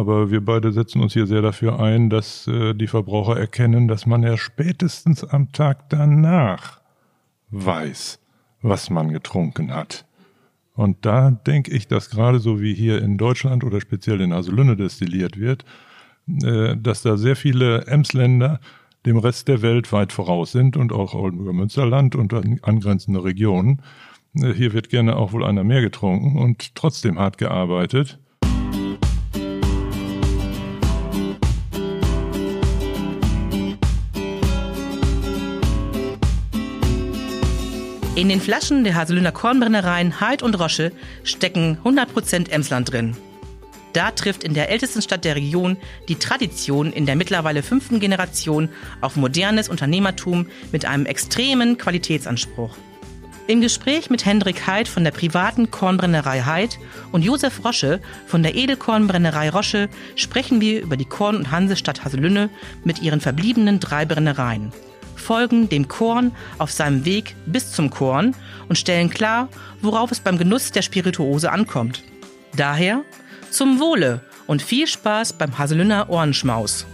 Aber 0.00 0.30
wir 0.30 0.42
beide 0.42 0.72
setzen 0.72 1.02
uns 1.02 1.12
hier 1.12 1.26
sehr 1.26 1.42
dafür 1.42 1.78
ein, 1.78 2.08
dass 2.08 2.46
äh, 2.46 2.72
die 2.72 2.86
Verbraucher 2.86 3.38
erkennen, 3.38 3.86
dass 3.86 4.06
man 4.06 4.22
ja 4.22 4.38
spätestens 4.38 5.24
am 5.24 5.52
Tag 5.52 5.90
danach 5.90 6.80
weiß, 7.50 8.18
was 8.62 8.88
man 8.88 9.12
getrunken 9.12 9.74
hat. 9.74 10.06
Und 10.72 11.04
da 11.04 11.30
denke 11.30 11.70
ich, 11.72 11.86
dass 11.86 12.08
gerade 12.08 12.38
so 12.38 12.62
wie 12.62 12.72
hier 12.72 13.02
in 13.02 13.18
Deutschland 13.18 13.62
oder 13.62 13.78
speziell 13.82 14.22
in 14.22 14.32
Haselünne 14.32 14.74
destilliert 14.74 15.38
wird, 15.38 15.66
äh, 16.42 16.78
dass 16.78 17.02
da 17.02 17.18
sehr 17.18 17.36
viele 17.36 17.86
Emsländer 17.86 18.58
dem 19.04 19.18
Rest 19.18 19.48
der 19.48 19.60
Welt 19.60 19.92
weit 19.92 20.14
voraus 20.14 20.50
sind 20.50 20.78
und 20.78 20.94
auch 20.94 21.12
Oldenburger 21.12 21.52
Münsterland 21.52 22.16
und 22.16 22.32
angrenzende 22.32 23.22
Regionen. 23.22 23.82
Äh, 24.34 24.54
hier 24.54 24.72
wird 24.72 24.88
gerne 24.88 25.16
auch 25.16 25.34
wohl 25.34 25.44
einer 25.44 25.62
mehr 25.62 25.82
getrunken 25.82 26.38
und 26.38 26.74
trotzdem 26.74 27.18
hart 27.18 27.36
gearbeitet. 27.36 28.18
In 38.20 38.28
den 38.28 38.42
Flaschen 38.42 38.84
der 38.84 38.96
Haselüner 38.96 39.32
Kornbrennereien 39.32 40.20
Heid 40.20 40.42
und 40.42 40.60
Rosche 40.60 40.92
stecken 41.24 41.78
100% 41.82 42.50
Emsland 42.50 42.92
drin. 42.92 43.16
Da 43.94 44.10
trifft 44.10 44.44
in 44.44 44.52
der 44.52 44.68
ältesten 44.68 45.00
Stadt 45.00 45.24
der 45.24 45.36
Region 45.36 45.78
die 46.06 46.16
Tradition 46.16 46.92
in 46.92 47.06
der 47.06 47.16
mittlerweile 47.16 47.62
fünften 47.62 47.98
Generation 47.98 48.68
auf 49.00 49.16
modernes 49.16 49.70
Unternehmertum 49.70 50.48
mit 50.70 50.84
einem 50.84 51.06
extremen 51.06 51.78
Qualitätsanspruch. 51.78 52.76
Im 53.46 53.62
Gespräch 53.62 54.10
mit 54.10 54.26
Hendrik 54.26 54.66
Heid 54.66 54.86
von 54.86 55.02
der 55.02 55.12
privaten 55.12 55.70
Kornbrennerei 55.70 56.42
Heid 56.42 56.78
und 57.12 57.24
Josef 57.24 57.64
Rosche 57.64 58.02
von 58.26 58.42
der 58.42 58.54
Edelkornbrennerei 58.54 59.48
Rosche 59.48 59.88
sprechen 60.14 60.60
wir 60.60 60.82
über 60.82 60.98
die 60.98 61.06
Korn- 61.06 61.36
und 61.36 61.50
Hansestadt 61.50 62.04
Haselünne 62.04 62.50
mit 62.84 63.00
ihren 63.00 63.22
verbliebenen 63.22 63.80
drei 63.80 64.04
Brennereien, 64.04 64.74
folgen 65.20 65.68
dem 65.68 65.86
Korn 65.86 66.32
auf 66.58 66.72
seinem 66.72 67.04
Weg 67.04 67.36
bis 67.46 67.70
zum 67.72 67.90
Korn 67.90 68.34
und 68.68 68.76
stellen 68.76 69.10
klar, 69.10 69.48
worauf 69.82 70.10
es 70.10 70.20
beim 70.20 70.38
Genuss 70.38 70.72
der 70.72 70.82
Spirituose 70.82 71.52
ankommt. 71.52 72.02
Daher 72.56 73.02
zum 73.50 73.78
Wohle 73.78 74.20
und 74.46 74.62
viel 74.62 74.86
Spaß 74.86 75.34
beim 75.34 75.58
Haselünner 75.58 76.10
Ohrenschmaus. 76.10 76.86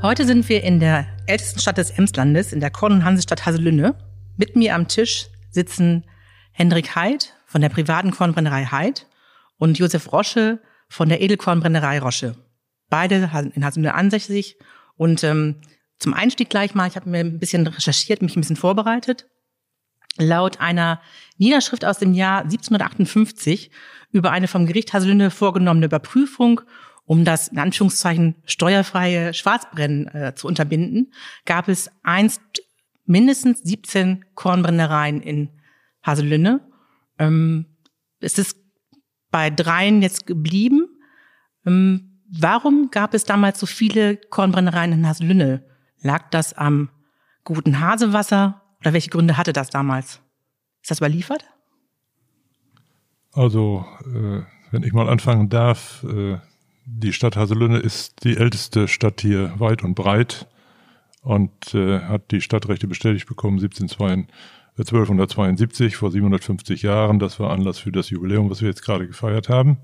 Heute 0.00 0.24
sind 0.24 0.48
wir 0.48 0.62
in 0.62 0.78
der 0.78 1.06
ältesten 1.26 1.58
Stadt 1.58 1.76
des 1.76 1.90
Emslandes, 1.90 2.52
in 2.52 2.60
der 2.60 2.70
Korn- 2.70 2.92
und 2.92 3.04
Hansestadt 3.04 3.46
Haselünne. 3.46 3.96
Mit 4.36 4.54
mir 4.54 4.76
am 4.76 4.86
Tisch 4.86 5.26
sitzen 5.50 6.04
Hendrik 6.52 6.94
Heid 6.94 7.34
von 7.48 7.62
der 7.62 7.70
privaten 7.70 8.12
Kornbrennerei 8.12 8.66
Heid 8.66 9.06
und 9.56 9.78
Josef 9.78 10.12
Rosche 10.12 10.60
von 10.88 11.08
der 11.08 11.20
Edelkornbrennerei 11.20 11.98
Rosche. 11.98 12.36
Beide 12.90 13.30
in 13.54 13.64
Haselünne 13.64 13.94
ansässig 13.94 14.56
und 14.96 15.24
ähm, 15.24 15.56
zum 15.98 16.14
Einstieg 16.14 16.50
gleich 16.50 16.74
mal, 16.74 16.86
ich 16.86 16.96
habe 16.96 17.08
mir 17.08 17.20
ein 17.20 17.38
bisschen 17.38 17.66
recherchiert, 17.66 18.22
mich 18.22 18.36
ein 18.36 18.42
bisschen 18.42 18.56
vorbereitet. 18.56 19.26
Laut 20.18 20.60
einer 20.60 21.00
Niederschrift 21.38 21.84
aus 21.84 21.98
dem 21.98 22.12
Jahr 22.12 22.42
1758 22.42 23.70
über 24.12 24.30
eine 24.30 24.46
vom 24.46 24.66
Gericht 24.66 24.92
Haselünne 24.92 25.30
vorgenommene 25.30 25.86
Überprüfung, 25.86 26.60
um 27.04 27.24
das 27.24 27.48
in 27.48 27.58
Anführungszeichen 27.58 28.36
steuerfreie 28.44 29.32
Schwarzbrennen 29.32 30.08
äh, 30.08 30.34
zu 30.34 30.46
unterbinden, 30.46 31.12
gab 31.46 31.68
es 31.68 31.90
einst 32.02 32.42
mindestens 33.06 33.60
17 33.60 34.26
Kornbrennereien 34.34 35.22
in 35.22 35.48
Haselünne. 36.02 36.67
Ähm, 37.18 37.66
es 38.20 38.38
ist 38.38 38.56
bei 39.30 39.50
dreien 39.50 40.02
jetzt 40.02 40.26
geblieben. 40.26 40.88
Ähm, 41.66 42.20
warum 42.30 42.90
gab 42.90 43.14
es 43.14 43.24
damals 43.24 43.60
so 43.60 43.66
viele 43.66 44.16
Kornbrennereien 44.16 44.92
in 44.92 45.06
Haselünne? 45.06 45.64
Lag 46.00 46.30
das 46.30 46.52
am 46.52 46.90
guten 47.44 47.80
Hasewasser 47.80 48.62
oder 48.80 48.92
welche 48.92 49.10
Gründe 49.10 49.36
hatte 49.36 49.52
das 49.52 49.70
damals? 49.70 50.20
Ist 50.82 50.90
das 50.90 50.98
überliefert? 50.98 51.44
Also, 53.32 53.84
äh, 54.06 54.42
wenn 54.70 54.82
ich 54.82 54.92
mal 54.92 55.08
anfangen 55.08 55.48
darf, 55.48 56.04
äh, 56.04 56.38
die 56.84 57.12
Stadt 57.12 57.36
Haselünne 57.36 57.78
ist 57.78 58.24
die 58.24 58.36
älteste 58.36 58.88
Stadt 58.88 59.20
hier 59.20 59.58
weit 59.60 59.84
und 59.84 59.94
breit 59.94 60.46
und 61.22 61.74
äh, 61.74 62.00
hat 62.00 62.30
die 62.30 62.40
Stadtrechte 62.40 62.88
bestätigt 62.88 63.26
bekommen 63.28 63.58
1772, 63.58 64.26
1272, 64.82 65.96
vor 65.96 66.10
750 66.10 66.82
Jahren. 66.82 67.18
Das 67.18 67.40
war 67.40 67.50
Anlass 67.50 67.78
für 67.78 67.92
das 67.92 68.10
Jubiläum, 68.10 68.50
was 68.50 68.60
wir 68.60 68.68
jetzt 68.68 68.82
gerade 68.82 69.06
gefeiert 69.06 69.48
haben 69.48 69.78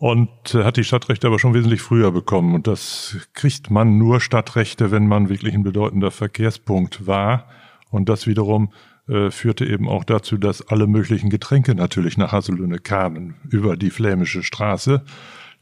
und 0.00 0.54
äh, 0.54 0.64
hat 0.64 0.78
die 0.78 0.84
Stadtrechte 0.84 1.26
aber 1.26 1.38
schon 1.38 1.52
wesentlich 1.52 1.82
früher 1.82 2.10
bekommen. 2.10 2.54
Und 2.54 2.66
das 2.66 3.18
kriegt 3.34 3.70
man 3.70 3.98
nur 3.98 4.20
Stadtrechte, 4.20 4.90
wenn 4.90 5.06
man 5.06 5.28
wirklich 5.28 5.54
ein 5.54 5.62
bedeutender 5.62 6.10
Verkehrspunkt 6.10 7.06
war. 7.06 7.46
Und 7.90 8.08
das 8.08 8.26
wiederum 8.26 8.72
äh, 9.08 9.30
führte 9.30 9.66
eben 9.66 9.88
auch 9.88 10.04
dazu, 10.04 10.38
dass 10.38 10.66
alle 10.66 10.86
möglichen 10.86 11.28
Getränke 11.28 11.74
natürlich 11.74 12.16
nach 12.16 12.32
Hasselünne 12.32 12.78
kamen 12.78 13.34
über 13.50 13.76
die 13.76 13.90
flämische 13.90 14.42
Straße. 14.42 15.04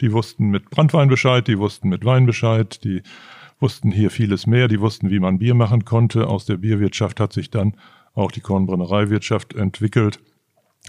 Die 0.00 0.12
wussten 0.12 0.50
mit 0.50 0.70
Brandwein 0.70 1.08
Bescheid, 1.08 1.48
die 1.48 1.58
wussten 1.58 1.88
mit 1.88 2.04
Wein 2.04 2.24
Bescheid, 2.24 2.84
die 2.84 3.02
wussten 3.58 3.90
hier 3.90 4.12
vieles 4.12 4.46
mehr, 4.46 4.68
die 4.68 4.80
wussten, 4.80 5.10
wie 5.10 5.18
man 5.18 5.40
Bier 5.40 5.54
machen 5.54 5.84
konnte. 5.84 6.28
Aus 6.28 6.46
der 6.46 6.58
Bierwirtschaft 6.58 7.18
hat 7.18 7.32
sich 7.32 7.50
dann 7.50 7.74
auch 8.18 8.32
die 8.32 8.40
Kornbrennereiwirtschaft 8.40 9.54
entwickelt. 9.54 10.20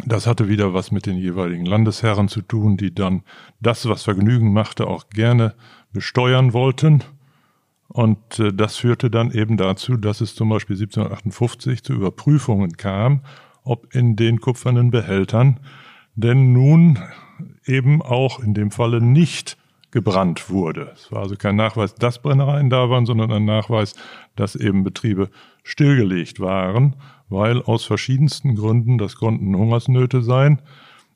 Das 0.06 0.28
hatte 0.28 0.48
wieder 0.48 0.74
was 0.74 0.92
mit 0.92 1.06
den 1.06 1.18
jeweiligen 1.18 1.66
Landesherren 1.66 2.28
zu 2.28 2.42
tun, 2.42 2.78
die 2.78 2.94
dann 2.94 3.24
das, 3.60 3.88
was 3.88 4.04
Vergnügen 4.04 4.54
machte, 4.54 4.88
auch 4.88 5.10
gerne 5.10 5.56
besteuern 5.92 6.54
wollten. 6.54 7.04
Und 7.88 8.40
äh, 8.40 8.54
das 8.54 8.78
führte 8.78 9.10
dann 9.10 9.32
eben 9.32 9.58
dazu, 9.58 9.98
dass 9.98 10.22
es 10.22 10.36
zum 10.36 10.50
Beispiel 10.50 10.76
1758 10.76 11.84
zu 11.84 11.94
Überprüfungen 11.94 12.78
kam, 12.78 13.22
ob 13.64 13.94
in 13.94 14.16
den 14.16 14.40
kupfernen 14.40 14.92
Behältern 14.92 15.60
denn 16.16 16.54
nun 16.54 17.00
eben 17.66 18.02
auch 18.02 18.40
in 18.40 18.54
dem 18.54 18.72
Falle 18.72 19.02
nicht 19.02 19.58
gebrannt 19.92 20.50
wurde. 20.50 20.92
Es 20.94 21.12
war 21.12 21.24
also 21.24 21.36
kein 21.36 21.56
Nachweis, 21.56 21.96
dass 21.96 22.22
Brennereien 22.22 22.70
da 22.70 22.90
waren, 22.90 23.06
sondern 23.06 23.32
ein 23.32 23.46
Nachweis, 23.46 23.96
dass 24.36 24.56
eben 24.56 24.84
Betriebe 24.84 25.30
stillgelegt 25.64 26.40
waren 26.40 26.96
weil 27.30 27.62
aus 27.62 27.86
verschiedensten 27.86 28.56
Gründen, 28.56 28.98
das 28.98 29.16
konnten 29.16 29.56
Hungersnöte 29.56 30.22
sein 30.22 30.62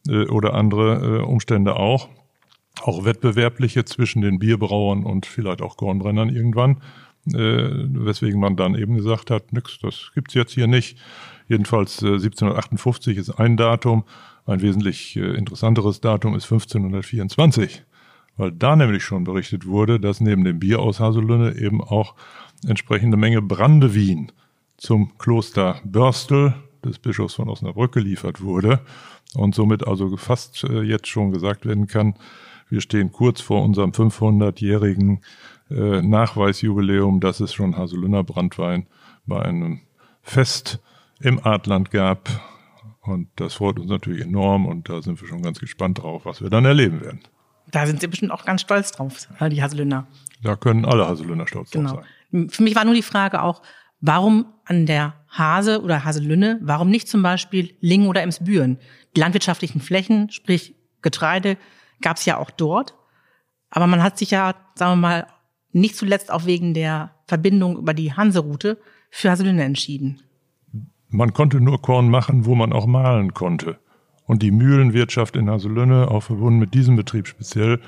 äh, 0.07 0.27
oder 0.27 0.53
andere 0.53 1.19
äh, 1.19 1.23
Umstände 1.23 1.75
auch, 1.75 2.09
auch 2.81 3.05
wettbewerbliche 3.05 3.85
zwischen 3.85 4.21
den 4.21 4.39
Bierbrauern 4.39 5.03
und 5.03 5.25
vielleicht 5.25 5.61
auch 5.61 5.77
Kornbrennern 5.77 6.29
irgendwann, 6.29 6.81
äh, 7.27 7.33
weswegen 7.33 8.39
man 8.39 8.55
dann 8.55 8.75
eben 8.75 8.95
gesagt 8.95 9.31
hat, 9.31 9.53
nix, 9.53 9.79
das 9.79 10.11
gibt's 10.13 10.33
jetzt 10.33 10.53
hier 10.53 10.67
nicht. 10.67 10.97
Jedenfalls 11.47 12.01
äh, 12.01 12.13
1758 12.13 13.17
ist 13.17 13.31
ein 13.31 13.57
Datum, 13.57 14.03
ein 14.45 14.61
wesentlich 14.61 15.15
äh, 15.15 15.35
interessanteres 15.35 15.99
Datum 16.01 16.35
ist 16.35 16.45
1524, 16.45 17.83
weil 18.37 18.51
da 18.51 18.75
nämlich 18.75 19.03
schon 19.03 19.23
berichtet 19.23 19.65
wurde, 19.65 19.99
dass 19.99 20.21
neben 20.21 20.43
dem 20.43 20.59
Bier 20.59 20.79
aus 20.79 20.99
Haselünne 20.99 21.55
eben 21.57 21.81
auch 21.81 22.15
entsprechende 22.67 23.17
Menge 23.17 23.41
Brandewien 23.41 24.31
zum 24.77 25.17
Kloster 25.17 25.81
Börstel 25.83 26.55
des 26.83 26.99
Bischofs 26.99 27.35
von 27.35 27.49
Osnabrück 27.49 27.93
geliefert 27.93 28.41
wurde 28.41 28.81
und 29.35 29.55
somit 29.55 29.87
also 29.87 30.15
fast 30.17 30.63
äh, 30.63 30.81
jetzt 30.81 31.07
schon 31.07 31.31
gesagt 31.31 31.65
werden 31.65 31.87
kann, 31.87 32.15
wir 32.69 32.81
stehen 32.81 33.11
kurz 33.11 33.39
vor 33.39 33.63
unserem 33.63 33.91
500-jährigen 33.91 35.21
äh, 35.69 36.01
Nachweisjubiläum, 36.01 37.19
dass 37.19 37.39
es 37.39 37.53
schon 37.53 37.77
Haselünner 37.77 38.23
Brandwein 38.23 38.87
bei 39.25 39.41
einem 39.43 39.81
Fest 40.21 40.79
im 41.19 41.45
Adland 41.45 41.91
gab. 41.91 42.29
Und 43.01 43.27
das 43.35 43.55
freut 43.55 43.79
uns 43.79 43.89
natürlich 43.89 44.21
enorm 44.21 44.65
und 44.65 44.89
da 44.89 45.01
sind 45.01 45.21
wir 45.21 45.27
schon 45.27 45.41
ganz 45.41 45.59
gespannt 45.59 45.99
drauf, 45.99 46.25
was 46.25 46.41
wir 46.41 46.49
dann 46.49 46.65
erleben 46.65 47.01
werden. 47.01 47.19
Da 47.73 47.85
sind 47.85 47.99
Sie 47.99 48.07
bestimmt 48.07 48.31
auch 48.31 48.45
ganz 48.45 48.61
stolz 48.61 48.93
drauf, 48.93 49.27
die 49.51 49.61
Haselünner. 49.61 50.07
Da 50.41 50.55
können 50.55 50.85
alle 50.85 51.05
Haselünner 51.07 51.45
stolz 51.47 51.71
genau. 51.71 51.95
drauf 51.95 52.05
sein. 52.31 52.49
Für 52.49 52.63
mich 52.63 52.75
war 52.75 52.85
nur 52.85 52.93
die 52.93 53.01
Frage 53.01 53.41
auch, 53.41 53.61
Warum 54.05 54.47
an 54.65 54.85
der 54.85 55.13
Hase 55.29 55.81
oder 55.81 56.03
Haselünne, 56.03 56.59
warum 56.61 56.89
nicht 56.89 57.07
zum 57.07 57.23
Beispiel 57.23 57.73
Lingen 57.79 58.07
oder 58.07 58.21
Emsbüren? 58.21 58.77
Die 59.15 59.21
landwirtschaftlichen 59.21 59.79
Flächen, 59.79 60.29
sprich 60.29 60.75
Getreide, 61.01 61.55
gab 62.01 62.17
es 62.17 62.25
ja 62.25 62.35
auch 62.35 62.51
dort. 62.51 62.95
Aber 63.69 63.87
man 63.87 64.03
hat 64.03 64.17
sich 64.17 64.31
ja, 64.31 64.55
sagen 64.75 64.91
wir 64.91 65.07
mal, 65.07 65.27
nicht 65.71 65.95
zuletzt 65.95 66.33
auch 66.33 66.45
wegen 66.45 66.73
der 66.73 67.11
Verbindung 67.27 67.77
über 67.77 67.93
die 67.93 68.11
Hanseroute 68.11 68.77
für 69.09 69.31
Haselünne 69.31 69.63
entschieden. 69.63 70.21
Man 71.07 71.31
konnte 71.31 71.61
nur 71.61 71.81
Korn 71.81 72.09
machen, 72.09 72.45
wo 72.45 72.55
man 72.55 72.73
auch 72.73 72.87
mahlen 72.87 73.33
konnte. 73.33 73.79
Und 74.25 74.41
die 74.41 74.51
Mühlenwirtschaft 74.51 75.35
in 75.35 75.49
Haselünne, 75.49 76.09
auch 76.09 76.23
verbunden 76.23 76.59
mit 76.59 76.73
diesem 76.73 76.95
Betrieb 76.95 77.27
speziell, 77.27 77.79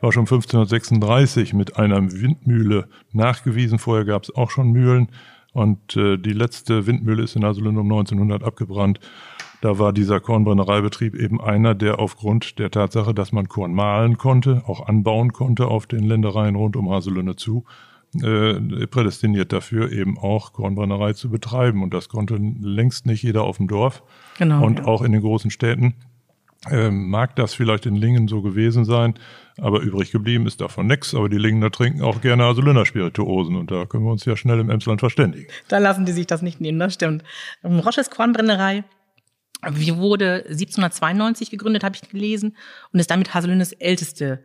war 0.00 0.12
schon 0.12 0.22
1536 0.22 1.54
mit 1.54 1.76
einer 1.76 2.12
Windmühle 2.12 2.88
nachgewiesen. 3.12 3.78
Vorher 3.78 4.04
gab 4.04 4.24
es 4.24 4.34
auch 4.34 4.50
schon 4.50 4.72
Mühlen 4.72 5.08
Und 5.52 5.96
äh, 5.96 6.18
die 6.18 6.32
letzte 6.32 6.86
Windmühle 6.86 7.22
ist 7.22 7.36
in 7.36 7.44
Haselünne 7.44 7.80
um 7.80 7.86
1900 7.86 8.42
abgebrannt. 8.42 8.98
Da 9.60 9.78
war 9.78 9.92
dieser 9.92 10.20
Kornbrennereibetrieb 10.20 11.14
eben 11.14 11.40
einer, 11.40 11.74
der 11.74 12.00
aufgrund 12.00 12.58
der 12.58 12.70
Tatsache, 12.70 13.14
dass 13.14 13.32
man 13.32 13.48
Korn 13.48 13.72
mahlen 13.72 14.18
konnte, 14.18 14.62
auch 14.66 14.86
anbauen 14.88 15.32
konnte 15.32 15.68
auf 15.68 15.86
den 15.86 16.04
Ländereien 16.04 16.56
rund 16.56 16.76
um 16.76 16.90
Haselünne 16.90 17.36
zu, 17.36 17.64
äh, 18.22 18.86
prädestiniert 18.86 19.52
dafür, 19.52 19.90
eben 19.90 20.18
auch 20.18 20.52
Kornbrennerei 20.52 21.12
zu 21.12 21.30
betreiben. 21.30 21.82
Und 21.82 21.94
das 21.94 22.08
konnte 22.08 22.36
längst 22.36 23.06
nicht 23.06 23.22
jeder 23.22 23.44
auf 23.44 23.56
dem 23.56 23.68
Dorf. 23.68 24.02
Genau, 24.38 24.64
und 24.64 24.80
ja. 24.80 24.84
auch 24.86 25.02
in 25.02 25.12
den 25.12 25.20
großen 25.20 25.50
Städten 25.50 25.94
äh, 26.70 26.90
mag 26.90 27.36
das 27.36 27.54
vielleicht 27.54 27.86
in 27.86 27.96
Lingen 27.96 28.28
so 28.28 28.42
gewesen 28.42 28.84
sein, 28.84 29.14
aber 29.58 29.80
übrig 29.80 30.12
geblieben 30.12 30.46
ist 30.46 30.60
davon 30.60 30.86
nichts. 30.86 31.14
Aber 31.14 31.28
die 31.28 31.38
Lingener 31.38 31.70
trinken 31.70 32.02
auch 32.02 32.20
gerne 32.20 32.44
Asolüner 32.44 32.86
Spirituosen 32.86 33.56
und 33.56 33.70
da 33.70 33.86
können 33.86 34.04
wir 34.04 34.12
uns 34.12 34.24
ja 34.24 34.36
schnell 34.36 34.60
im 34.60 34.70
Emsland 34.70 35.00
verständigen. 35.00 35.48
Da 35.68 35.78
lassen 35.78 36.06
die 36.06 36.12
sich 36.12 36.26
das 36.26 36.42
nicht 36.42 36.60
nehmen, 36.60 36.78
das 36.78 36.94
stimmt. 36.94 37.22
Rosches 37.62 38.10
Kornbrennerei 38.10 38.84
wie 39.72 39.96
wurde 39.96 40.44
1792 40.48 41.50
gegründet, 41.50 41.84
habe 41.84 41.96
ich 41.96 42.08
gelesen, 42.08 42.56
und 42.92 43.00
ist 43.00 43.10
damit 43.10 43.34
Haselünnes 43.34 43.72
älteste 43.72 44.44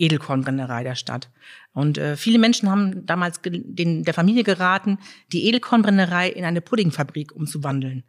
Edelkornbrennerei 0.00 0.82
der 0.82 0.94
Stadt. 0.94 1.30
Und 1.72 1.98
äh, 1.98 2.16
viele 2.16 2.38
Menschen 2.38 2.70
haben 2.70 3.06
damals 3.06 3.40
den, 3.42 4.02
der 4.02 4.14
Familie 4.14 4.42
geraten, 4.42 4.98
die 5.32 5.46
Edelkornbrennerei 5.46 6.28
in 6.28 6.44
eine 6.44 6.60
Puddingfabrik 6.60 7.34
umzuwandeln. 7.34 8.04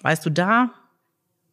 Weißt 0.00 0.24
du 0.26 0.30
da, 0.30 0.70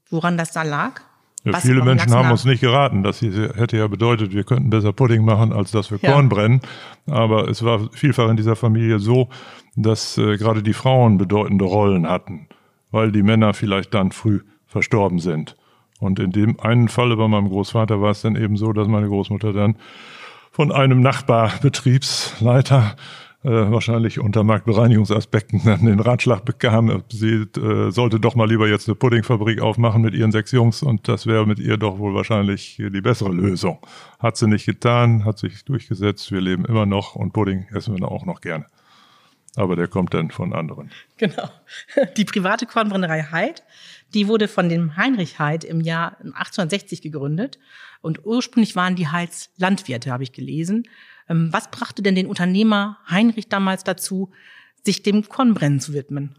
woran 0.10 0.38
das 0.38 0.52
da 0.52 0.64
lag? 0.64 1.02
Ja, 1.44 1.58
viele 1.60 1.84
Menschen 1.84 2.12
haben 2.12 2.32
uns 2.32 2.44
nicht 2.44 2.60
geraten. 2.60 3.04
Das 3.04 3.22
hätte 3.22 3.78
ja 3.78 3.88
bedeutet, 3.88 4.34
wir 4.34 4.44
könnten 4.44 4.70
besser 4.70 4.92
Pudding 4.92 5.24
machen, 5.24 5.54
als 5.54 5.72
dass 5.72 5.90
wir 5.90 6.00
ja. 6.02 6.12
Korn 6.12 6.28
brennen. 6.28 6.62
Aber 7.06 7.48
es 7.48 7.64
war 7.64 7.90
vielfach 7.94 8.30
in 8.30 8.36
dieser 8.36 8.56
Familie 8.56 9.00
so, 9.00 9.30
dass 9.76 10.18
äh, 10.18 10.38
gerade 10.38 10.64
die 10.64 10.74
Frauen 10.74 11.18
bedeutende 11.18 11.66
Rollen 11.66 12.08
hatten, 12.08 12.48
weil 12.92 13.12
die 13.12 13.24
Männer 13.24 13.54
vielleicht 13.54 13.94
dann 13.94 14.12
früh 14.12 14.42
verstorben 14.66 15.20
sind. 15.20 15.56
Und 16.00 16.20
in 16.20 16.32
dem 16.32 16.60
einen 16.60 16.88
Falle 16.88 17.16
bei 17.18 17.28
meinem 17.28 17.50
Großvater 17.50 18.02
war 18.02 18.12
es 18.12 18.22
dann 18.22 18.36
eben 18.36 18.58
so, 18.58 18.74
dass 18.74 18.88
meine 18.88 19.08
Großmutter 19.08 19.54
dann 19.54 19.76
von 20.52 20.72
einem 20.72 21.02
Nachbarbetriebsleiter 21.02 22.96
äh, 23.42 23.50
wahrscheinlich 23.50 24.20
unter 24.20 24.44
Marktbereinigungsaspekten 24.44 25.62
dann 25.64 25.86
den 25.86 26.02
Ratschlag 26.02 26.44
bekam, 26.44 27.04
sie 27.10 27.46
äh, 27.58 27.90
sollte 27.90 28.20
doch 28.20 28.36
mal 28.36 28.50
lieber 28.50 28.68
jetzt 28.68 28.90
eine 28.90 28.96
Puddingfabrik 28.96 29.62
aufmachen 29.62 30.02
mit 30.02 30.14
ihren 30.14 30.34
sechs 30.34 30.52
Jungs 30.52 30.84
und 30.84 31.08
das 31.08 31.26
wäre 31.26 31.48
mit 31.48 31.58
ihr 31.58 31.78
doch 31.78 32.00
wohl 32.00 32.14
wahrscheinlich 32.14 32.76
die 32.78 33.02
bessere 33.02 33.32
Lösung. 33.32 33.80
Hat 34.20 34.36
sie 34.36 34.48
nicht 34.48 34.66
getan, 34.66 35.24
hat 35.24 35.40
sich 35.40 35.64
durchgesetzt, 35.64 36.34
wir 36.34 36.42
leben 36.42 36.66
immer 36.66 36.86
noch 36.86 37.16
und 37.16 37.32
Pudding 37.32 37.68
essen 37.74 37.98
wir 37.98 38.12
auch 38.12 38.26
noch 38.26 38.42
gerne. 38.42 38.66
Aber 39.56 39.76
der 39.78 39.88
kommt 39.88 40.14
dann 40.14 40.32
von 40.32 40.54
anderen. 40.54 40.92
Genau. 41.18 41.50
Die 42.18 42.26
private 42.26 42.66
Kornbrennerei 42.66 43.24
Heid, 43.24 43.64
die 44.14 44.28
wurde 44.28 44.48
von 44.48 44.70
dem 44.70 44.96
Heinrich 44.98 45.40
Heid 45.40 45.64
im 45.64 45.82
Jahr 45.82 46.18
1860 46.20 47.02
gegründet 47.02 47.60
und 48.02 48.26
ursprünglich 48.26 48.76
waren 48.76 48.96
die 48.96 49.08
Heids 49.08 49.50
Landwirte, 49.58 50.12
habe 50.12 50.24
ich 50.24 50.32
gelesen. 50.32 50.84
Ähm, 51.28 51.50
was 51.52 51.70
brachte 51.70 52.02
denn 52.02 52.16
den 52.16 52.28
Unternehmer 52.28 52.98
Heinrich 53.10 53.50
damals 53.50 53.84
dazu, 53.84 54.32
sich 54.84 55.04
dem 55.04 55.28
Kornbrennen 55.28 55.80
zu 55.80 55.94
widmen? 55.94 56.36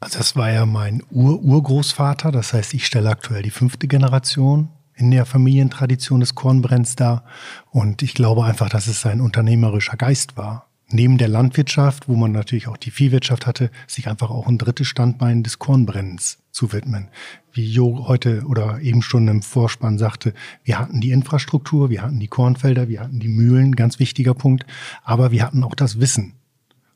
Also 0.00 0.18
das 0.18 0.36
war 0.36 0.50
ja 0.50 0.66
mein 0.66 1.02
Ur-Urgroßvater, 1.10 2.30
das 2.30 2.52
heißt, 2.52 2.74
ich 2.74 2.84
stelle 2.84 3.08
aktuell 3.08 3.42
die 3.42 3.50
fünfte 3.50 3.88
Generation 3.88 4.68
in 4.94 5.10
der 5.10 5.24
Familientradition 5.24 6.20
des 6.20 6.34
Kornbrenns 6.34 6.94
dar. 6.94 7.24
Und 7.70 8.02
ich 8.02 8.14
glaube 8.14 8.44
einfach, 8.44 8.68
dass 8.68 8.86
es 8.86 9.00
sein 9.00 9.20
unternehmerischer 9.20 9.96
Geist 9.96 10.36
war 10.36 10.68
neben 10.94 11.18
der 11.18 11.28
Landwirtschaft, 11.28 12.08
wo 12.08 12.14
man 12.14 12.32
natürlich 12.32 12.68
auch 12.68 12.76
die 12.76 12.90
Viehwirtschaft 12.90 13.46
hatte, 13.46 13.70
sich 13.86 14.08
einfach 14.08 14.30
auch 14.30 14.46
ein 14.46 14.58
drittes 14.58 14.86
Standbein 14.86 15.42
des 15.42 15.58
Kornbrennens 15.58 16.38
zu 16.52 16.72
widmen. 16.72 17.08
Wie 17.52 17.66
Jo 17.66 18.06
heute 18.06 18.44
oder 18.46 18.80
eben 18.80 19.02
schon 19.02 19.26
im 19.28 19.42
Vorspann 19.42 19.98
sagte, 19.98 20.32
wir 20.62 20.78
hatten 20.78 21.00
die 21.00 21.10
Infrastruktur, 21.10 21.90
wir 21.90 22.02
hatten 22.02 22.20
die 22.20 22.28
Kornfelder, 22.28 22.88
wir 22.88 23.00
hatten 23.00 23.18
die 23.18 23.28
Mühlen, 23.28 23.74
ganz 23.74 23.98
wichtiger 23.98 24.34
Punkt, 24.34 24.64
aber 25.02 25.32
wir 25.32 25.44
hatten 25.44 25.64
auch 25.64 25.74
das 25.74 25.98
Wissen. 25.98 26.34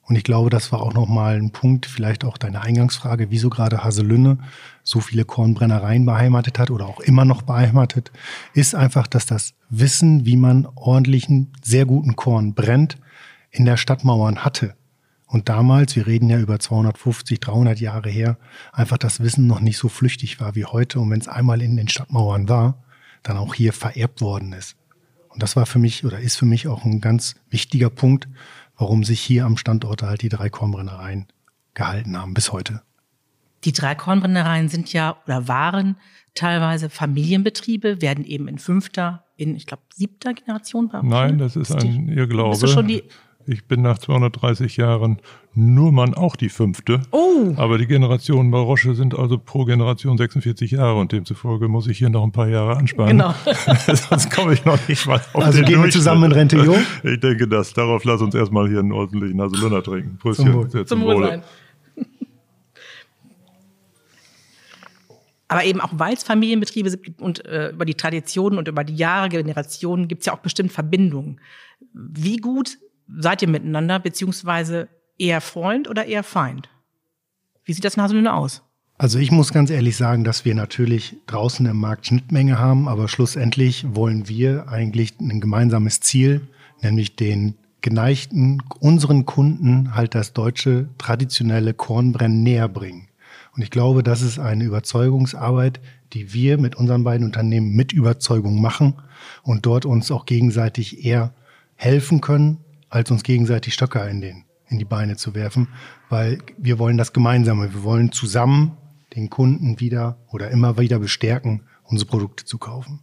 Und 0.02 0.16
ich 0.16 0.24
glaube, 0.24 0.48
das 0.48 0.72
war 0.72 0.80
auch 0.80 0.94
nochmal 0.94 1.36
ein 1.36 1.50
Punkt, 1.50 1.84
vielleicht 1.84 2.24
auch 2.24 2.38
deine 2.38 2.62
Eingangsfrage, 2.62 3.30
wieso 3.30 3.50
gerade 3.50 3.84
Haselünne 3.84 4.38
so 4.82 5.00
viele 5.00 5.26
Kornbrennereien 5.26 6.06
beheimatet 6.06 6.58
hat 6.58 6.70
oder 6.70 6.86
auch 6.86 7.00
immer 7.00 7.26
noch 7.26 7.42
beheimatet, 7.42 8.10
ist 8.54 8.74
einfach, 8.74 9.06
dass 9.06 9.26
das 9.26 9.52
Wissen, 9.68 10.24
wie 10.24 10.38
man 10.38 10.66
ordentlichen, 10.76 11.52
sehr 11.62 11.84
guten 11.84 12.16
Korn 12.16 12.54
brennt, 12.54 12.96
in 13.50 13.64
der 13.64 13.76
Stadtmauern 13.76 14.44
hatte. 14.44 14.74
Und 15.26 15.48
damals, 15.50 15.94
wir 15.94 16.06
reden 16.06 16.30
ja 16.30 16.38
über 16.38 16.58
250, 16.58 17.38
300 17.40 17.78
Jahre 17.80 18.08
her, 18.08 18.38
einfach 18.72 18.96
das 18.96 19.20
Wissen 19.20 19.46
noch 19.46 19.60
nicht 19.60 19.76
so 19.76 19.88
flüchtig 19.88 20.40
war 20.40 20.54
wie 20.54 20.64
heute. 20.64 21.00
Und 21.00 21.10
wenn 21.10 21.20
es 21.20 21.28
einmal 21.28 21.60
in 21.60 21.76
den 21.76 21.88
Stadtmauern 21.88 22.48
war, 22.48 22.82
dann 23.22 23.36
auch 23.36 23.54
hier 23.54 23.74
vererbt 23.74 24.22
worden 24.22 24.52
ist. 24.52 24.76
Und 25.28 25.42
das 25.42 25.54
war 25.54 25.66
für 25.66 25.78
mich 25.78 26.04
oder 26.04 26.18
ist 26.18 26.36
für 26.36 26.46
mich 26.46 26.66
auch 26.66 26.84
ein 26.84 27.00
ganz 27.00 27.36
wichtiger 27.50 27.90
Punkt, 27.90 28.26
warum 28.76 29.04
sich 29.04 29.20
hier 29.20 29.44
am 29.44 29.56
Standort 29.56 30.02
halt 30.02 30.22
die 30.22 30.30
drei 30.30 30.48
Kornbrennereien 30.48 31.26
gehalten 31.74 32.16
haben 32.16 32.32
bis 32.32 32.50
heute. 32.52 32.82
Die 33.64 33.72
drei 33.72 33.94
Kornbrennereien 33.94 34.68
sind 34.68 34.92
ja 34.92 35.16
oder 35.26 35.46
waren 35.46 35.96
teilweise 36.34 36.88
Familienbetriebe, 36.88 38.00
werden 38.00 38.24
eben 38.24 38.48
in 38.48 38.58
fünfter, 38.58 39.24
in 39.36 39.56
ich 39.56 39.66
glaube 39.66 39.82
siebter 39.92 40.32
Generation. 40.32 40.90
Nein, 41.02 41.38
das 41.38 41.56
ist 41.56 41.72
ein 41.72 42.08
Irrglaube. 42.08 42.50
Bist 42.50 42.62
du 42.62 42.68
schon 42.68 42.86
die 42.88 43.02
ich 43.48 43.64
bin 43.64 43.80
nach 43.80 43.98
230 43.98 44.76
Jahren 44.76 45.18
nur 45.54 45.90
Mann 45.90 46.14
auch 46.14 46.36
die 46.36 46.50
fünfte. 46.50 47.00
Oh. 47.10 47.54
Aber 47.56 47.78
die 47.78 47.86
Generationen 47.86 48.50
bei 48.50 48.58
Roche 48.58 48.94
sind 48.94 49.18
also 49.18 49.38
pro 49.38 49.64
Generation 49.64 50.18
46 50.18 50.72
Jahre 50.72 50.98
und 50.98 51.12
demzufolge 51.12 51.66
muss 51.66 51.86
ich 51.86 51.98
hier 51.98 52.10
noch 52.10 52.24
ein 52.24 52.32
paar 52.32 52.48
Jahre 52.48 52.76
anspannen. 52.76 53.16
Genau. 53.16 53.34
Sonst 53.86 54.30
komme 54.30 54.52
ich 54.52 54.64
noch 54.66 54.78
nicht 54.86 55.06
mal 55.06 55.16
auf 55.32 55.44
Also 55.44 55.60
den 55.60 55.64
gehen 55.64 55.82
wir 55.82 55.90
zusammen 55.90 56.24
in 56.24 56.32
Rente, 56.32 56.58
Jo? 56.58 56.76
Ich 57.02 57.20
denke 57.20 57.48
das. 57.48 57.72
Darauf 57.72 58.04
lass 58.04 58.20
uns 58.20 58.34
erstmal 58.34 58.68
hier 58.68 58.80
einen 58.80 58.92
ordentlichen 58.92 59.40
Haselunner 59.40 59.82
trinken. 59.82 60.18
Pröstchen. 60.18 60.46
Zum, 60.46 60.54
Wohl. 60.54 60.68
Zum, 60.68 60.86
zum 60.86 61.04
Wohle. 61.04 61.42
Aber 65.50 65.64
eben 65.64 65.80
auch 65.80 65.92
weil 65.92 66.12
es 66.12 66.22
Familienbetriebe 66.22 66.90
sind 66.90 67.18
und 67.18 67.46
äh, 67.46 67.70
über 67.70 67.86
die 67.86 67.94
Traditionen 67.94 68.58
und 68.58 68.68
über 68.68 68.84
die 68.84 68.96
Jahre, 68.96 69.30
Generationen 69.30 70.06
gibt 70.06 70.20
es 70.20 70.26
ja 70.26 70.34
auch 70.34 70.40
bestimmt 70.40 70.72
Verbindungen. 70.72 71.40
Wie 71.94 72.36
gut 72.36 72.76
seid 73.08 73.42
ihr 73.42 73.48
miteinander, 73.48 73.98
beziehungsweise 73.98 74.88
eher 75.18 75.40
Freund 75.40 75.88
oder 75.88 76.06
eher 76.06 76.22
Feind? 76.22 76.68
Wie 77.64 77.72
sieht 77.72 77.84
das 77.84 77.96
in 77.96 78.02
Haselünne 78.02 78.32
aus? 78.32 78.62
Also 78.96 79.18
ich 79.18 79.30
muss 79.30 79.52
ganz 79.52 79.70
ehrlich 79.70 79.96
sagen, 79.96 80.24
dass 80.24 80.44
wir 80.44 80.54
natürlich 80.54 81.16
draußen 81.26 81.64
im 81.66 81.76
Markt 81.76 82.06
Schnittmenge 82.06 82.58
haben, 82.58 82.88
aber 82.88 83.06
schlussendlich 83.06 83.86
wollen 83.94 84.28
wir 84.28 84.68
eigentlich 84.68 85.14
ein 85.20 85.40
gemeinsames 85.40 86.00
Ziel, 86.00 86.48
nämlich 86.82 87.14
den 87.14 87.54
geneigten, 87.80 88.60
unseren 88.80 89.24
Kunden 89.24 89.94
halt 89.94 90.16
das 90.16 90.32
deutsche 90.32 90.88
traditionelle 90.98 91.74
Kornbrennen 91.74 92.42
näher 92.42 92.68
bringen. 92.68 93.08
Und 93.54 93.62
ich 93.62 93.70
glaube, 93.70 94.02
das 94.02 94.20
ist 94.20 94.40
eine 94.40 94.64
Überzeugungsarbeit, 94.64 95.80
die 96.12 96.32
wir 96.32 96.58
mit 96.58 96.74
unseren 96.74 97.04
beiden 97.04 97.24
Unternehmen 97.24 97.76
mit 97.76 97.92
Überzeugung 97.92 98.60
machen 98.60 98.94
und 99.42 99.64
dort 99.64 99.84
uns 99.84 100.10
auch 100.10 100.26
gegenseitig 100.26 101.04
eher 101.04 101.34
helfen 101.76 102.20
können, 102.20 102.58
als 102.90 103.10
uns 103.10 103.22
gegenseitig 103.22 103.74
Stöcker 103.74 104.08
in, 104.08 104.20
den, 104.20 104.44
in 104.68 104.78
die 104.78 104.84
Beine 104.84 105.16
zu 105.16 105.34
werfen, 105.34 105.68
weil 106.08 106.38
wir 106.56 106.78
wollen 106.78 106.98
das 106.98 107.12
Gemeinsame. 107.12 107.72
Wir 107.72 107.82
wollen 107.82 108.12
zusammen 108.12 108.76
den 109.14 109.30
Kunden 109.30 109.80
wieder 109.80 110.18
oder 110.30 110.50
immer 110.50 110.78
wieder 110.78 110.98
bestärken, 110.98 111.64
unsere 111.82 112.08
Produkte 112.08 112.44
zu 112.44 112.58
kaufen. 112.58 113.00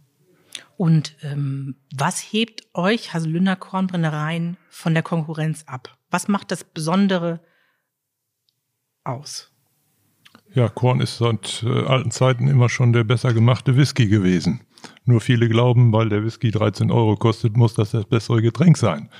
Und 0.76 1.16
ähm, 1.22 1.76
was 1.94 2.20
hebt 2.20 2.62
euch 2.74 3.14
Haselünder 3.14 3.56
Kornbrennereien 3.56 4.56
von 4.68 4.94
der 4.94 5.02
Konkurrenz 5.02 5.64
ab? 5.66 5.96
Was 6.10 6.28
macht 6.28 6.50
das 6.50 6.64
Besondere 6.64 7.40
aus? 9.04 9.52
Ja, 10.54 10.68
Korn 10.68 11.00
ist 11.00 11.18
seit 11.18 11.62
äh, 11.66 11.86
alten 11.86 12.10
Zeiten 12.10 12.48
immer 12.48 12.68
schon 12.68 12.92
der 12.92 13.04
besser 13.04 13.34
gemachte 13.34 13.76
Whisky 13.76 14.06
gewesen. 14.06 14.60
Nur 15.04 15.20
viele 15.20 15.48
glauben, 15.48 15.92
weil 15.92 16.08
der 16.08 16.24
Whisky 16.24 16.50
13 16.50 16.90
Euro 16.90 17.16
kostet, 17.16 17.56
muss 17.56 17.74
das 17.74 17.90
das 17.90 18.04
bessere 18.04 18.40
Getränk 18.40 18.76
sein 18.76 19.10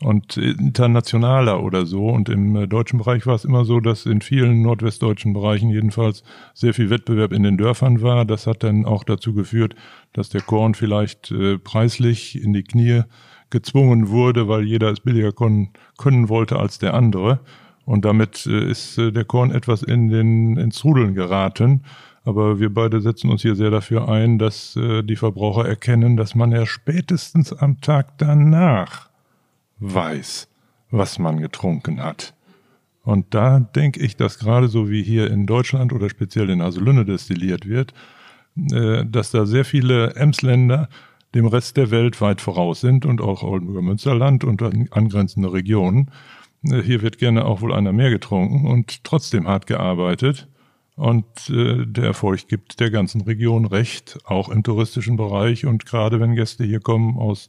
und 0.00 0.36
internationaler 0.36 1.62
oder 1.62 1.86
so. 1.86 2.08
Und 2.08 2.28
im 2.28 2.54
äh, 2.56 2.66
deutschen 2.66 2.98
Bereich 2.98 3.26
war 3.26 3.34
es 3.34 3.44
immer 3.44 3.64
so, 3.64 3.80
dass 3.80 4.06
in 4.06 4.20
vielen 4.20 4.62
nordwestdeutschen 4.62 5.32
Bereichen 5.32 5.70
jedenfalls 5.70 6.22
sehr 6.54 6.74
viel 6.74 6.90
Wettbewerb 6.90 7.32
in 7.32 7.42
den 7.42 7.56
Dörfern 7.56 8.02
war. 8.02 8.24
Das 8.24 8.46
hat 8.46 8.62
dann 8.62 8.84
auch 8.84 9.04
dazu 9.04 9.32
geführt, 9.32 9.74
dass 10.12 10.28
der 10.28 10.42
Korn 10.42 10.74
vielleicht 10.74 11.30
äh, 11.30 11.58
preislich 11.58 12.42
in 12.42 12.52
die 12.52 12.64
Knie 12.64 13.02
gezwungen 13.50 14.08
wurde, 14.08 14.48
weil 14.48 14.64
jeder 14.64 14.90
es 14.90 15.00
billiger 15.00 15.32
können, 15.32 15.70
können 15.96 16.28
wollte 16.28 16.58
als 16.58 16.78
der 16.78 16.94
andere. 16.94 17.40
Und 17.84 18.04
damit 18.04 18.46
äh, 18.46 18.70
ist 18.70 18.98
äh, 18.98 19.12
der 19.12 19.24
Korn 19.24 19.50
etwas 19.50 19.82
in 19.82 20.08
den, 20.08 20.56
ins 20.58 20.84
Rudeln 20.84 21.14
geraten. 21.14 21.84
Aber 22.24 22.58
wir 22.58 22.74
beide 22.74 23.00
setzen 23.00 23.30
uns 23.30 23.42
hier 23.42 23.54
sehr 23.54 23.70
dafür 23.70 24.08
ein, 24.08 24.38
dass 24.38 24.74
äh, 24.76 25.02
die 25.04 25.16
Verbraucher 25.16 25.66
erkennen, 25.66 26.16
dass 26.16 26.34
man 26.34 26.50
ja 26.50 26.66
spätestens 26.66 27.52
am 27.52 27.80
Tag 27.80 28.18
danach 28.18 29.08
weiß, 29.78 30.48
was 30.90 31.18
man 31.18 31.38
getrunken 31.38 32.02
hat. 32.02 32.34
Und 33.02 33.34
da 33.34 33.60
denke 33.60 34.00
ich, 34.00 34.16
dass 34.16 34.38
gerade 34.38 34.68
so 34.68 34.90
wie 34.90 35.02
hier 35.02 35.30
in 35.30 35.46
Deutschland 35.46 35.92
oder 35.92 36.10
speziell 36.10 36.50
in 36.50 36.62
Haselünne 36.62 37.04
destilliert 37.04 37.66
wird, 37.66 37.94
äh, 38.72 39.04
dass 39.06 39.30
da 39.30 39.46
sehr 39.46 39.64
viele 39.64 40.14
Emsländer 40.14 40.88
dem 41.34 41.46
Rest 41.46 41.76
der 41.76 41.90
Welt 41.90 42.20
weit 42.20 42.40
voraus 42.40 42.80
sind 42.80 43.06
und 43.06 43.20
auch 43.20 43.42
Oldenburger 43.42 43.82
Münsterland 43.82 44.42
und 44.42 44.62
angrenzende 44.92 45.52
Regionen. 45.52 46.10
Äh, 46.64 46.82
hier 46.82 47.02
wird 47.02 47.18
gerne 47.18 47.44
auch 47.44 47.60
wohl 47.60 47.72
einer 47.72 47.92
mehr 47.92 48.10
getrunken 48.10 48.66
und 48.66 49.04
trotzdem 49.04 49.46
hart 49.46 49.66
gearbeitet. 49.66 50.48
Und 50.96 51.50
äh, 51.50 51.86
der 51.86 52.04
Erfolg 52.04 52.48
gibt 52.48 52.80
der 52.80 52.90
ganzen 52.90 53.20
Region 53.20 53.66
recht, 53.66 54.18
auch 54.24 54.48
im 54.48 54.62
touristischen 54.62 55.16
Bereich. 55.16 55.66
Und 55.66 55.84
gerade 55.84 56.18
wenn 56.20 56.34
Gäste 56.34 56.64
hier 56.64 56.80
kommen 56.80 57.18
aus 57.18 57.48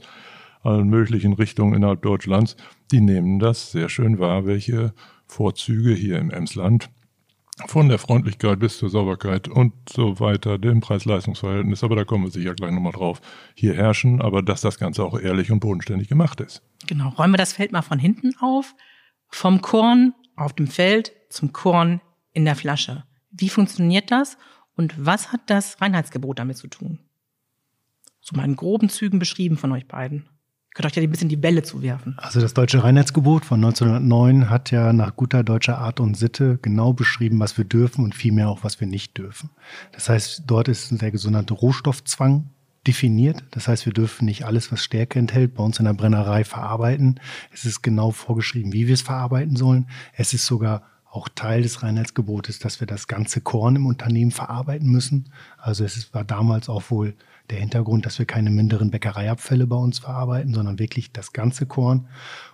allen 0.67 0.89
möglichen 0.89 1.33
Richtungen 1.33 1.73
innerhalb 1.73 2.01
Deutschlands, 2.01 2.57
die 2.91 3.01
nehmen 3.01 3.39
das 3.39 3.71
sehr 3.71 3.89
schön 3.89 4.19
wahr, 4.19 4.45
welche 4.45 4.93
Vorzüge 5.25 5.93
hier 5.93 6.19
im 6.19 6.29
Emsland 6.29 6.89
von 7.65 7.89
der 7.89 7.97
Freundlichkeit 7.97 8.59
bis 8.59 8.77
zur 8.77 8.89
Sauberkeit 8.89 9.47
und 9.47 9.73
so 9.89 10.19
weiter, 10.19 10.59
dem 10.59 10.79
Preis-Leistungs-Verhältnis, 10.79 11.83
aber 11.83 11.95
da 11.95 12.03
kommen 12.03 12.25
wir 12.25 12.31
sicher 12.31 12.53
gleich 12.53 12.71
nochmal 12.71 12.91
drauf, 12.91 13.19
hier 13.55 13.73
herrschen, 13.73 14.21
aber 14.21 14.43
dass 14.43 14.61
das 14.61 14.77
Ganze 14.77 15.03
auch 15.03 15.19
ehrlich 15.19 15.51
und 15.51 15.59
bodenständig 15.59 16.07
gemacht 16.07 16.39
ist. 16.39 16.61
Genau, 16.85 17.09
räumen 17.09 17.33
wir 17.33 17.37
das 17.37 17.53
Feld 17.53 17.71
mal 17.71 17.81
von 17.81 17.97
hinten 17.97 18.35
auf, 18.39 18.75
vom 19.29 19.61
Korn 19.61 20.13
auf 20.35 20.53
dem 20.53 20.67
Feld 20.67 21.13
zum 21.29 21.51
Korn 21.51 21.99
in 22.31 22.45
der 22.45 22.55
Flasche. 22.55 23.05
Wie 23.31 23.49
funktioniert 23.49 24.11
das 24.11 24.37
und 24.75 24.93
was 25.03 25.31
hat 25.33 25.41
das 25.47 25.81
Reinheitsgebot 25.81 26.37
damit 26.37 26.57
zu 26.57 26.67
tun? 26.67 26.99
So 28.21 28.35
mal 28.35 28.45
in 28.45 28.55
groben 28.55 28.89
Zügen 28.89 29.17
beschrieben 29.17 29.57
von 29.57 29.71
euch 29.71 29.87
beiden 29.87 30.29
könnt 30.77 30.85
euch 30.85 30.95
ja 30.95 31.01
ein 31.01 31.09
bisschen 31.09 31.27
die 31.27 31.37
Bälle 31.37 31.63
zuwerfen. 31.63 32.13
Also 32.17 32.39
das 32.39 32.53
deutsche 32.53 32.83
Reinheitsgebot 32.83 33.45
von 33.45 33.63
1909 33.65 34.51
hat 34.51 34.69
ja 34.69 34.93
nach 34.93 35.15
guter 35.15 35.43
deutscher 35.43 35.79
Art 35.79 35.99
und 35.99 36.15
Sitte 36.15 36.59
genau 36.61 36.93
beschrieben, 36.93 37.39
was 37.39 37.57
wir 37.57 37.65
dürfen 37.65 38.03
und 38.03 38.13
vielmehr 38.13 38.47
auch, 38.47 38.63
was 38.63 38.79
wir 38.79 38.85
nicht 38.85 39.17
dürfen. 39.17 39.49
Das 39.91 40.07
heißt, 40.07 40.43
dort 40.45 40.67
ist 40.67 40.91
der 41.01 41.17
sogenannte 41.17 41.55
Rohstoffzwang 41.55 42.51
definiert. 42.85 43.43
Das 43.49 43.67
heißt, 43.67 43.87
wir 43.87 43.93
dürfen 43.93 44.25
nicht 44.25 44.45
alles, 44.45 44.71
was 44.71 44.83
Stärke 44.83 45.17
enthält, 45.17 45.55
bei 45.55 45.63
uns 45.63 45.79
in 45.79 45.85
der 45.85 45.93
Brennerei 45.93 46.43
verarbeiten. 46.43 47.19
Es 47.51 47.65
ist 47.65 47.81
genau 47.81 48.11
vorgeschrieben, 48.11 48.71
wie 48.71 48.85
wir 48.85 48.93
es 48.93 49.01
verarbeiten 49.01 49.55
sollen. 49.55 49.87
Es 50.13 50.35
ist 50.35 50.45
sogar 50.45 50.83
auch 51.09 51.27
Teil 51.27 51.63
des 51.63 51.81
Reinheitsgebotes, 51.81 52.59
dass 52.59 52.79
wir 52.79 52.85
das 52.85 53.07
ganze 53.07 53.41
Korn 53.41 53.77
im 53.77 53.87
Unternehmen 53.87 54.29
verarbeiten 54.29 54.89
müssen. 54.91 55.31
Also 55.57 55.83
es 55.83 56.13
war 56.13 56.23
damals 56.23 56.69
auch 56.69 56.91
wohl 56.91 57.15
der 57.49 57.59
Hintergrund, 57.59 58.05
dass 58.05 58.19
wir 58.19 58.25
keine 58.25 58.49
minderen 58.49 58.91
Bäckereiabfälle 58.91 59.67
bei 59.67 59.75
uns 59.75 59.99
verarbeiten, 59.99 60.53
sondern 60.53 60.79
wirklich 60.79 61.11
das 61.11 61.33
ganze 61.33 61.65
Korn. 61.65 62.07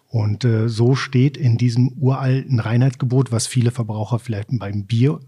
Und 0.07 0.45
äh, 0.45 0.69
so 0.69 0.93
steht 0.95 1.37
in 1.37 1.57
diesem 1.57 1.89
uralten 1.99 2.59
Reinheitsgebot, 2.59 3.31
was 3.31 3.47
viele 3.47 3.71
Verbraucher 3.71 4.19
vielleicht 4.19 4.49
beim 4.51 4.85
Bier 4.85 5.19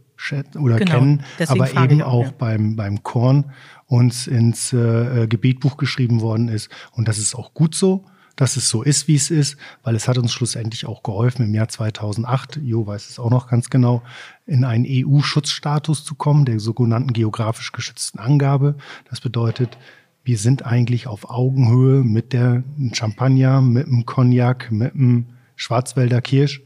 oder 0.57 0.77
genau, 0.77 0.91
kennen, 0.91 1.23
aber 1.47 1.69
eben 1.83 2.01
auch, 2.01 2.23
ja. 2.23 2.33
beim, 2.37 2.75
beim 2.75 3.03
Korn 3.03 3.51
uns 3.87 4.27
ins 4.27 4.71
äh, 4.71 5.23
äh, 5.23 5.27
Gebetbuch 5.27 5.77
geschrieben 5.77 6.21
worden 6.21 6.47
ist. 6.47 6.69
Und 6.91 7.07
das 7.07 7.17
ist 7.17 7.35
auch 7.35 7.53
gut 7.53 7.75
so 7.75 8.05
dass 8.35 8.57
es 8.57 8.69
so 8.69 8.83
ist, 8.83 9.07
wie 9.07 9.15
es 9.15 9.31
ist, 9.31 9.57
weil 9.83 9.95
es 9.95 10.07
hat 10.07 10.17
uns 10.17 10.33
schlussendlich 10.33 10.85
auch 10.85 11.03
geholfen, 11.03 11.45
im 11.45 11.53
Jahr 11.53 11.69
2008, 11.69 12.57
Jo 12.63 12.85
weiß 12.85 13.09
es 13.09 13.19
auch 13.19 13.29
noch 13.29 13.47
ganz 13.47 13.69
genau, 13.69 14.03
in 14.45 14.63
einen 14.63 14.85
EU-Schutzstatus 14.87 16.03
zu 16.03 16.15
kommen, 16.15 16.45
der 16.45 16.59
sogenannten 16.59 17.13
geografisch 17.13 17.71
geschützten 17.71 18.19
Angabe. 18.19 18.75
Das 19.09 19.21
bedeutet, 19.21 19.77
wir 20.23 20.37
sind 20.37 20.65
eigentlich 20.65 21.07
auf 21.07 21.29
Augenhöhe 21.29 22.03
mit 22.03 22.33
der 22.33 22.63
Champagner, 22.93 23.61
mit 23.61 23.87
dem 23.87 24.05
Cognac, 24.05 24.71
mit 24.71 24.93
dem 24.93 25.27
Schwarzwälder 25.55 26.21
Kirsch, 26.21 26.61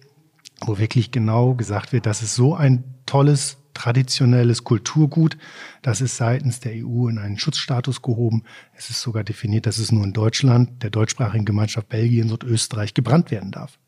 wo 0.62 0.80
wirklich 0.80 1.12
genau 1.12 1.54
gesagt 1.54 1.94
wird, 1.94 2.06
das 2.06 2.24
ist 2.24 2.36
so 2.36 2.56
ein 2.56 2.84
tolles 3.06 3.59
traditionelles 3.80 4.64
Kulturgut. 4.64 5.38
Das 5.82 6.02
ist 6.02 6.18
seitens 6.18 6.60
der 6.60 6.74
EU 6.86 7.08
in 7.08 7.18
einen 7.18 7.40
Schutzstatus 7.40 8.02
gehoben. 8.02 8.44
Es 8.74 8.90
ist 8.90 9.02
sogar 9.02 9.24
definiert, 9.24 9.66
dass 9.66 9.78
es 9.78 9.92
nur 9.92 10.04
in 10.04 10.14
Deutschland, 10.14 10.84
der 10.84 10.90
deutschsprachigen 10.90 11.46
Gemeinschaft 11.46 11.88
Belgien 11.90 12.32
und 12.32 12.44
Österreich 12.44 12.94
gebrannt 12.94 13.32
werden 13.32 13.52
darf. 13.52 13.80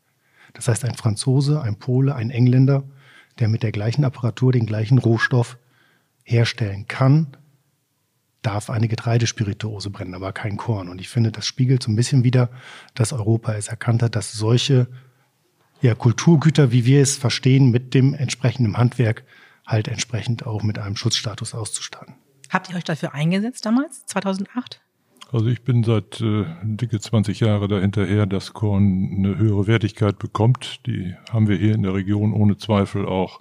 Das 0.54 0.68
heißt, 0.68 0.84
ein 0.84 0.94
Franzose, 0.94 1.60
ein 1.60 1.78
Pole, 1.78 2.14
ein 2.14 2.30
Engländer, 2.30 2.84
der 3.38 3.48
mit 3.48 3.62
der 3.62 3.72
gleichen 3.72 4.04
Apparatur 4.04 4.52
den 4.52 4.66
gleichen 4.66 4.98
Rohstoff 4.98 5.58
herstellen 6.24 6.86
kann, 6.88 7.36
darf 8.40 8.70
eine 8.70 8.88
Getreidespirituose 8.88 9.90
brennen, 9.90 10.14
aber 10.14 10.32
kein 10.32 10.56
Korn. 10.56 10.88
Und 10.88 11.00
ich 11.00 11.08
finde, 11.08 11.32
das 11.32 11.46
spiegelt 11.46 11.82
so 11.82 11.90
ein 11.90 11.96
bisschen 11.96 12.24
wieder, 12.24 12.50
dass 12.94 13.12
Europa 13.12 13.54
es 13.54 13.68
erkannt 13.68 14.02
hat, 14.02 14.16
dass 14.16 14.32
solche 14.32 14.88
ja, 15.80 15.94
Kulturgüter, 15.94 16.72
wie 16.72 16.86
wir 16.86 17.02
es 17.02 17.16
verstehen, 17.16 17.70
mit 17.70 17.94
dem 17.94 18.14
entsprechenden 18.14 18.76
Handwerk 18.76 19.24
halt 19.72 19.88
entsprechend 19.88 20.46
auch 20.46 20.62
mit 20.62 20.78
einem 20.78 20.96
Schutzstatus 20.96 21.54
auszustatten. 21.54 22.14
Habt 22.50 22.70
ihr 22.70 22.76
euch 22.76 22.84
dafür 22.84 23.14
eingesetzt 23.14 23.64
damals, 23.64 24.04
2008? 24.06 24.82
Also 25.32 25.46
ich 25.46 25.62
bin 25.62 25.82
seit 25.82 26.20
äh, 26.20 26.44
dicke 26.62 27.00
20 27.00 27.40
Jahre 27.40 27.66
dahinterher, 27.66 28.26
dass 28.26 28.52
Korn 28.52 29.14
eine 29.16 29.38
höhere 29.38 29.66
Wertigkeit 29.66 30.18
bekommt. 30.18 30.86
Die 30.86 31.14
haben 31.32 31.48
wir 31.48 31.56
hier 31.56 31.74
in 31.74 31.82
der 31.82 31.94
Region 31.94 32.34
ohne 32.34 32.58
Zweifel 32.58 33.06
auch 33.06 33.40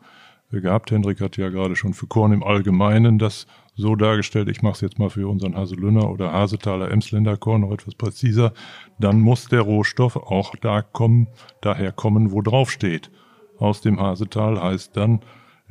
äh, 0.54 0.62
gehabt. 0.62 0.92
Hendrik 0.92 1.20
hat 1.20 1.36
ja 1.36 1.50
gerade 1.50 1.76
schon 1.76 1.94
für 1.94 2.08
Korn 2.08 2.32
im 2.32 2.44
Allgemeinen 2.44 3.20
das 3.20 3.46
so 3.76 3.98
dargestellt. 3.98 4.48
Ich 4.48 4.62
mache 4.62 4.76
es 4.76 4.82
jetzt 4.82 5.00
mal 5.00 5.10
für 5.10 5.28
unseren 5.28 5.58
Haselünner 5.58 6.10
oder 6.10 6.32
Hasetaler 6.32 6.92
Emsländer 6.92 7.36
Korn 7.36 7.62
noch 7.62 7.74
etwas 7.74 7.96
präziser. 7.96 8.54
Dann 8.98 9.20
muss 9.20 9.50
der 9.50 9.62
Rohstoff 9.62 10.16
auch 10.16 10.56
da 10.56 10.82
kommen, 10.82 11.28
daher 11.60 11.92
kommen, 11.92 12.32
wo 12.32 12.42
drauf 12.42 12.72
steht. 12.72 13.12
Aus 13.58 13.82
dem 13.82 14.00
Hasetal 14.00 14.62
heißt 14.62 14.96
dann 14.96 15.20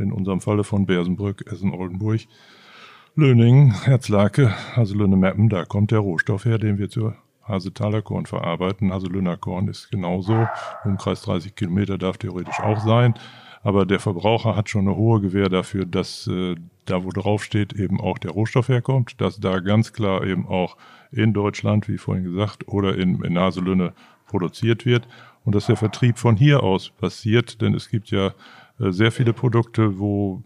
in 0.01 0.13
unserem 0.13 0.41
Falle 0.41 0.65
von 0.65 0.87
Bersenbrück, 0.87 1.45
Essen-Oldenburg, 1.51 2.23
Löningen, 3.15 3.85
Herzlake, 3.85 4.53
Haselünne 4.77 5.17
Meppen, 5.17 5.49
da 5.49 5.65
kommt 5.65 5.91
der 5.91 5.99
Rohstoff 5.99 6.45
her, 6.45 6.59
den 6.59 6.79
wir 6.79 6.89
zur 6.89 7.17
Hasetaler 7.43 8.03
Korn 8.03 8.27
verarbeiten. 8.27 8.93
Haselünner 8.93 9.37
Korn 9.37 9.69
ist 9.69 9.91
genauso. 9.91 10.47
Umkreis 10.85 11.23
30 11.23 11.55
Kilometer 11.55 11.99
darf 11.99 12.19
theoretisch 12.19 12.61
auch 12.61 12.81
sein. 12.81 13.15
Aber 13.63 13.85
der 13.85 14.01
Verbraucher 14.01 14.57
hat 14.57 14.71
schon 14.71 14.89
eine 14.89 14.97
hohe 14.97 15.21
Gewähr 15.21 15.49
dafür, 15.49 15.85
dass 15.85 16.27
äh, 16.29 16.55
da, 16.87 17.05
wo 17.05 17.11
drauf 17.11 17.45
steht, 17.45 17.75
eben 17.75 18.01
auch 18.01 18.19
der 18.19 18.31
Rohstoff 18.31 18.69
herkommt, 18.69 19.21
dass 19.21 19.39
da 19.39 19.61
ganz 19.61 19.93
klar 19.93 20.25
eben 20.25 20.47
auch 20.47 20.77
in 21.13 21.35
Deutschland, 21.35 21.89
wie 21.89 21.99
vorhin 21.99 22.25
gesagt, 22.25 22.69
oder 22.69 22.97
in, 22.97 23.23
in 23.23 23.39
Haselünne 23.39 23.93
produziert 24.27 24.87
wird 24.87 25.09
und 25.45 25.55
dass 25.55 25.67
der 25.67 25.77
Vertrieb 25.77 26.19
von 26.19 26.37
hier 26.37 26.63
aus 26.63 26.91
passiert, 26.91 27.61
denn 27.61 27.75
es 27.75 27.91
gibt 27.91 28.11
ja 28.11 28.33
sehr 28.89 29.13
viele 29.13 29.33
Produkte, 29.33 29.99
wo 29.99 30.43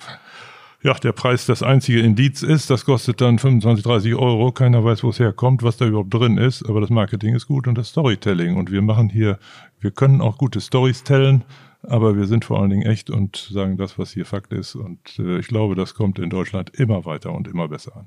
ja, 0.84 0.92
der 0.92 1.12
Preis 1.12 1.46
das 1.46 1.62
einzige 1.62 2.00
Indiz 2.00 2.42
ist. 2.42 2.68
Das 2.68 2.84
kostet 2.84 3.22
dann 3.22 3.38
25, 3.38 3.82
30 3.82 4.14
Euro. 4.16 4.52
Keiner 4.52 4.84
weiß, 4.84 5.02
wo 5.02 5.08
es 5.08 5.18
herkommt, 5.18 5.62
was 5.62 5.78
da 5.78 5.86
überhaupt 5.86 6.12
drin 6.12 6.36
ist. 6.36 6.62
Aber 6.68 6.82
das 6.82 6.90
Marketing 6.90 7.34
ist 7.34 7.46
gut 7.46 7.66
und 7.66 7.78
das 7.78 7.88
Storytelling. 7.88 8.56
Und 8.56 8.70
wir 8.70 8.82
machen 8.82 9.08
hier, 9.08 9.38
wir 9.80 9.92
können 9.92 10.20
auch 10.20 10.36
gute 10.36 10.60
Stories 10.60 11.02
tellen, 11.02 11.42
aber 11.82 12.16
wir 12.18 12.26
sind 12.26 12.44
vor 12.44 12.60
allen 12.60 12.68
Dingen 12.68 12.82
echt 12.82 13.08
und 13.08 13.48
sagen 13.50 13.78
das, 13.78 13.98
was 13.98 14.12
hier 14.12 14.26
Fakt 14.26 14.52
ist. 14.52 14.74
Und 14.74 15.18
äh, 15.18 15.38
ich 15.38 15.48
glaube, 15.48 15.74
das 15.74 15.94
kommt 15.94 16.18
in 16.18 16.28
Deutschland 16.28 16.68
immer 16.78 17.06
weiter 17.06 17.32
und 17.32 17.48
immer 17.48 17.66
besser 17.66 17.96
an. 17.96 18.06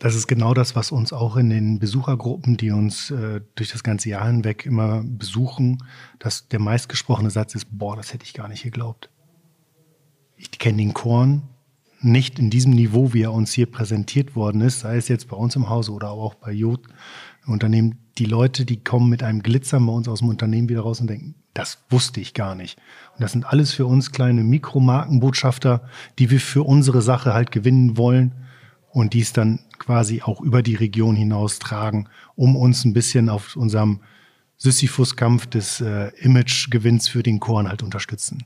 Das 0.00 0.16
ist 0.16 0.26
genau 0.26 0.54
das, 0.54 0.74
was 0.74 0.90
uns 0.90 1.12
auch 1.12 1.36
in 1.36 1.48
den 1.48 1.78
Besuchergruppen, 1.78 2.56
die 2.56 2.72
uns 2.72 3.12
äh, 3.12 3.40
durch 3.54 3.70
das 3.70 3.84
ganze 3.84 4.08
Jahr 4.08 4.26
hinweg 4.26 4.66
immer 4.66 5.04
besuchen, 5.04 5.84
dass 6.18 6.48
der 6.48 6.58
meistgesprochene 6.58 7.30
Satz 7.30 7.54
ist, 7.54 7.66
boah, 7.70 7.94
das 7.94 8.12
hätte 8.12 8.24
ich 8.24 8.34
gar 8.34 8.48
nicht 8.48 8.64
geglaubt 8.64 9.10
ich 10.38 10.52
kenne 10.58 10.78
den 10.78 10.94
Korn 10.94 11.42
nicht 12.00 12.38
in 12.38 12.48
diesem 12.48 12.72
Niveau, 12.72 13.12
wie 13.12 13.22
er 13.22 13.32
uns 13.32 13.52
hier 13.52 13.66
präsentiert 13.66 14.36
worden 14.36 14.60
ist, 14.60 14.80
sei 14.80 14.96
es 14.96 15.08
jetzt 15.08 15.28
bei 15.28 15.36
uns 15.36 15.56
im 15.56 15.68
Hause 15.68 15.92
oder 15.92 16.10
auch 16.10 16.34
bei 16.34 16.52
Jod 16.52 16.86
Unternehmen. 17.46 17.98
Die 18.18 18.24
Leute, 18.24 18.64
die 18.64 18.82
kommen 18.82 19.08
mit 19.08 19.22
einem 19.22 19.42
Glitzern 19.42 19.86
bei 19.86 19.92
uns 19.92 20.08
aus 20.08 20.20
dem 20.20 20.28
Unternehmen 20.28 20.68
wieder 20.68 20.82
raus 20.82 21.00
und 21.00 21.08
denken, 21.08 21.34
das 21.54 21.78
wusste 21.88 22.20
ich 22.20 22.34
gar 22.34 22.54
nicht. 22.54 22.78
Und 23.14 23.22
das 23.22 23.32
sind 23.32 23.46
alles 23.46 23.72
für 23.72 23.86
uns 23.86 24.12
kleine 24.12 24.44
Mikromarkenbotschafter, 24.44 25.82
die 26.18 26.30
wir 26.30 26.40
für 26.40 26.62
unsere 26.62 27.02
Sache 27.02 27.32
halt 27.34 27.50
gewinnen 27.50 27.96
wollen 27.96 28.34
und 28.90 29.14
dies 29.14 29.32
dann 29.32 29.60
quasi 29.78 30.22
auch 30.22 30.40
über 30.40 30.62
die 30.62 30.74
Region 30.74 31.16
hinaus 31.16 31.58
tragen, 31.58 32.08
um 32.36 32.54
uns 32.56 32.84
ein 32.84 32.92
bisschen 32.92 33.28
auf 33.28 33.56
unserem 33.56 34.00
Sisyphus-Kampf 34.56 35.46
des 35.46 35.80
äh, 35.80 36.08
Imagegewinns 36.18 37.08
für 37.08 37.22
den 37.22 37.40
Korn 37.40 37.68
halt 37.68 37.82
unterstützen. 37.82 38.44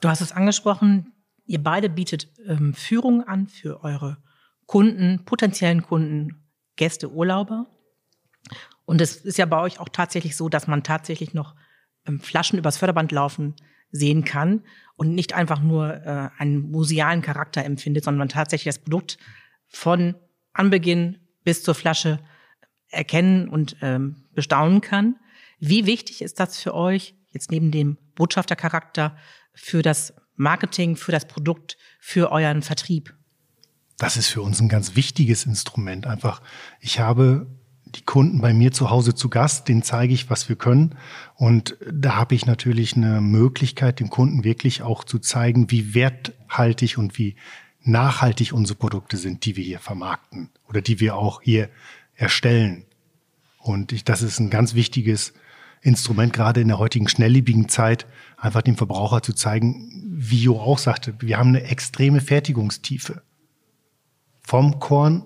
Du 0.00 0.08
hast 0.08 0.20
es 0.20 0.32
angesprochen, 0.32 1.12
Ihr 1.48 1.62
beide 1.62 1.88
bietet 1.88 2.28
ähm, 2.46 2.74
Führung 2.74 3.26
an 3.26 3.48
für 3.48 3.82
eure 3.82 4.18
Kunden, 4.66 5.24
potenziellen 5.24 5.82
Kunden, 5.82 6.44
Gäste, 6.76 7.10
Urlauber. 7.10 7.66
Und 8.84 9.00
es 9.00 9.16
ist 9.16 9.38
ja 9.38 9.46
bei 9.46 9.58
euch 9.58 9.80
auch 9.80 9.88
tatsächlich 9.88 10.36
so, 10.36 10.50
dass 10.50 10.66
man 10.66 10.82
tatsächlich 10.82 11.32
noch 11.32 11.54
ähm, 12.06 12.20
Flaschen 12.20 12.58
übers 12.58 12.76
Förderband 12.76 13.12
laufen 13.12 13.54
sehen 13.90 14.24
kann 14.24 14.62
und 14.96 15.14
nicht 15.14 15.32
einfach 15.32 15.62
nur 15.62 15.94
äh, 15.94 16.28
einen 16.36 16.70
musealen 16.70 17.22
Charakter 17.22 17.64
empfindet, 17.64 18.04
sondern 18.04 18.18
man 18.18 18.28
tatsächlich 18.28 18.74
das 18.74 18.84
Produkt 18.84 19.16
von 19.68 20.16
Anbeginn 20.52 21.18
bis 21.44 21.62
zur 21.62 21.74
Flasche 21.74 22.20
erkennen 22.90 23.48
und 23.48 23.78
ähm, 23.80 24.28
bestaunen 24.34 24.82
kann. 24.82 25.16
Wie 25.60 25.86
wichtig 25.86 26.20
ist 26.20 26.40
das 26.40 26.60
für 26.60 26.74
euch, 26.74 27.14
jetzt 27.30 27.50
neben 27.50 27.70
dem 27.70 27.96
Botschaftercharakter 28.16 29.16
für 29.54 29.80
das 29.80 30.12
Marketing, 30.38 30.96
für 30.96 31.12
das 31.12 31.28
Produkt, 31.28 31.76
für 32.00 32.32
euren 32.32 32.62
Vertrieb? 32.62 33.14
Das 33.98 34.16
ist 34.16 34.28
für 34.28 34.42
uns 34.42 34.60
ein 34.60 34.68
ganz 34.68 34.94
wichtiges 34.96 35.44
Instrument. 35.44 36.06
Einfach, 36.06 36.40
ich 36.80 37.00
habe 37.00 37.48
die 37.84 38.02
Kunden 38.02 38.40
bei 38.40 38.54
mir 38.54 38.70
zu 38.70 38.90
Hause 38.90 39.14
zu 39.14 39.28
Gast, 39.28 39.68
denen 39.68 39.82
zeige 39.82 40.14
ich, 40.14 40.30
was 40.30 40.48
wir 40.48 40.56
können. 40.56 40.94
Und 41.34 41.76
da 41.90 42.14
habe 42.14 42.34
ich 42.34 42.46
natürlich 42.46 42.96
eine 42.96 43.20
Möglichkeit, 43.20 43.98
dem 44.00 44.10
Kunden 44.10 44.44
wirklich 44.44 44.82
auch 44.82 45.04
zu 45.04 45.18
zeigen, 45.18 45.70
wie 45.70 45.94
werthaltig 45.94 46.98
und 46.98 47.18
wie 47.18 47.36
nachhaltig 47.82 48.52
unsere 48.52 48.78
Produkte 48.78 49.16
sind, 49.16 49.44
die 49.44 49.56
wir 49.56 49.64
hier 49.64 49.80
vermarkten 49.80 50.50
oder 50.68 50.80
die 50.80 51.00
wir 51.00 51.16
auch 51.16 51.42
hier 51.42 51.68
erstellen. 52.14 52.84
Und 53.58 53.92
ich, 53.92 54.04
das 54.04 54.22
ist 54.22 54.38
ein 54.38 54.50
ganz 54.50 54.74
wichtiges 54.74 55.32
Instrument, 55.80 56.32
gerade 56.32 56.60
in 56.60 56.68
der 56.68 56.78
heutigen 56.78 57.08
schnelllebigen 57.08 57.68
Zeit, 57.68 58.06
einfach 58.36 58.62
dem 58.62 58.76
Verbraucher 58.76 59.22
zu 59.22 59.32
zeigen, 59.32 60.07
wie 60.30 60.42
Jo 60.42 60.58
auch 60.58 60.78
sagte, 60.78 61.14
wir 61.20 61.38
haben 61.38 61.48
eine 61.48 61.62
extreme 61.62 62.20
Fertigungstiefe. 62.20 63.22
Vom 64.40 64.78
Korn 64.78 65.24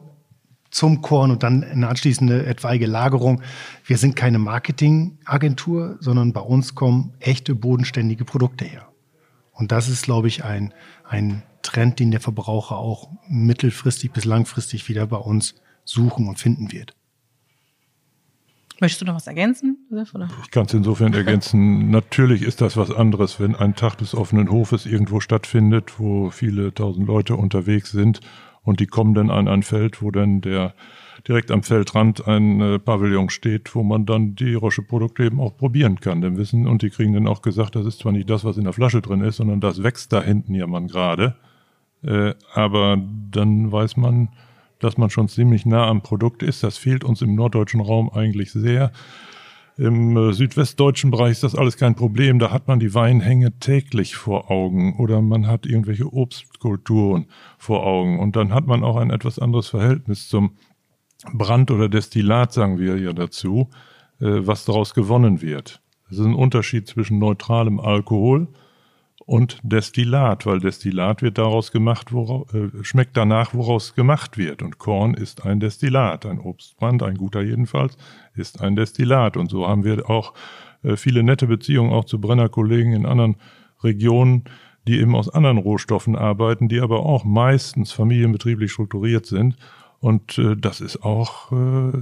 zum 0.72 1.02
Korn 1.02 1.30
und 1.30 1.42
dann 1.42 1.62
eine 1.62 1.86
anschließende 1.86 2.46
etwaige 2.46 2.86
Lagerung. 2.86 3.42
Wir 3.84 3.98
sind 3.98 4.16
keine 4.16 4.38
Marketingagentur, 4.38 5.98
sondern 6.00 6.32
bei 6.32 6.40
uns 6.40 6.74
kommen 6.74 7.12
echte 7.20 7.54
bodenständige 7.54 8.24
Produkte 8.24 8.64
her. 8.64 8.88
Und 9.52 9.70
das 9.70 9.88
ist, 9.88 10.04
glaube 10.04 10.28
ich, 10.28 10.44
ein, 10.44 10.72
ein 11.04 11.42
Trend, 11.60 12.00
den 12.00 12.10
der 12.10 12.20
Verbraucher 12.20 12.78
auch 12.78 13.10
mittelfristig 13.28 14.12
bis 14.12 14.24
langfristig 14.24 14.88
wieder 14.88 15.06
bei 15.06 15.18
uns 15.18 15.54
suchen 15.84 16.26
und 16.26 16.38
finden 16.38 16.72
wird. 16.72 16.96
Möchtest 18.82 19.00
du 19.00 19.04
noch 19.06 19.14
was 19.14 19.28
ergänzen, 19.28 19.78
Josef? 19.90 20.12
Oder? 20.12 20.28
Ich 20.42 20.50
kann 20.50 20.66
es 20.66 20.74
insofern 20.74 21.14
ergänzen. 21.14 21.92
Natürlich 21.92 22.42
ist 22.42 22.60
das 22.60 22.76
was 22.76 22.90
anderes, 22.90 23.38
wenn 23.38 23.54
ein 23.54 23.76
Tag 23.76 23.96
des 23.98 24.12
offenen 24.12 24.50
Hofes 24.50 24.86
irgendwo 24.86 25.20
stattfindet, 25.20 26.00
wo 26.00 26.30
viele 26.30 26.74
tausend 26.74 27.06
Leute 27.06 27.36
unterwegs 27.36 27.92
sind 27.92 28.18
und 28.64 28.80
die 28.80 28.88
kommen 28.88 29.14
dann 29.14 29.30
an 29.30 29.46
ein 29.46 29.62
Feld, 29.62 30.02
wo 30.02 30.10
dann 30.10 30.40
der 30.40 30.74
direkt 31.28 31.52
am 31.52 31.62
Feldrand 31.62 32.26
ein 32.26 32.60
äh, 32.60 32.78
Pavillon 32.80 33.30
steht, 33.30 33.72
wo 33.76 33.84
man 33.84 34.04
dann 34.04 34.34
die 34.34 34.54
Roche-Produkte 34.54 35.26
eben 35.26 35.38
auch 35.38 35.56
probieren 35.56 36.00
kann. 36.00 36.20
Denn 36.20 36.36
wissen, 36.36 36.66
und 36.66 36.82
die 36.82 36.90
kriegen 36.90 37.12
dann 37.12 37.28
auch 37.28 37.40
gesagt, 37.40 37.76
das 37.76 37.86
ist 37.86 38.00
zwar 38.00 38.10
nicht 38.10 38.28
das, 38.28 38.44
was 38.44 38.56
in 38.56 38.64
der 38.64 38.72
Flasche 38.72 39.00
drin 39.00 39.20
ist, 39.20 39.36
sondern 39.36 39.60
das 39.60 39.84
wächst 39.84 40.12
da 40.12 40.20
hinten 40.20 40.56
ja 40.56 40.66
man 40.66 40.88
gerade. 40.88 41.36
Äh, 42.02 42.34
aber 42.52 42.98
dann 43.30 43.70
weiß 43.70 43.96
man, 43.96 44.30
dass 44.84 44.98
man 44.98 45.10
schon 45.10 45.28
ziemlich 45.28 45.66
nah 45.66 45.86
am 45.86 46.02
Produkt 46.02 46.42
ist. 46.42 46.62
Das 46.62 46.76
fehlt 46.76 47.04
uns 47.04 47.22
im 47.22 47.34
norddeutschen 47.34 47.80
Raum 47.80 48.10
eigentlich 48.10 48.52
sehr. 48.52 48.92
Im 49.78 50.16
äh, 50.16 50.32
südwestdeutschen 50.32 51.10
Bereich 51.10 51.32
ist 51.32 51.44
das 51.44 51.54
alles 51.54 51.76
kein 51.76 51.94
Problem. 51.94 52.38
Da 52.38 52.50
hat 52.50 52.68
man 52.68 52.78
die 52.78 52.94
Weinhänge 52.94 53.58
täglich 53.58 54.16
vor 54.16 54.50
Augen 54.50 54.96
oder 54.98 55.22
man 55.22 55.46
hat 55.46 55.64
irgendwelche 55.64 56.12
Obstkulturen 56.12 57.26
vor 57.58 57.86
Augen. 57.86 58.18
Und 58.18 58.36
dann 58.36 58.52
hat 58.52 58.66
man 58.66 58.84
auch 58.84 58.96
ein 58.96 59.10
etwas 59.10 59.38
anderes 59.38 59.68
Verhältnis 59.68 60.28
zum 60.28 60.56
Brand 61.32 61.70
oder 61.70 61.88
Destillat, 61.88 62.52
sagen 62.52 62.78
wir 62.78 62.98
ja 62.98 63.12
dazu, 63.12 63.70
äh, 64.20 64.46
was 64.46 64.64
daraus 64.64 64.92
gewonnen 64.92 65.40
wird. 65.40 65.80
Es 66.10 66.18
ist 66.18 66.26
ein 66.26 66.34
Unterschied 66.34 66.86
zwischen 66.86 67.18
neutralem 67.18 67.80
Alkohol 67.80 68.48
und 69.26 69.58
Destillat, 69.62 70.46
weil 70.46 70.60
Destillat 70.60 71.22
wird 71.22 71.38
daraus 71.38 71.72
gemacht, 71.72 72.12
woraus, 72.12 72.52
äh, 72.54 72.68
schmeckt 72.82 73.16
danach, 73.16 73.54
woraus 73.54 73.94
gemacht 73.94 74.36
wird. 74.36 74.62
Und 74.62 74.78
Korn 74.78 75.14
ist 75.14 75.46
ein 75.46 75.60
Destillat, 75.60 76.26
ein 76.26 76.40
Obstbrand, 76.40 77.02
ein 77.02 77.16
guter 77.16 77.42
jedenfalls, 77.42 77.96
ist 78.34 78.60
ein 78.60 78.76
Destillat. 78.76 79.36
Und 79.36 79.50
so 79.50 79.66
haben 79.66 79.84
wir 79.84 80.10
auch 80.10 80.34
äh, 80.82 80.96
viele 80.96 81.22
nette 81.22 81.46
Beziehungen 81.46 81.92
auch 81.92 82.04
zu 82.04 82.20
Brennerkollegen 82.20 82.92
in 82.92 83.06
anderen 83.06 83.36
Regionen, 83.82 84.44
die 84.86 84.98
eben 84.98 85.14
aus 85.14 85.28
anderen 85.28 85.58
Rohstoffen 85.58 86.16
arbeiten, 86.16 86.68
die 86.68 86.80
aber 86.80 87.06
auch 87.06 87.24
meistens 87.24 87.92
familienbetrieblich 87.92 88.72
strukturiert 88.72 89.26
sind 89.26 89.56
und 90.02 90.36
äh, 90.36 90.56
das 90.56 90.80
ist 90.80 91.04
auch 91.04 91.52
äh, 91.52 91.92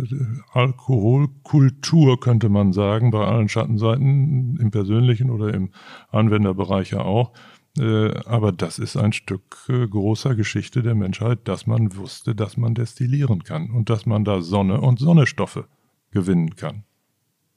Alkoholkultur, 0.54 2.18
könnte 2.18 2.48
man 2.48 2.72
sagen, 2.72 3.10
bei 3.10 3.26
allen 3.26 3.50
Schattenseiten, 3.50 4.56
im 4.58 4.70
persönlichen 4.70 5.28
oder 5.28 5.52
im 5.52 5.68
Anwenderbereich 6.10 6.92
ja 6.92 7.02
auch. 7.02 7.32
Äh, 7.78 8.16
aber 8.24 8.52
das 8.52 8.78
ist 8.78 8.96
ein 8.96 9.12
Stück 9.12 9.66
äh, 9.68 9.86
großer 9.86 10.34
Geschichte 10.34 10.82
der 10.82 10.94
Menschheit, 10.94 11.40
dass 11.44 11.66
man 11.66 11.94
wusste, 11.94 12.34
dass 12.34 12.56
man 12.56 12.74
destillieren 12.74 13.44
kann 13.44 13.70
und 13.70 13.90
dass 13.90 14.06
man 14.06 14.24
da 14.24 14.40
Sonne 14.40 14.80
und 14.80 14.98
Sonnestoffe 14.98 15.66
gewinnen 16.10 16.56
kann. 16.56 16.84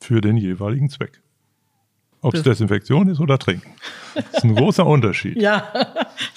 Für 0.01 0.19
den 0.19 0.36
jeweiligen 0.36 0.89
Zweck. 0.89 1.21
Ob 2.19 2.34
es 2.34 2.43
Desinfektion 2.43 3.08
ist 3.08 3.21
oder 3.21 3.39
Trinken. 3.39 3.71
Das 4.13 4.25
ist 4.25 4.43
ein 4.43 4.56
großer 4.56 4.86
Unterschied. 4.86 5.41
ja, 5.41 5.71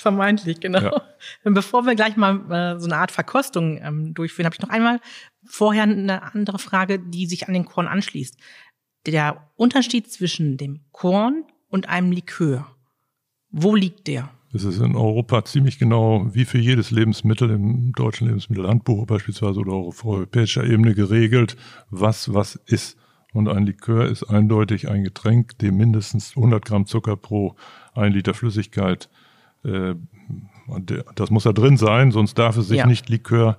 vermeintlich, 0.07 0.61
genau. 0.61 0.81
Ja. 0.81 1.03
Bevor 1.45 1.85
wir 1.85 1.97
gleich 1.97 2.16
mal 2.16 2.37
äh, 2.49 2.79
so 2.79 2.87
eine 2.87 2.97
Art 2.97 3.11
Verkostung 3.11 3.81
ähm, 3.83 4.14
durchführen, 4.14 4.47
habe 4.47 4.55
ich 4.55 4.62
noch 4.62 4.69
einmal 4.69 5.01
vorher 5.45 5.83
eine 5.83 6.33
andere 6.33 6.61
Frage, 6.61 7.01
die 7.01 7.27
sich 7.27 7.49
an 7.49 7.55
den 7.55 7.64
Korn 7.64 7.88
anschließt. 7.88 8.37
Der 9.07 9.51
Unterschied 9.57 10.12
zwischen 10.12 10.59
dem 10.59 10.85
Korn 10.92 11.42
und 11.69 11.88
einem 11.88 12.12
Likör. 12.12 12.69
Wo 13.51 13.75
liegt 13.75 14.07
der? 14.07 14.31
Es 14.53 14.62
ist 14.62 14.79
in 14.79 14.95
Europa 14.95 15.45
ziemlich 15.45 15.81
genau 15.81 16.33
wie 16.33 16.45
für 16.45 16.59
jedes 16.59 16.92
Lebensmittel 16.92 17.51
im 17.51 17.92
deutschen 17.92 18.29
Lebensmittelhandbuch 18.29 19.07
beispielsweise 19.07 19.59
oder 19.59 19.73
auf 19.73 20.05
europäischer 20.05 20.62
Ebene 20.62 20.95
geregelt, 20.95 21.57
was 21.90 22.33
was 22.33 22.55
ist. 22.66 22.97
Und 23.33 23.49
ein 23.49 23.66
Likör 23.66 24.07
ist 24.07 24.23
eindeutig 24.23 24.88
ein 24.88 25.03
Getränk, 25.03 25.59
dem 25.59 25.77
mindestens 25.77 26.37
100 26.37 26.64
Gramm 26.64 26.87
Zucker 26.87 27.16
pro 27.16 27.57
ein 27.95 28.12
Liter 28.12 28.35
Flüssigkeit, 28.35 29.11
äh, 29.67 29.95
das 31.15 31.31
muss 31.31 31.45
da 31.45 31.53
drin 31.53 31.77
sein, 31.77 32.11
sonst 32.11 32.39
darf 32.39 32.57
es 32.57 32.69
sich 32.69 32.79
ja. 32.79 32.87
nicht 32.87 33.09
Likör 33.09 33.59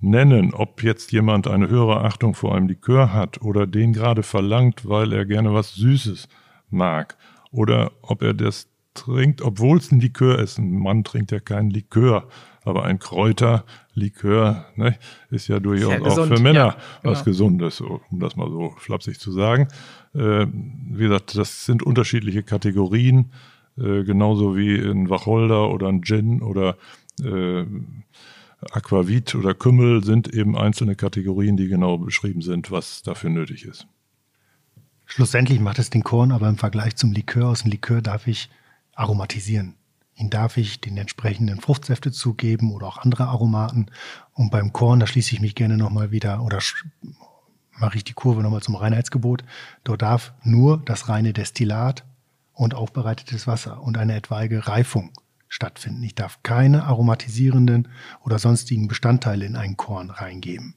nennen. 0.00 0.52
Ob 0.52 0.82
jetzt 0.82 1.12
jemand 1.12 1.48
eine 1.48 1.68
höhere 1.68 2.04
Achtung 2.04 2.34
vor 2.34 2.54
einem 2.54 2.68
Likör 2.68 3.12
hat 3.12 3.40
oder 3.40 3.66
den 3.66 3.92
gerade 3.92 4.22
verlangt, 4.22 4.88
weil 4.88 5.12
er 5.12 5.24
gerne 5.24 5.54
was 5.54 5.74
Süßes 5.74 6.28
mag 6.68 7.16
oder 7.50 7.92
ob 8.02 8.22
er 8.22 8.34
das 8.34 8.68
trinkt, 8.94 9.42
obwohl 9.42 9.78
es 9.78 9.92
ein 9.92 10.00
Likör 10.00 10.38
ist. 10.38 10.58
Ein 10.58 10.78
Mann 10.78 11.04
trinkt 11.04 11.30
ja 11.30 11.40
keinen 11.40 11.70
Likör, 11.70 12.28
aber 12.64 12.84
ein 12.84 12.98
Kräuterlikör 12.98 14.66
ne, 14.76 14.98
ist 15.30 15.48
ja 15.48 15.60
durchaus 15.60 16.18
auch 16.18 16.26
für 16.26 16.40
Männer 16.40 16.58
ja, 16.58 16.76
genau. 17.02 17.12
was 17.12 17.24
Gesundes, 17.24 17.80
um 17.80 18.00
das 18.20 18.36
mal 18.36 18.50
so 18.50 18.74
flapsig 18.78 19.20
zu 19.20 19.32
sagen. 19.32 19.68
Äh, 20.14 20.46
wie 20.46 21.04
gesagt, 21.04 21.36
das 21.36 21.64
sind 21.64 21.82
unterschiedliche 21.82 22.42
Kategorien, 22.42 23.30
äh, 23.78 24.04
genauso 24.04 24.56
wie 24.56 24.76
ein 24.76 25.10
Wacholder 25.10 25.70
oder 25.70 25.88
ein 25.88 26.02
Gin 26.02 26.42
oder 26.42 26.76
äh, 27.22 27.64
Aquavit 28.72 29.34
oder 29.34 29.54
Kümmel 29.54 30.02
sind 30.02 30.32
eben 30.32 30.56
einzelne 30.56 30.96
Kategorien, 30.96 31.56
die 31.56 31.68
genau 31.68 31.98
beschrieben 31.98 32.40
sind, 32.40 32.70
was 32.70 33.02
dafür 33.02 33.30
nötig 33.30 33.64
ist. 33.64 33.86
Schlussendlich 35.04 35.60
macht 35.60 35.78
es 35.78 35.90
den 35.90 36.02
Korn 36.02 36.32
aber 36.32 36.48
im 36.48 36.56
Vergleich 36.56 36.96
zum 36.96 37.12
Likör 37.12 37.48
aus 37.48 37.62
dem 37.62 37.70
Likör 37.70 38.02
darf 38.02 38.26
ich 38.26 38.50
aromatisieren. 38.94 39.74
Ihn 40.16 40.30
darf 40.30 40.56
ich 40.56 40.80
den 40.80 40.96
entsprechenden 40.96 41.60
Fruchtsäfte 41.60 42.10
zugeben 42.10 42.72
oder 42.72 42.86
auch 42.86 42.96
andere 42.96 43.26
Aromaten. 43.26 43.90
Und 44.32 44.50
beim 44.50 44.72
Korn, 44.72 44.98
da 44.98 45.06
schließe 45.06 45.34
ich 45.34 45.40
mich 45.40 45.54
gerne 45.54 45.76
nochmal 45.76 46.10
wieder 46.10 46.42
oder 46.42 46.58
mache 47.78 47.98
ich 47.98 48.04
die 48.04 48.14
Kurve 48.14 48.42
nochmal 48.42 48.62
zum 48.62 48.76
Reinheitsgebot. 48.76 49.44
Dort 49.84 50.00
darf 50.00 50.32
nur 50.42 50.78
das 50.78 51.10
reine 51.10 51.34
Destillat 51.34 52.04
und 52.56 52.74
aufbereitetes 52.74 53.46
Wasser 53.46 53.82
und 53.82 53.98
eine 53.98 54.16
etwaige 54.16 54.66
Reifung 54.66 55.12
stattfinden. 55.46 56.02
Ich 56.02 56.14
darf 56.14 56.42
keine 56.42 56.84
aromatisierenden 56.84 57.88
oder 58.24 58.38
sonstigen 58.38 58.88
Bestandteile 58.88 59.44
in 59.44 59.56
einen 59.56 59.76
Korn 59.76 60.10
reingeben. 60.10 60.74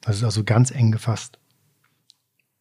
Das 0.00 0.16
ist 0.16 0.24
also 0.24 0.44
ganz 0.44 0.70
eng 0.70 0.92
gefasst. 0.92 1.38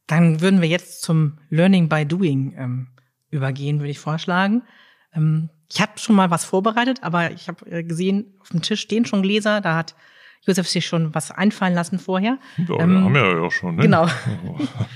Dann 0.07 0.41
würden 0.41 0.61
wir 0.61 0.67
jetzt 0.67 1.01
zum 1.01 1.37
Learning 1.49 1.89
by 1.89 2.05
Doing 2.05 2.55
ähm, 2.57 2.87
übergehen, 3.29 3.79
würde 3.79 3.91
ich 3.91 3.99
vorschlagen. 3.99 4.63
Ähm, 5.13 5.49
ich 5.71 5.79
habe 5.79 5.91
schon 5.97 6.15
mal 6.15 6.31
was 6.31 6.43
vorbereitet, 6.43 7.03
aber 7.03 7.31
ich 7.31 7.47
habe 7.47 7.69
äh, 7.69 7.83
gesehen, 7.83 8.33
auf 8.39 8.49
dem 8.49 8.61
Tisch 8.61 8.81
stehen 8.81 9.05
schon 9.05 9.21
Gläser, 9.21 9.61
da 9.61 9.75
hat 9.75 9.95
Josef 10.41 10.67
sich 10.67 10.87
schon 10.87 11.13
was 11.13 11.29
einfallen 11.29 11.73
lassen 11.73 11.99
vorher. 11.99 12.39
Ja, 12.57 12.79
ähm, 12.79 13.03
haben 13.03 13.13
wir 13.13 13.21
ja 13.21 13.39
auch 13.41 13.51
schon. 13.51 13.75
Ne? 13.75 13.83
Genau. 13.83 14.07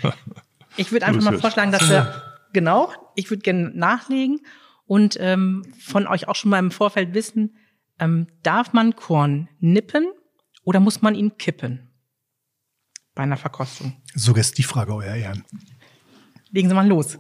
ich 0.78 0.92
würde 0.92 1.06
einfach 1.06 1.22
mal 1.22 1.38
vorschlagen, 1.38 1.72
dass 1.72 1.88
wir, 1.90 2.31
genau, 2.54 2.92
ich 3.16 3.30
würde 3.30 3.42
gerne 3.42 3.72
nachlegen 3.74 4.42
und 4.86 5.18
ähm, 5.20 5.64
von 5.80 6.08
euch 6.08 6.28
auch 6.28 6.36
schon 6.36 6.52
mal 6.52 6.60
im 6.60 6.72
Vorfeld 6.72 7.14
wissen, 7.14 7.56
ähm, 8.00 8.28
darf 8.44 8.74
man 8.74 8.96
Korn 8.96 9.48
nippen 9.60 10.08
oder 10.64 10.80
muss 10.80 11.02
man 11.02 11.16
ihn 11.16 11.38
kippen 11.38 11.92
bei 13.16 13.24
einer 13.24 13.38
Verkostung? 13.38 13.94
Suggestivfrage, 14.14 14.94
Euer 14.94 15.16
Ehren. 15.16 15.44
Legen 16.52 16.70
Sie 16.70 16.76
mal 16.76 16.88
los. 16.88 17.18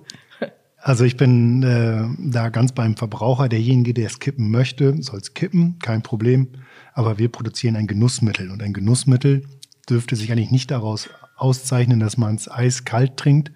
Also 0.83 1.03
ich 1.03 1.15
bin 1.15 1.61
äh, 1.61 2.07
da 2.31 2.49
ganz 2.49 2.71
beim 2.71 2.97
Verbraucher. 2.97 3.47
Derjenige, 3.47 3.93
der 3.93 4.07
es 4.07 4.19
kippen 4.19 4.49
möchte, 4.49 5.01
soll 5.03 5.19
es 5.19 5.35
kippen, 5.35 5.77
kein 5.77 6.01
Problem. 6.01 6.49
Aber 6.93 7.19
wir 7.19 7.29
produzieren 7.29 7.75
ein 7.75 7.85
Genussmittel 7.85 8.49
und 8.49 8.63
ein 8.63 8.73
Genussmittel 8.73 9.45
dürfte 9.87 10.15
sich 10.15 10.31
eigentlich 10.31 10.51
nicht 10.51 10.71
daraus 10.71 11.09
auszeichnen, 11.37 11.99
dass 11.99 12.17
man 12.17 12.35
es 12.35 12.49
eiskalt 12.49 13.17
trinkt, 13.17 13.51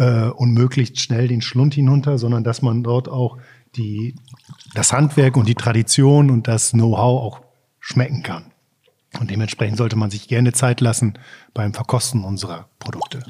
äh, 0.00 0.30
und 0.30 0.52
möglichst 0.54 0.98
schnell 0.98 1.28
den 1.28 1.42
Schlund 1.42 1.74
hinunter, 1.74 2.18
sondern 2.18 2.42
dass 2.42 2.62
man 2.62 2.82
dort 2.82 3.08
auch 3.08 3.38
die, 3.76 4.16
das 4.74 4.92
Handwerk 4.92 5.36
und 5.36 5.46
die 5.46 5.54
Tradition 5.54 6.30
und 6.30 6.48
das 6.48 6.72
Know-how 6.72 7.22
auch 7.22 7.40
schmecken 7.78 8.22
kann. 8.22 8.46
Und 9.18 9.30
dementsprechend 9.30 9.76
sollte 9.76 9.96
man 9.96 10.10
sich 10.10 10.26
gerne 10.26 10.52
Zeit 10.52 10.80
lassen 10.80 11.18
beim 11.52 11.74
Verkosten 11.74 12.24
unserer 12.24 12.68
Produkte. 12.78 13.22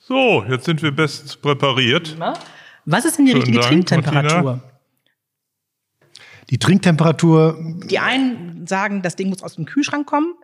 So, 0.00 0.44
jetzt 0.48 0.64
sind 0.64 0.82
wir 0.82 0.90
bestens 0.90 1.36
präpariert. 1.36 2.16
Was 2.84 3.04
ist 3.04 3.18
denn 3.18 3.26
die 3.26 3.32
Schönen 3.32 3.42
richtige 3.42 3.60
Dank, 3.60 3.86
Trinktemperatur? 3.86 4.42
Martina. 4.42 4.72
Die 6.50 6.58
Trinktemperatur, 6.58 7.58
Die 7.86 7.98
einen 7.98 8.66
sagen, 8.66 9.02
das 9.02 9.16
Ding 9.16 9.28
muss 9.28 9.42
aus 9.42 9.56
dem 9.56 9.66
Kühlschrank 9.66 10.06
kommen. 10.06 10.34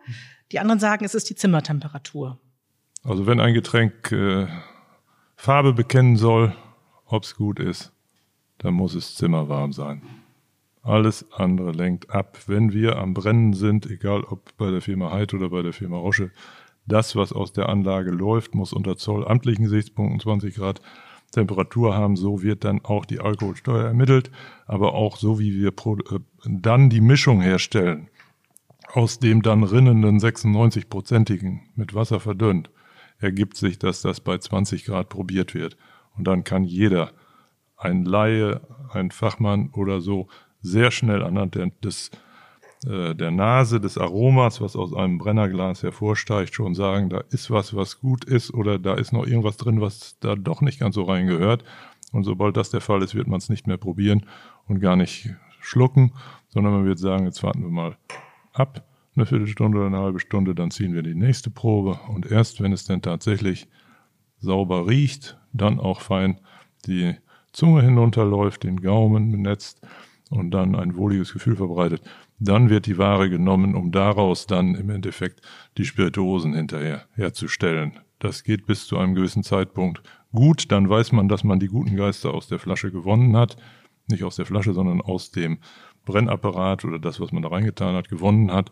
Die 0.51 0.59
anderen 0.59 0.79
sagen, 0.79 1.05
es 1.05 1.15
ist 1.15 1.29
die 1.29 1.35
Zimmertemperatur. 1.35 2.39
Also 3.03 3.27
wenn 3.27 3.39
ein 3.39 3.53
Getränk 3.53 4.11
äh, 4.11 4.47
Farbe 5.35 5.73
bekennen 5.73 6.15
soll, 6.15 6.55
ob 7.05 7.23
es 7.23 7.35
gut 7.35 7.59
ist, 7.59 7.91
dann 8.59 8.73
muss 8.73 8.95
es 8.95 9.15
zimmerwarm 9.15 9.73
sein. 9.73 10.01
Alles 10.81 11.25
andere 11.31 11.71
lenkt 11.71 12.09
ab. 12.09 12.37
Wenn 12.47 12.71
wir 12.71 12.97
am 12.97 13.13
Brennen 13.13 13.53
sind, 13.53 13.85
egal 13.85 14.23
ob 14.23 14.55
bei 14.57 14.71
der 14.71 14.81
Firma 14.81 15.11
Heid 15.11 15.33
oder 15.33 15.49
bei 15.49 15.61
der 15.61 15.73
Firma 15.73 15.97
Rosche, 15.97 16.31
das, 16.85 17.15
was 17.15 17.33
aus 17.33 17.53
der 17.53 17.69
Anlage 17.69 18.11
läuft, 18.11 18.55
muss 18.55 18.73
unter 18.73 18.97
zollamtlichen 18.97 19.65
Gesichtspunkten 19.65 20.19
20 20.19 20.55
Grad 20.55 20.81
Temperatur 21.31 21.95
haben. 21.95 22.15
So 22.15 22.41
wird 22.41 22.63
dann 22.63 22.83
auch 22.83 23.05
die 23.05 23.19
Alkoholsteuer 23.19 23.85
ermittelt, 23.85 24.31
aber 24.65 24.93
auch 24.93 25.17
so, 25.17 25.39
wie 25.39 25.53
wir 25.53 25.69
äh, 25.69 26.19
dann 26.45 26.89
die 26.89 27.01
Mischung 27.01 27.41
herstellen, 27.41 28.09
aus 28.93 29.19
dem 29.19 29.41
dann 29.41 29.63
rinnenden 29.63 30.19
96-prozentigen 30.19 31.61
mit 31.75 31.93
Wasser 31.93 32.19
verdünnt, 32.19 32.69
ergibt 33.23 33.57
sich, 33.57 33.79
dass 33.79 34.01
das 34.01 34.19
bei 34.19 34.37
20 34.37 34.85
Grad 34.85 35.09
probiert 35.09 35.53
wird. 35.53 35.77
Und 36.15 36.25
dann 36.27 36.43
kann 36.43 36.63
jeder, 36.63 37.11
ein 37.77 38.05
Laie, 38.05 38.61
ein 38.91 39.11
Fachmann 39.11 39.69
oder 39.73 40.01
so, 40.01 40.27
sehr 40.61 40.91
schnell 40.91 41.23
anhand 41.23 41.55
der, 41.55 41.71
des, 41.83 42.11
äh, 42.85 43.15
der 43.15 43.31
Nase, 43.31 43.81
des 43.81 43.97
Aromas, 43.97 44.61
was 44.61 44.75
aus 44.75 44.93
einem 44.93 45.17
Brennerglas 45.17 45.83
hervorsteigt, 45.83 46.53
schon 46.53 46.75
sagen, 46.75 47.09
da 47.09 47.21
ist 47.31 47.51
was, 47.51 47.75
was 47.75 47.99
gut 47.99 48.25
ist 48.25 48.53
oder 48.53 48.79
da 48.79 48.93
ist 48.93 49.11
noch 49.11 49.25
irgendwas 49.25 49.57
drin, 49.57 49.81
was 49.81 50.17
da 50.19 50.35
doch 50.35 50.61
nicht 50.61 50.79
ganz 50.79 50.95
so 50.95 51.03
reingehört. 51.03 51.63
Und 52.11 52.23
sobald 52.23 52.55
das 52.55 52.69
der 52.69 52.81
Fall 52.81 53.01
ist, 53.01 53.15
wird 53.15 53.27
man 53.27 53.39
es 53.39 53.49
nicht 53.49 53.67
mehr 53.67 53.77
probieren 53.77 54.25
und 54.67 54.79
gar 54.79 54.95
nicht 54.95 55.29
schlucken, 55.59 56.13
sondern 56.49 56.73
man 56.73 56.85
wird 56.85 56.99
sagen, 56.99 57.25
jetzt 57.25 57.41
warten 57.43 57.63
wir 57.63 57.71
mal 57.71 57.97
ab, 58.53 58.85
eine 59.15 59.25
Viertelstunde 59.25 59.77
oder 59.77 59.87
eine 59.87 59.99
halbe 59.99 60.19
Stunde, 60.19 60.55
dann 60.55 60.71
ziehen 60.71 60.93
wir 60.93 61.03
die 61.03 61.15
nächste 61.15 61.49
Probe. 61.49 61.99
Und 62.09 62.29
erst 62.29 62.61
wenn 62.61 62.73
es 62.73 62.85
denn 62.85 63.01
tatsächlich 63.01 63.67
sauber 64.39 64.87
riecht, 64.87 65.37
dann 65.53 65.79
auch 65.79 66.01
fein 66.01 66.39
die 66.85 67.15
Zunge 67.51 67.83
hinunterläuft, 67.83 68.63
den 68.63 68.81
Gaumen 68.81 69.31
benetzt 69.31 69.81
und 70.29 70.51
dann 70.51 70.75
ein 70.75 70.95
wohliges 70.95 71.33
Gefühl 71.33 71.55
verbreitet, 71.55 72.01
dann 72.39 72.69
wird 72.69 72.87
die 72.87 72.97
Ware 72.97 73.29
genommen, 73.29 73.75
um 73.75 73.91
daraus 73.91 74.47
dann 74.47 74.75
im 74.75 74.89
Endeffekt 74.89 75.41
die 75.77 75.85
Spirituosen 75.85 76.53
hinterher 76.53 77.05
herzustellen. 77.13 77.99
Das 78.19 78.43
geht 78.43 78.65
bis 78.65 78.87
zu 78.87 78.97
einem 78.97 79.15
gewissen 79.15 79.43
Zeitpunkt 79.43 80.01
gut, 80.31 80.71
dann 80.71 80.89
weiß 80.89 81.11
man, 81.11 81.29
dass 81.29 81.43
man 81.43 81.59
die 81.59 81.67
guten 81.67 81.95
Geister 81.95 82.33
aus 82.33 82.47
der 82.47 82.59
Flasche 82.59 82.91
gewonnen 82.91 83.37
hat, 83.37 83.57
nicht 84.07 84.23
aus 84.23 84.35
der 84.35 84.45
Flasche, 84.45 84.73
sondern 84.73 85.01
aus 85.01 85.31
dem 85.31 85.59
Brennapparat 86.05 86.85
oder 86.85 86.99
das, 86.99 87.19
was 87.19 87.31
man 87.31 87.43
da 87.43 87.49
reingetan 87.49 87.95
hat, 87.95 88.09
gewonnen 88.09 88.51
hat. 88.51 88.71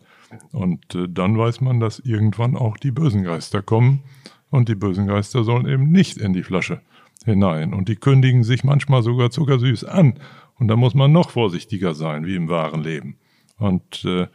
Und 0.52 0.94
äh, 0.94 1.08
dann 1.08 1.36
weiß 1.38 1.60
man, 1.60 1.80
dass 1.80 1.98
irgendwann 1.98 2.56
auch 2.56 2.76
die 2.76 2.90
bösen 2.90 3.24
Geister 3.24 3.62
kommen. 3.62 4.02
Und 4.50 4.68
die 4.68 4.74
bösen 4.74 5.06
Geister 5.06 5.44
sollen 5.44 5.66
eben 5.66 5.90
nicht 5.90 6.18
in 6.18 6.34
die 6.34 6.42
Flasche 6.42 6.82
hinein. 7.24 7.72
Und 7.72 7.88
die 7.88 7.96
kündigen 7.96 8.44
sich 8.44 8.64
manchmal 8.64 9.02
sogar 9.02 9.30
zuckersüß 9.30 9.84
an. 9.84 10.18
Und 10.58 10.68
da 10.68 10.76
muss 10.76 10.94
man 10.94 11.12
noch 11.12 11.30
vorsichtiger 11.30 11.94
sein, 11.94 12.26
wie 12.26 12.36
im 12.36 12.48
wahren 12.48 12.82
Leben. 12.82 13.16
Und 13.58 14.04
äh, 14.04 14.26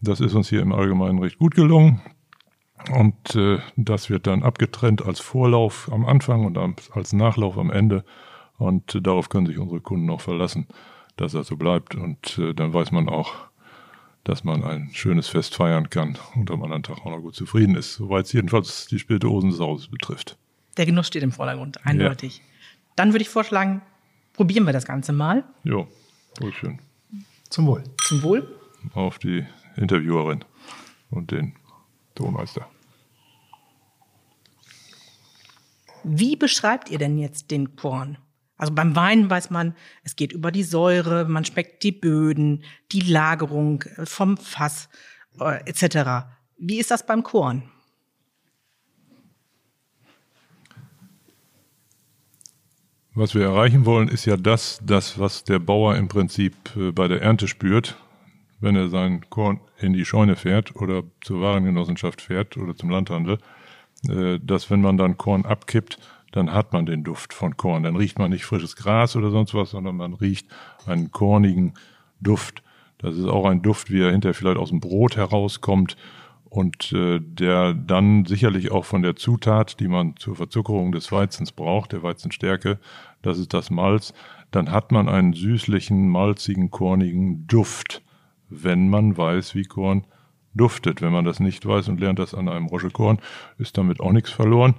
das 0.00 0.20
ist 0.20 0.34
uns 0.34 0.48
hier 0.48 0.62
im 0.62 0.72
Allgemeinen 0.72 1.18
recht 1.18 1.38
gut 1.38 1.54
gelungen. 1.54 2.00
Und 2.94 3.34
äh, 3.34 3.58
das 3.76 4.08
wird 4.08 4.26
dann 4.26 4.42
abgetrennt 4.42 5.04
als 5.04 5.20
Vorlauf 5.20 5.90
am 5.92 6.06
Anfang 6.06 6.46
und 6.46 6.58
als 6.92 7.12
Nachlauf 7.12 7.58
am 7.58 7.70
Ende. 7.70 8.04
Und 8.56 8.94
äh, 8.94 9.02
darauf 9.02 9.28
können 9.28 9.46
sich 9.46 9.58
unsere 9.58 9.80
Kunden 9.80 10.08
auch 10.10 10.20
verlassen, 10.20 10.66
dass 11.18 11.32
das 11.32 11.48
so 11.48 11.56
bleibt. 11.56 11.94
Und 11.94 12.38
äh, 12.38 12.54
dann 12.54 12.72
weiß 12.72 12.92
man 12.92 13.08
auch, 13.08 13.34
dass 14.24 14.44
man 14.44 14.64
ein 14.64 14.90
schönes 14.92 15.28
Fest 15.28 15.54
feiern 15.54 15.90
kann 15.90 16.18
und 16.34 16.50
am 16.50 16.62
anderen 16.62 16.82
Tag 16.82 16.98
auch 16.98 17.10
noch 17.10 17.20
gut 17.20 17.34
zufrieden 17.34 17.76
ist. 17.76 17.94
Soweit 17.94 18.26
es 18.26 18.32
jedenfalls 18.32 18.86
die 18.86 18.98
Spirituosen 18.98 19.50
des 19.50 19.60
Hauses 19.60 19.88
betrifft. 19.88 20.38
Der 20.76 20.86
Genuss 20.86 21.08
steht 21.08 21.22
im 21.22 21.32
Vordergrund, 21.32 21.84
eindeutig. 21.84 22.42
Dann 22.96 23.12
würde 23.12 23.22
ich 23.22 23.28
vorschlagen, 23.28 23.82
probieren 24.32 24.64
wir 24.64 24.72
das 24.72 24.84
Ganze 24.84 25.12
mal. 25.12 25.44
Ja, 25.64 25.86
wohl 26.40 26.52
schön. 26.52 26.78
zum 27.50 27.66
Wohl. 27.66 27.84
Zum 28.06 28.22
Wohl. 28.22 28.56
Auf 28.94 29.18
die 29.18 29.44
Interviewerin 29.76 30.44
und 31.10 31.30
den 31.30 31.54
Tonmeister. 32.14 32.68
Wie 36.04 36.36
beschreibt 36.36 36.90
ihr 36.90 36.98
denn 36.98 37.18
jetzt 37.18 37.50
den 37.50 37.76
Korn? 37.76 38.18
Also 38.58 38.74
beim 38.74 38.96
Wein 38.96 39.30
weiß 39.30 39.50
man, 39.50 39.74
es 40.02 40.16
geht 40.16 40.32
über 40.32 40.50
die 40.50 40.64
Säure, 40.64 41.24
man 41.24 41.44
schmeckt 41.44 41.84
die 41.84 41.92
Böden, 41.92 42.64
die 42.90 43.00
Lagerung 43.00 43.82
äh, 43.82 44.04
vom 44.04 44.36
Fass 44.36 44.88
äh, 45.40 45.60
etc. 45.64 46.26
Wie 46.58 46.78
ist 46.78 46.90
das 46.90 47.06
beim 47.06 47.22
Korn? 47.22 47.62
Was 53.14 53.34
wir 53.34 53.42
erreichen 53.42 53.84
wollen, 53.84 54.08
ist 54.08 54.26
ja 54.26 54.36
das, 54.36 54.80
das, 54.84 55.18
was 55.18 55.42
der 55.42 55.58
Bauer 55.58 55.96
im 55.96 56.08
Prinzip 56.08 56.54
äh, 56.76 56.90
bei 56.90 57.08
der 57.08 57.22
Ernte 57.22 57.46
spürt, 57.48 57.96
wenn 58.60 58.74
er 58.74 58.88
sein 58.88 59.28
Korn 59.30 59.60
in 59.78 59.92
die 59.92 60.04
Scheune 60.04 60.34
fährt 60.34 60.74
oder 60.74 61.04
zur 61.20 61.40
Warengenossenschaft 61.40 62.20
fährt 62.20 62.56
oder 62.56 62.76
zum 62.76 62.90
Landhandel, 62.90 63.38
äh, 64.08 64.40
dass 64.40 64.70
wenn 64.70 64.82
man 64.82 64.96
dann 64.96 65.16
Korn 65.16 65.44
abkippt, 65.44 65.98
dann 66.32 66.52
hat 66.52 66.72
man 66.72 66.86
den 66.86 67.04
Duft 67.04 67.32
von 67.32 67.56
Korn. 67.56 67.82
Dann 67.82 67.96
riecht 67.96 68.18
man 68.18 68.30
nicht 68.30 68.44
frisches 68.44 68.76
Gras 68.76 69.16
oder 69.16 69.30
sonst 69.30 69.54
was, 69.54 69.70
sondern 69.70 69.96
man 69.96 70.14
riecht 70.14 70.48
einen 70.86 71.10
kornigen 71.10 71.74
Duft. 72.20 72.62
Das 72.98 73.16
ist 73.16 73.26
auch 73.26 73.46
ein 73.46 73.62
Duft, 73.62 73.90
wie 73.90 74.02
er 74.02 74.12
hinterher 74.12 74.34
vielleicht 74.34 74.58
aus 74.58 74.70
dem 74.70 74.80
Brot 74.80 75.16
herauskommt 75.16 75.96
und 76.50 76.92
äh, 76.92 77.20
der 77.20 77.74
dann 77.74 78.24
sicherlich 78.24 78.70
auch 78.72 78.84
von 78.84 79.02
der 79.02 79.16
Zutat, 79.16 79.80
die 79.80 79.88
man 79.88 80.16
zur 80.16 80.36
Verzuckerung 80.36 80.92
des 80.92 81.12
Weizens 81.12 81.52
braucht, 81.52 81.92
der 81.92 82.02
Weizenstärke, 82.02 82.78
das 83.22 83.38
ist 83.38 83.52
das 83.54 83.70
Malz, 83.70 84.14
dann 84.50 84.70
hat 84.70 84.92
man 84.92 85.08
einen 85.08 85.34
süßlichen, 85.34 86.08
malzigen, 86.08 86.70
kornigen 86.70 87.46
Duft, 87.46 88.02
wenn 88.48 88.88
man 88.88 89.16
weiß, 89.16 89.54
wie 89.54 89.64
Korn 89.64 90.04
duftet. 90.54 91.02
Wenn 91.02 91.12
man 91.12 91.24
das 91.24 91.38
nicht 91.38 91.66
weiß 91.66 91.88
und 91.88 92.00
lernt 92.00 92.18
das 92.18 92.34
an 92.34 92.48
einem 92.48 92.66
Roschekorn, 92.66 93.18
ist 93.58 93.76
damit 93.76 94.00
auch 94.00 94.12
nichts 94.12 94.30
verloren. 94.30 94.74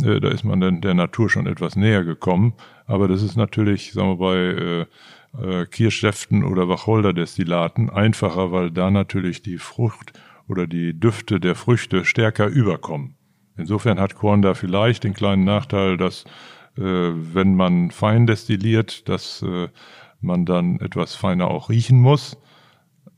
Äh, 0.00 0.20
da 0.20 0.28
ist 0.28 0.44
man 0.44 0.60
dann 0.60 0.80
der 0.80 0.94
Natur 0.94 1.28
schon 1.28 1.46
etwas 1.46 1.76
näher 1.76 2.04
gekommen. 2.04 2.54
Aber 2.86 3.08
das 3.08 3.22
ist 3.22 3.36
natürlich, 3.36 3.92
sagen 3.92 4.10
wir, 4.10 4.16
bei 4.16 4.36
äh, 4.36 5.60
äh, 5.60 5.66
Kirschsäften 5.66 6.44
oder 6.44 6.68
Wacholder-Destillaten 6.68 7.90
einfacher, 7.90 8.52
weil 8.52 8.70
da 8.70 8.90
natürlich 8.90 9.42
die 9.42 9.58
Frucht 9.58 10.12
oder 10.48 10.66
die 10.66 10.98
Düfte 10.98 11.40
der 11.40 11.54
Früchte 11.54 12.04
stärker 12.04 12.46
überkommen. 12.46 13.14
Insofern 13.56 14.00
hat 14.00 14.14
Korn 14.14 14.42
da 14.42 14.54
vielleicht 14.54 15.04
den 15.04 15.14
kleinen 15.14 15.44
Nachteil, 15.44 15.96
dass 15.96 16.24
äh, 16.76 16.82
wenn 16.82 17.54
man 17.54 17.90
fein 17.90 18.26
destilliert, 18.26 19.08
dass 19.08 19.42
äh, 19.42 19.68
man 20.20 20.46
dann 20.46 20.80
etwas 20.80 21.14
feiner 21.14 21.48
auch 21.48 21.68
riechen 21.68 22.00
muss. 22.00 22.38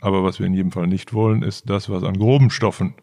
Aber 0.00 0.24
was 0.24 0.38
wir 0.38 0.46
in 0.46 0.54
jedem 0.54 0.72
Fall 0.72 0.86
nicht 0.86 1.14
wollen, 1.14 1.42
ist 1.42 1.70
das, 1.70 1.88
was 1.88 2.02
an 2.02 2.18
groben 2.18 2.50
Stoffen 2.50 2.94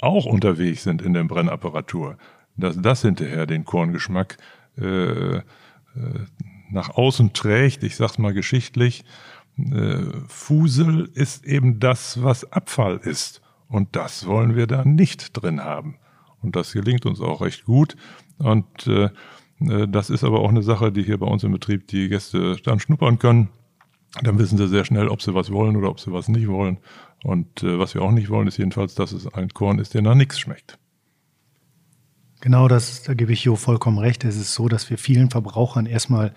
auch 0.00 0.26
unterwegs 0.26 0.84
sind 0.84 1.02
in 1.02 1.12
der 1.12 1.24
Brennapparatur, 1.24 2.18
dass 2.58 2.80
das 2.80 3.02
hinterher 3.02 3.46
den 3.46 3.64
Korngeschmack 3.64 4.36
äh, 4.76 5.36
äh, 5.36 5.42
nach 6.70 6.90
außen 6.90 7.32
trägt. 7.32 7.82
Ich 7.82 7.96
sag's 7.96 8.18
mal 8.18 8.34
geschichtlich. 8.34 9.04
Äh, 9.56 10.02
Fusel 10.26 11.08
ist 11.14 11.44
eben 11.44 11.80
das, 11.80 12.22
was 12.22 12.52
Abfall 12.52 12.98
ist. 12.98 13.40
Und 13.68 13.96
das 13.96 14.26
wollen 14.26 14.56
wir 14.56 14.66
da 14.66 14.84
nicht 14.84 15.30
drin 15.40 15.62
haben. 15.62 15.96
Und 16.42 16.56
das 16.56 16.72
gelingt 16.72 17.06
uns 17.06 17.20
auch 17.20 17.40
recht 17.40 17.64
gut. 17.64 17.96
Und 18.38 18.86
äh, 18.86 19.10
äh, 19.60 19.88
das 19.88 20.10
ist 20.10 20.24
aber 20.24 20.40
auch 20.40 20.48
eine 20.48 20.62
Sache, 20.62 20.92
die 20.92 21.02
hier 21.02 21.18
bei 21.18 21.26
uns 21.26 21.44
im 21.44 21.52
Betrieb 21.52 21.86
die 21.88 22.08
Gäste 22.08 22.56
dann 22.64 22.80
schnuppern 22.80 23.18
können. 23.18 23.48
Dann 24.22 24.38
wissen 24.38 24.56
sie 24.56 24.68
sehr 24.68 24.84
schnell, 24.84 25.08
ob 25.08 25.20
sie 25.22 25.34
was 25.34 25.52
wollen 25.52 25.76
oder 25.76 25.90
ob 25.90 26.00
sie 26.00 26.12
was 26.12 26.28
nicht 26.28 26.48
wollen. 26.48 26.78
Und 27.24 27.62
äh, 27.62 27.78
was 27.78 27.94
wir 27.94 28.02
auch 28.02 28.12
nicht 28.12 28.30
wollen, 28.30 28.48
ist 28.48 28.58
jedenfalls, 28.58 28.94
dass 28.94 29.12
es 29.12 29.26
ein 29.32 29.50
Korn 29.50 29.78
ist, 29.78 29.94
der 29.94 30.02
nach 30.02 30.14
nichts 30.14 30.38
schmeckt. 30.38 30.78
Genau, 32.40 32.68
das, 32.68 33.02
da 33.02 33.14
gebe 33.14 33.32
ich 33.32 33.44
Jo 33.44 33.56
vollkommen 33.56 33.98
recht. 33.98 34.24
Es 34.24 34.36
ist 34.36 34.54
so, 34.54 34.68
dass 34.68 34.90
wir 34.90 34.98
vielen 34.98 35.30
Verbrauchern 35.30 35.86
erstmal 35.86 36.34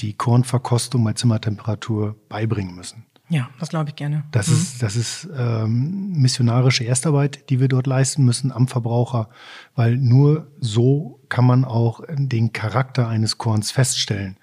die 0.00 0.14
Kornverkostung 0.14 1.04
bei 1.04 1.12
Zimmertemperatur 1.12 2.16
beibringen 2.28 2.74
müssen. 2.74 3.06
Ja, 3.28 3.48
das 3.58 3.70
glaube 3.70 3.90
ich 3.90 3.96
gerne. 3.96 4.24
Das 4.30 4.48
mhm. 4.48 4.54
ist, 4.54 4.82
das 4.82 4.96
ist 4.96 5.28
ähm, 5.34 6.12
missionarische 6.12 6.84
Erstarbeit, 6.84 7.48
die 7.48 7.60
wir 7.60 7.68
dort 7.68 7.86
leisten 7.86 8.24
müssen 8.24 8.52
am 8.52 8.68
Verbraucher, 8.68 9.30
weil 9.74 9.96
nur 9.96 10.50
so 10.60 11.20
kann 11.30 11.46
man 11.46 11.64
auch 11.64 12.02
den 12.10 12.52
Charakter 12.52 13.08
eines 13.08 13.38
Korns 13.38 13.70
feststellen. 13.70 14.36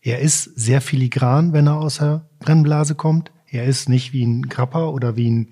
Er 0.00 0.20
ist 0.20 0.44
sehr 0.44 0.80
filigran, 0.80 1.52
wenn 1.52 1.66
er 1.66 1.78
aus 1.78 1.98
der 1.98 2.28
Brennblase 2.38 2.94
kommt. 2.94 3.32
Er 3.48 3.64
ist 3.64 3.88
nicht 3.88 4.12
wie 4.12 4.24
ein 4.24 4.42
Grappa 4.42 4.86
oder 4.86 5.16
wie 5.16 5.28
ein, 5.28 5.48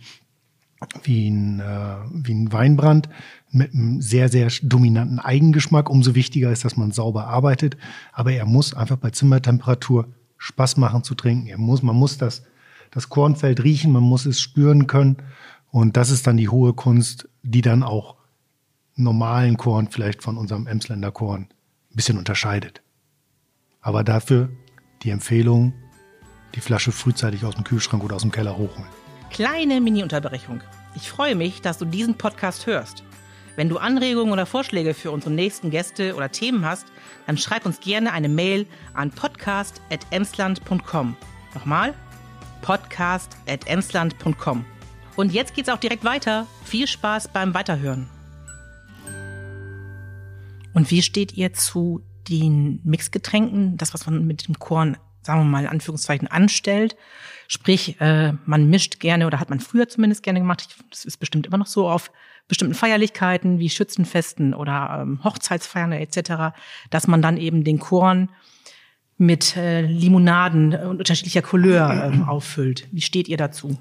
wie 1.02 1.28
ein, 1.28 1.58
äh, 1.58 1.96
wie 2.12 2.34
ein 2.34 2.52
Weinbrand 2.52 3.08
mit 3.54 3.72
einem 3.72 4.00
sehr, 4.00 4.28
sehr 4.28 4.50
dominanten 4.62 5.18
Eigengeschmack. 5.18 5.88
Umso 5.88 6.14
wichtiger 6.14 6.50
ist, 6.50 6.64
dass 6.64 6.76
man 6.76 6.92
sauber 6.92 7.26
arbeitet. 7.26 7.76
Aber 8.12 8.32
er 8.32 8.46
muss 8.46 8.74
einfach 8.74 8.96
bei 8.96 9.10
Zimmertemperatur 9.10 10.08
Spaß 10.38 10.76
machen 10.76 11.04
zu 11.04 11.14
trinken. 11.14 11.46
Er 11.46 11.58
muss, 11.58 11.82
man 11.82 11.96
muss 11.96 12.18
das 12.18 12.42
das 12.94 13.08
Kornfeld 13.08 13.62
riechen, 13.64 13.92
man 13.92 14.04
muss 14.04 14.24
es 14.24 14.40
spüren 14.40 14.86
können. 14.86 15.16
Und 15.70 15.96
das 15.96 16.10
ist 16.10 16.26
dann 16.26 16.36
die 16.36 16.48
hohe 16.48 16.72
Kunst, 16.72 17.28
die 17.42 17.60
dann 17.60 17.82
auch 17.82 18.16
normalen 18.94 19.56
Korn 19.56 19.88
vielleicht 19.90 20.22
von 20.22 20.38
unserem 20.38 20.68
Emsländer 20.68 21.10
Korn 21.10 21.48
ein 21.90 21.96
bisschen 21.96 22.16
unterscheidet. 22.16 22.82
Aber 23.80 24.04
dafür 24.04 24.48
die 25.02 25.10
Empfehlung, 25.10 25.74
die 26.54 26.60
Flasche 26.60 26.92
frühzeitig 26.92 27.44
aus 27.44 27.56
dem 27.56 27.64
Kühlschrank 27.64 28.04
oder 28.04 28.14
aus 28.14 28.22
dem 28.22 28.30
Keller 28.30 28.56
hochholen. 28.56 28.88
Kleine 29.30 29.80
Mini-Unterbrechung. 29.80 30.60
Ich 30.94 31.10
freue 31.10 31.34
mich, 31.34 31.60
dass 31.60 31.78
du 31.78 31.84
diesen 31.84 32.14
Podcast 32.14 32.66
hörst. 32.66 33.02
Wenn 33.56 33.68
du 33.68 33.78
Anregungen 33.78 34.32
oder 34.32 34.46
Vorschläge 34.46 34.94
für 34.94 35.12
unsere 35.12 35.32
nächsten 35.32 35.70
Gäste 35.70 36.16
oder 36.16 36.32
Themen 36.32 36.64
hast, 36.64 36.88
dann 37.26 37.38
schreib 37.38 37.64
uns 37.66 37.78
gerne 37.80 38.12
eine 38.12 38.28
Mail 38.28 38.66
an 38.94 39.12
podcast.emsland.com. 39.12 41.16
Nochmal, 41.54 41.94
podcast.emsland.com. 42.62 44.64
Und 45.16 45.32
jetzt 45.32 45.54
geht's 45.54 45.68
auch 45.68 45.78
direkt 45.78 46.04
weiter. 46.04 46.48
Viel 46.64 46.88
Spaß 46.88 47.28
beim 47.28 47.54
Weiterhören. 47.54 48.08
Und 50.72 50.90
wie 50.90 51.02
steht 51.02 51.36
ihr 51.36 51.52
zu 51.52 52.02
den 52.28 52.80
Mixgetränken, 52.82 53.76
das, 53.76 53.94
was 53.94 54.06
man 54.06 54.26
mit 54.26 54.48
dem 54.48 54.58
Korn, 54.58 54.96
sagen 55.22 55.42
wir 55.42 55.44
mal, 55.44 55.62
in 55.62 55.68
Anführungszeichen 55.68 56.26
anstellt? 56.26 56.96
Sprich, 57.46 58.00
äh, 58.00 58.32
man 58.46 58.68
mischt 58.68 58.98
gerne 58.98 59.28
oder 59.28 59.38
hat 59.38 59.50
man 59.50 59.60
früher 59.60 59.88
zumindest 59.88 60.24
gerne 60.24 60.40
gemacht, 60.40 60.66
das 60.90 61.04
ist 61.04 61.18
bestimmt 61.18 61.46
immer 61.46 61.58
noch 61.58 61.68
so 61.68 61.88
auf 61.88 62.10
bestimmten 62.48 62.74
Feierlichkeiten 62.74 63.58
wie 63.58 63.70
Schützenfesten 63.70 64.54
oder 64.54 65.00
ähm, 65.00 65.22
Hochzeitsfeiern 65.24 65.92
etc., 65.92 66.54
dass 66.90 67.06
man 67.06 67.22
dann 67.22 67.36
eben 67.36 67.64
den 67.64 67.78
Korn 67.78 68.28
mit 69.16 69.56
äh, 69.56 69.82
Limonaden 69.82 70.72
äh, 70.72 70.84
unterschiedlicher 70.84 71.42
Couleur 71.42 72.12
äh, 72.12 72.22
auffüllt. 72.28 72.88
Wie 72.92 73.00
steht 73.00 73.28
ihr 73.28 73.36
dazu? 73.36 73.78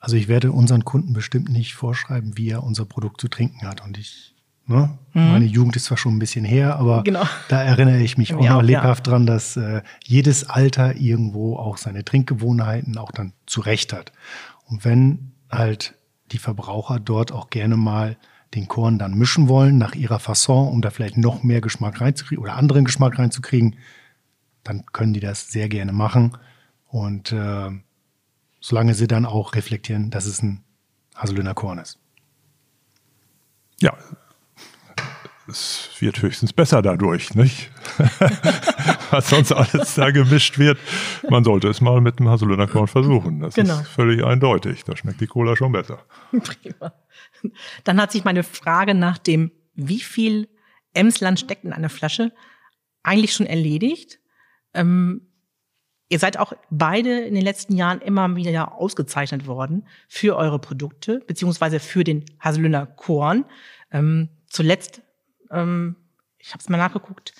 Also 0.00 0.16
ich 0.16 0.28
werde 0.28 0.52
unseren 0.52 0.84
Kunden 0.84 1.14
bestimmt 1.14 1.48
nicht 1.48 1.74
vorschreiben, 1.74 2.36
wie 2.36 2.50
er 2.50 2.62
unser 2.62 2.84
Produkt 2.84 3.20
zu 3.20 3.28
trinken 3.28 3.66
hat. 3.66 3.82
Und 3.82 3.96
ich, 3.96 4.34
ne, 4.66 4.98
mhm. 5.14 5.28
meine 5.30 5.46
Jugend 5.46 5.76
ist 5.76 5.86
zwar 5.86 5.96
schon 5.96 6.16
ein 6.16 6.18
bisschen 6.18 6.44
her, 6.44 6.76
aber 6.76 7.04
genau. 7.04 7.22
da 7.48 7.62
erinnere 7.62 8.02
ich 8.02 8.18
mich 8.18 8.34
auch 8.34 8.40
noch 8.40 8.56
auch, 8.56 8.62
lebhaft 8.62 9.06
ja. 9.06 9.12
dran, 9.12 9.24
dass 9.24 9.56
äh, 9.56 9.80
jedes 10.04 10.50
Alter 10.50 10.96
irgendwo 10.96 11.56
auch 11.56 11.78
seine 11.78 12.04
Trinkgewohnheiten 12.04 12.98
auch 12.98 13.12
dann 13.12 13.32
zurecht 13.46 13.94
hat. 13.94 14.12
Und 14.66 14.84
wenn 14.84 15.32
halt 15.50 15.94
die 16.32 16.38
Verbraucher 16.38 17.00
dort 17.00 17.32
auch 17.32 17.50
gerne 17.50 17.76
mal 17.76 18.16
den 18.54 18.68
Korn 18.68 18.98
dann 18.98 19.14
mischen 19.14 19.48
wollen 19.48 19.78
nach 19.78 19.94
ihrer 19.94 20.18
Fasson, 20.18 20.68
um 20.68 20.80
da 20.80 20.90
vielleicht 20.90 21.16
noch 21.16 21.42
mehr 21.42 21.60
Geschmack 21.60 22.00
reinzukriegen 22.00 22.42
oder 22.42 22.56
anderen 22.56 22.84
Geschmack 22.84 23.18
reinzukriegen, 23.18 23.76
dann 24.62 24.86
können 24.86 25.12
die 25.12 25.20
das 25.20 25.50
sehr 25.50 25.68
gerne 25.68 25.92
machen. 25.92 26.36
Und 26.86 27.32
äh, 27.32 27.70
solange 28.60 28.94
sie 28.94 29.06
dann 29.06 29.26
auch 29.26 29.54
reflektieren, 29.54 30.10
dass 30.10 30.26
es 30.26 30.42
ein 30.42 30.62
Haselöhner 31.14 31.54
Korn 31.54 31.78
ist. 31.78 31.98
Ja, 33.80 33.96
es 35.48 35.90
wird 35.98 36.22
höchstens 36.22 36.52
besser 36.52 36.82
dadurch, 36.82 37.34
nicht? 37.34 37.70
Was 39.10 39.28
sonst 39.28 39.52
alles 39.52 39.94
da 39.94 40.10
gemischt 40.10 40.58
wird. 40.58 40.78
Man 41.28 41.44
sollte 41.44 41.68
es 41.68 41.80
mal 41.80 42.00
mit 42.00 42.18
dem 42.18 42.28
Haselöhner 42.28 42.66
Korn 42.66 42.88
versuchen. 42.88 43.40
Das 43.40 43.54
genau. 43.54 43.80
ist 43.80 43.88
völlig 43.88 44.24
eindeutig. 44.24 44.84
Da 44.84 44.96
schmeckt 44.96 45.20
die 45.20 45.26
Cola 45.26 45.56
schon 45.56 45.72
besser. 45.72 46.04
Prima. 46.30 46.94
Dann 47.84 48.00
hat 48.00 48.12
sich 48.12 48.24
meine 48.24 48.42
Frage 48.42 48.94
nach 48.94 49.18
dem, 49.18 49.52
wie 49.74 50.00
viel 50.00 50.48
Emsland 50.94 51.40
steckt 51.40 51.64
in 51.64 51.72
einer 51.72 51.90
Flasche, 51.90 52.32
eigentlich 53.02 53.34
schon 53.34 53.46
erledigt. 53.46 54.20
Ähm, 54.72 55.28
ihr 56.08 56.18
seid 56.18 56.38
auch 56.38 56.52
beide 56.70 57.20
in 57.20 57.34
den 57.34 57.44
letzten 57.44 57.76
Jahren 57.76 58.00
immer 58.00 58.34
wieder 58.36 58.74
ausgezeichnet 58.74 59.46
worden 59.46 59.86
für 60.08 60.36
eure 60.36 60.58
Produkte, 60.58 61.20
beziehungsweise 61.26 61.80
für 61.80 62.04
den 62.04 62.24
Haselünder 62.40 62.86
Korn. 62.86 63.44
Ähm, 63.90 64.30
zuletzt, 64.48 65.02
ähm, 65.54 65.96
ich 66.38 66.50
habe 66.50 66.60
es 66.60 66.68
mal 66.68 66.76
nachgeguckt, 66.76 67.34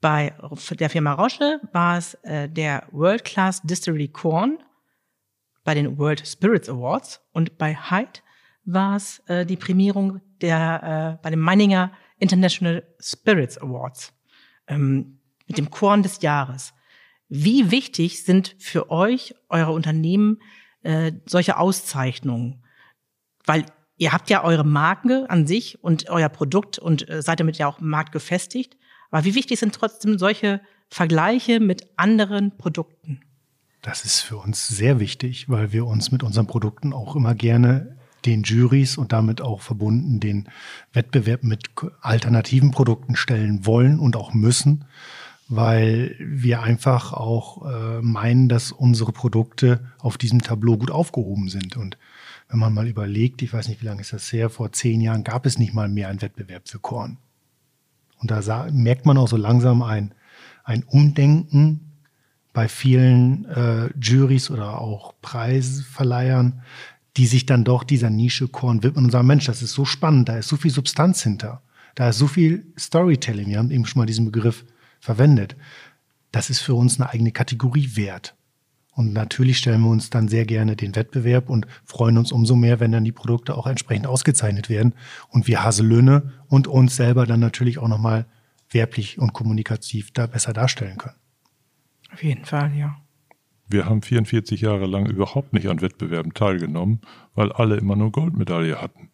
bei 0.00 0.34
der 0.72 0.90
Firma 0.90 1.12
Roche 1.12 1.60
war 1.72 1.96
es 1.96 2.14
äh, 2.22 2.48
der 2.48 2.88
World 2.90 3.24
Class 3.24 3.62
Distillery 3.62 4.08
Corn 4.08 4.58
bei 5.64 5.74
den 5.74 5.96
World 5.96 6.26
Spirits 6.26 6.68
Awards 6.68 7.20
und 7.32 7.56
bei 7.56 7.74
Hyde 7.74 8.20
war 8.64 8.96
es 8.96 9.20
äh, 9.26 9.46
die 9.46 9.56
Prämierung 9.56 10.20
der 10.40 11.18
äh, 11.18 11.22
bei 11.22 11.30
den 11.30 11.38
Meininger 11.38 11.92
International 12.18 12.84
Spirits 13.00 13.58
Awards. 13.58 14.12
Ähm, 14.66 15.20
mit 15.52 15.58
dem 15.58 15.70
Korn 15.70 16.02
des 16.02 16.22
Jahres. 16.22 16.72
Wie 17.28 17.70
wichtig 17.70 18.24
sind 18.24 18.56
für 18.58 18.90
euch, 18.90 19.34
eure 19.48 19.72
Unternehmen, 19.72 20.40
äh, 20.82 21.12
solche 21.26 21.58
Auszeichnungen? 21.58 22.64
Weil 23.44 23.66
ihr 24.02 24.12
habt 24.12 24.30
ja 24.30 24.42
eure 24.42 24.64
Marke 24.64 25.30
an 25.30 25.46
sich 25.46 25.82
und 25.82 26.10
euer 26.10 26.28
Produkt 26.28 26.78
und 26.80 27.08
äh, 27.08 27.22
seid 27.22 27.38
damit 27.38 27.56
ja 27.58 27.68
auch 27.68 27.78
im 27.78 27.88
Markt 27.88 28.10
gefestigt. 28.10 28.76
Aber 29.12 29.24
wie 29.24 29.36
wichtig 29.36 29.60
sind 29.60 29.74
trotzdem 29.74 30.18
solche 30.18 30.60
Vergleiche 30.88 31.60
mit 31.60 31.86
anderen 31.96 32.58
Produkten? 32.58 33.20
Das 33.80 34.04
ist 34.04 34.20
für 34.20 34.38
uns 34.38 34.66
sehr 34.66 34.98
wichtig, 34.98 35.48
weil 35.48 35.72
wir 35.72 35.86
uns 35.86 36.10
mit 36.10 36.24
unseren 36.24 36.48
Produkten 36.48 36.92
auch 36.92 37.14
immer 37.14 37.36
gerne 37.36 37.96
den 38.24 38.42
Juries 38.42 38.96
und 38.96 39.12
damit 39.12 39.40
auch 39.40 39.60
verbunden 39.60 40.18
den 40.18 40.48
Wettbewerb 40.92 41.44
mit 41.44 41.70
alternativen 42.00 42.72
Produkten 42.72 43.14
stellen 43.14 43.66
wollen 43.66 44.00
und 44.00 44.16
auch 44.16 44.34
müssen 44.34 44.84
weil 45.54 46.16
wir 46.18 46.62
einfach 46.62 47.12
auch 47.12 47.66
äh, 47.66 48.00
meinen, 48.00 48.48
dass 48.48 48.72
unsere 48.72 49.12
Produkte 49.12 49.80
auf 49.98 50.16
diesem 50.16 50.40
Tableau 50.40 50.78
gut 50.78 50.90
aufgehoben 50.90 51.50
sind. 51.50 51.76
Und 51.76 51.98
wenn 52.52 52.58
man 52.58 52.74
mal 52.74 52.86
überlegt, 52.86 53.40
ich 53.40 53.54
weiß 53.54 53.68
nicht, 53.68 53.80
wie 53.80 53.86
lange 53.86 54.02
ist 54.02 54.12
das 54.12 54.30
her, 54.30 54.50
vor 54.50 54.72
zehn 54.72 55.00
Jahren 55.00 55.24
gab 55.24 55.46
es 55.46 55.58
nicht 55.58 55.72
mal 55.72 55.88
mehr 55.88 56.08
einen 56.08 56.20
Wettbewerb 56.20 56.68
für 56.68 56.78
Korn. 56.78 57.16
Und 58.18 58.30
da 58.30 58.42
sah, 58.42 58.68
merkt 58.70 59.06
man 59.06 59.16
auch 59.16 59.26
so 59.26 59.38
langsam 59.38 59.82
ein, 59.82 60.12
ein 60.62 60.84
Umdenken 60.84 61.80
bei 62.52 62.68
vielen 62.68 63.46
äh, 63.46 63.88
Juries 63.98 64.50
oder 64.50 64.82
auch 64.82 65.14
Preisverleihern, 65.22 66.60
die 67.16 67.26
sich 67.26 67.46
dann 67.46 67.64
doch 67.64 67.84
dieser 67.84 68.10
Nische 68.10 68.48
Korn 68.48 68.82
widmen 68.82 69.06
und 69.06 69.10
sagen, 69.12 69.26
Mensch, 69.26 69.46
das 69.46 69.62
ist 69.62 69.72
so 69.72 69.86
spannend, 69.86 70.28
da 70.28 70.36
ist 70.36 70.48
so 70.48 70.58
viel 70.58 70.70
Substanz 70.70 71.22
hinter, 71.22 71.62
da 71.94 72.10
ist 72.10 72.18
so 72.18 72.26
viel 72.26 72.66
Storytelling. 72.78 73.48
Wir 73.48 73.58
haben 73.58 73.70
eben 73.70 73.86
schon 73.86 74.00
mal 74.00 74.06
diesen 74.06 74.26
Begriff 74.26 74.66
verwendet. 75.00 75.56
Das 76.32 76.50
ist 76.50 76.60
für 76.60 76.74
uns 76.74 77.00
eine 77.00 77.08
eigene 77.08 77.32
Kategorie 77.32 77.96
wert. 77.96 78.34
Und 78.94 79.12
natürlich 79.14 79.58
stellen 79.58 79.80
wir 79.80 79.90
uns 79.90 80.10
dann 80.10 80.28
sehr 80.28 80.44
gerne 80.44 80.76
den 80.76 80.94
Wettbewerb 80.94 81.48
und 81.48 81.66
freuen 81.84 82.18
uns 82.18 82.30
umso 82.30 82.54
mehr, 82.54 82.78
wenn 82.78 82.92
dann 82.92 83.04
die 83.04 83.12
Produkte 83.12 83.56
auch 83.56 83.66
entsprechend 83.66 84.06
ausgezeichnet 84.06 84.68
werden 84.68 84.94
und 85.30 85.46
wir 85.46 85.64
Haselöhne 85.64 86.32
und 86.48 86.66
uns 86.66 86.96
selber 86.96 87.26
dann 87.26 87.40
natürlich 87.40 87.78
auch 87.78 87.88
nochmal 87.88 88.26
werblich 88.70 89.18
und 89.18 89.32
kommunikativ 89.32 90.12
da 90.12 90.26
besser 90.26 90.52
darstellen 90.52 90.98
können. 90.98 91.16
Auf 92.12 92.22
jeden 92.22 92.44
Fall, 92.44 92.74
ja. 92.76 92.96
Wir 93.68 93.86
haben 93.86 94.02
44 94.02 94.60
Jahre 94.60 94.84
lang 94.84 95.06
überhaupt 95.06 95.54
nicht 95.54 95.68
an 95.68 95.80
Wettbewerben 95.80 96.34
teilgenommen, 96.34 97.00
weil 97.34 97.50
alle 97.52 97.76
immer 97.76 97.96
nur 97.96 98.12
Goldmedaille 98.12 98.80
hatten. 98.80 99.08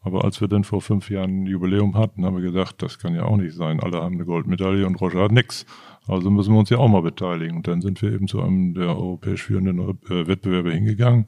Aber 0.00 0.24
als 0.24 0.40
wir 0.40 0.48
dann 0.48 0.64
vor 0.64 0.82
fünf 0.82 1.08
Jahren 1.08 1.44
ein 1.44 1.46
Jubiläum 1.46 1.96
hatten, 1.96 2.26
haben 2.26 2.36
wir 2.36 2.42
gesagt, 2.42 2.82
das 2.82 2.98
kann 2.98 3.14
ja 3.14 3.22
auch 3.22 3.36
nicht 3.36 3.54
sein. 3.54 3.80
Alle 3.80 4.02
haben 4.02 4.16
eine 4.16 4.26
Goldmedaille 4.26 4.86
und 4.86 4.96
Roger 5.00 5.22
hat 5.22 5.32
nix. 5.32 5.64
Also 6.06 6.30
müssen 6.30 6.52
wir 6.52 6.58
uns 6.58 6.70
ja 6.70 6.78
auch 6.78 6.88
mal 6.88 7.02
beteiligen. 7.02 7.56
Und 7.56 7.68
dann 7.68 7.80
sind 7.80 8.02
wir 8.02 8.12
eben 8.12 8.28
zu 8.28 8.42
einem 8.42 8.74
der 8.74 8.88
europäisch 8.88 9.42
führenden 9.42 9.78
äh, 9.78 10.26
Wettbewerbe 10.26 10.72
hingegangen 10.72 11.26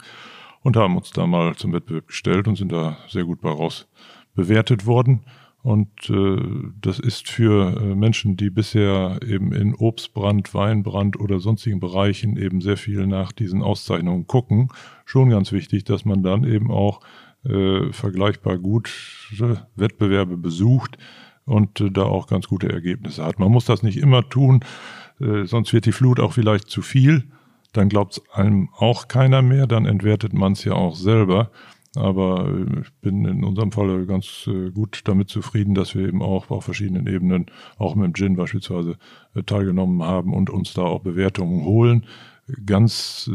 und 0.63 0.77
haben 0.77 0.97
uns 0.97 1.11
da 1.11 1.27
mal 1.27 1.55
zum 1.57 1.73
Wettbewerb 1.73 2.09
gestellt 2.09 2.49
und 2.49 2.57
sind 2.57 2.73
da 2.73 2.99
sehr 3.09 3.25
gut 3.25 3.41
bei 3.41 3.51
raus 3.51 3.89
bewertet 4.35 4.87
worden. 4.87 5.23
Und 5.63 6.11
äh, 6.11 6.41
das 6.81 7.01
ist 7.01 7.29
für 7.29 7.81
äh, 7.81 7.95
Menschen, 7.97 8.37
die 8.37 8.51
bisher 8.51 9.19
eben 9.27 9.53
in 9.53 9.75
Obstbrand, 9.75 10.55
Weinbrand 10.55 11.19
oder 11.19 11.41
sonstigen 11.41 11.81
Bereichen 11.81 12.37
eben 12.37 12.61
sehr 12.61 12.77
viel 12.77 13.07
nach 13.09 13.33
diesen 13.33 13.63
Auszeichnungen 13.63 14.29
gucken, 14.29 14.69
schon 15.05 15.31
ganz 15.31 15.51
wichtig, 15.51 15.83
dass 15.83 16.05
man 16.05 16.23
dann 16.23 16.45
eben 16.45 16.71
auch 16.71 17.01
äh, 17.45 17.93
vergleichbar 17.93 18.59
gut 18.59 18.93
Wettbewerbe 19.75 20.37
besucht 20.37 20.99
und 21.47 21.81
äh, 21.81 21.91
da 21.91 22.03
auch 22.03 22.27
ganz 22.27 22.49
gute 22.49 22.71
Ergebnisse 22.71 23.25
hat. 23.25 23.39
Man 23.39 23.51
muss 23.51 23.65
das 23.65 23.83
nicht 23.83 23.97
immer 23.97 24.29
tun, 24.29 24.61
äh, 25.21 25.45
sonst 25.45 25.73
wird 25.73 25.87
die 25.87 25.93
Flut 25.93 26.21
auch 26.21 26.33
vielleicht 26.33 26.69
zu 26.69 26.83
viel. 26.83 27.25
dann 27.73 27.89
glaubt 27.91 28.13
es 28.13 28.23
einem 28.33 28.71
auch 28.79 29.07
keiner 29.07 29.43
mehr, 29.43 29.67
dann 29.67 29.85
entwertet 29.85 30.33
man 30.33 30.53
es 30.53 30.65
ja 30.65 30.73
auch 30.73 30.97
selber. 30.97 31.51
Aber 31.95 32.49
äh, 32.49 32.81
ich 32.81 32.93
bin 33.01 33.25
in 33.25 33.45
unserem 33.45 33.73
Falle 33.73 34.07
ganz 34.07 34.49
gut 34.75 35.03
damit 35.05 35.29
zufrieden, 35.29 35.75
dass 35.75 35.95
wir 35.95 36.07
eben 36.09 36.23
auch 36.23 36.51
auf 36.51 36.65
verschiedenen 36.65 37.07
Ebenen, 37.07 37.47
auch 37.79 37.95
mit 37.95 38.07
dem 38.07 38.15
Gin 38.15 38.37
beispielsweise, 38.37 38.97
teilgenommen 39.45 40.03
haben 40.03 40.33
und 40.33 40.51
uns 40.51 40.73
da 40.75 40.83
auch 40.83 41.01
Bewertungen 41.01 41.65
holen. 41.65 42.07
Ganz 42.65 43.31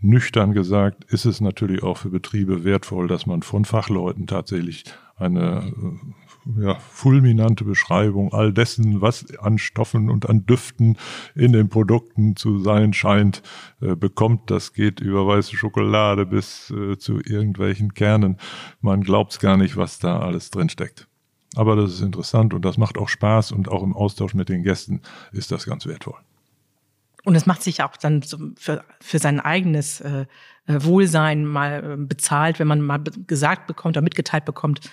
nüchtern 0.00 0.52
gesagt 0.52 1.04
ist 1.04 1.26
es 1.26 1.40
natürlich 1.40 1.82
auch 1.82 1.98
für 1.98 2.10
Betriebe 2.10 2.64
wertvoll, 2.64 3.06
dass 3.06 3.26
man 3.26 3.42
von 3.42 3.64
Fachleuten 3.64 4.26
tatsächlich 4.26 4.84
eine 5.16 5.72
ja, 6.58 6.78
fulminante 6.78 7.64
Beschreibung 7.64 8.32
all 8.32 8.52
dessen, 8.52 9.00
was 9.00 9.26
an 9.38 9.58
Stoffen 9.58 10.10
und 10.10 10.28
an 10.28 10.46
Düften 10.46 10.96
in 11.34 11.52
den 11.52 11.68
Produkten 11.68 12.36
zu 12.36 12.60
sein 12.60 12.92
scheint, 12.92 13.42
äh, 13.80 13.94
bekommt. 13.94 14.50
Das 14.50 14.72
geht 14.72 15.00
über 15.00 15.26
weiße 15.26 15.56
Schokolade 15.56 16.26
bis 16.26 16.70
äh, 16.70 16.98
zu 16.98 17.20
irgendwelchen 17.20 17.94
Kernen. 17.94 18.38
Man 18.80 19.02
glaubt 19.02 19.32
es 19.32 19.38
gar 19.38 19.56
nicht, 19.56 19.76
was 19.76 19.98
da 19.98 20.20
alles 20.20 20.50
drin 20.50 20.68
steckt. 20.68 21.06
Aber 21.56 21.76
das 21.76 21.94
ist 21.94 22.00
interessant 22.00 22.54
und 22.54 22.64
das 22.64 22.78
macht 22.78 22.96
auch 22.96 23.08
Spaß 23.08 23.52
und 23.52 23.68
auch 23.68 23.82
im 23.82 23.94
Austausch 23.94 24.34
mit 24.34 24.48
den 24.48 24.62
Gästen 24.62 25.02
ist 25.32 25.50
das 25.50 25.66
ganz 25.66 25.86
wertvoll. 25.86 26.18
Und 27.24 27.34
es 27.34 27.44
macht 27.44 27.62
sich 27.62 27.82
auch 27.82 27.96
dann 27.96 28.22
für, 28.22 28.84
für 29.00 29.18
sein 29.18 29.40
eigenes 29.40 30.00
äh, 30.00 30.26
äh 30.66 30.84
Wohlsein 30.84 31.44
mal 31.44 31.92
äh, 31.92 31.96
bezahlt, 31.96 32.58
wenn 32.58 32.68
man 32.68 32.80
mal 32.80 33.02
gesagt 33.26 33.66
bekommt 33.66 33.96
oder 33.96 34.02
mitgeteilt 34.02 34.44
bekommt, 34.44 34.90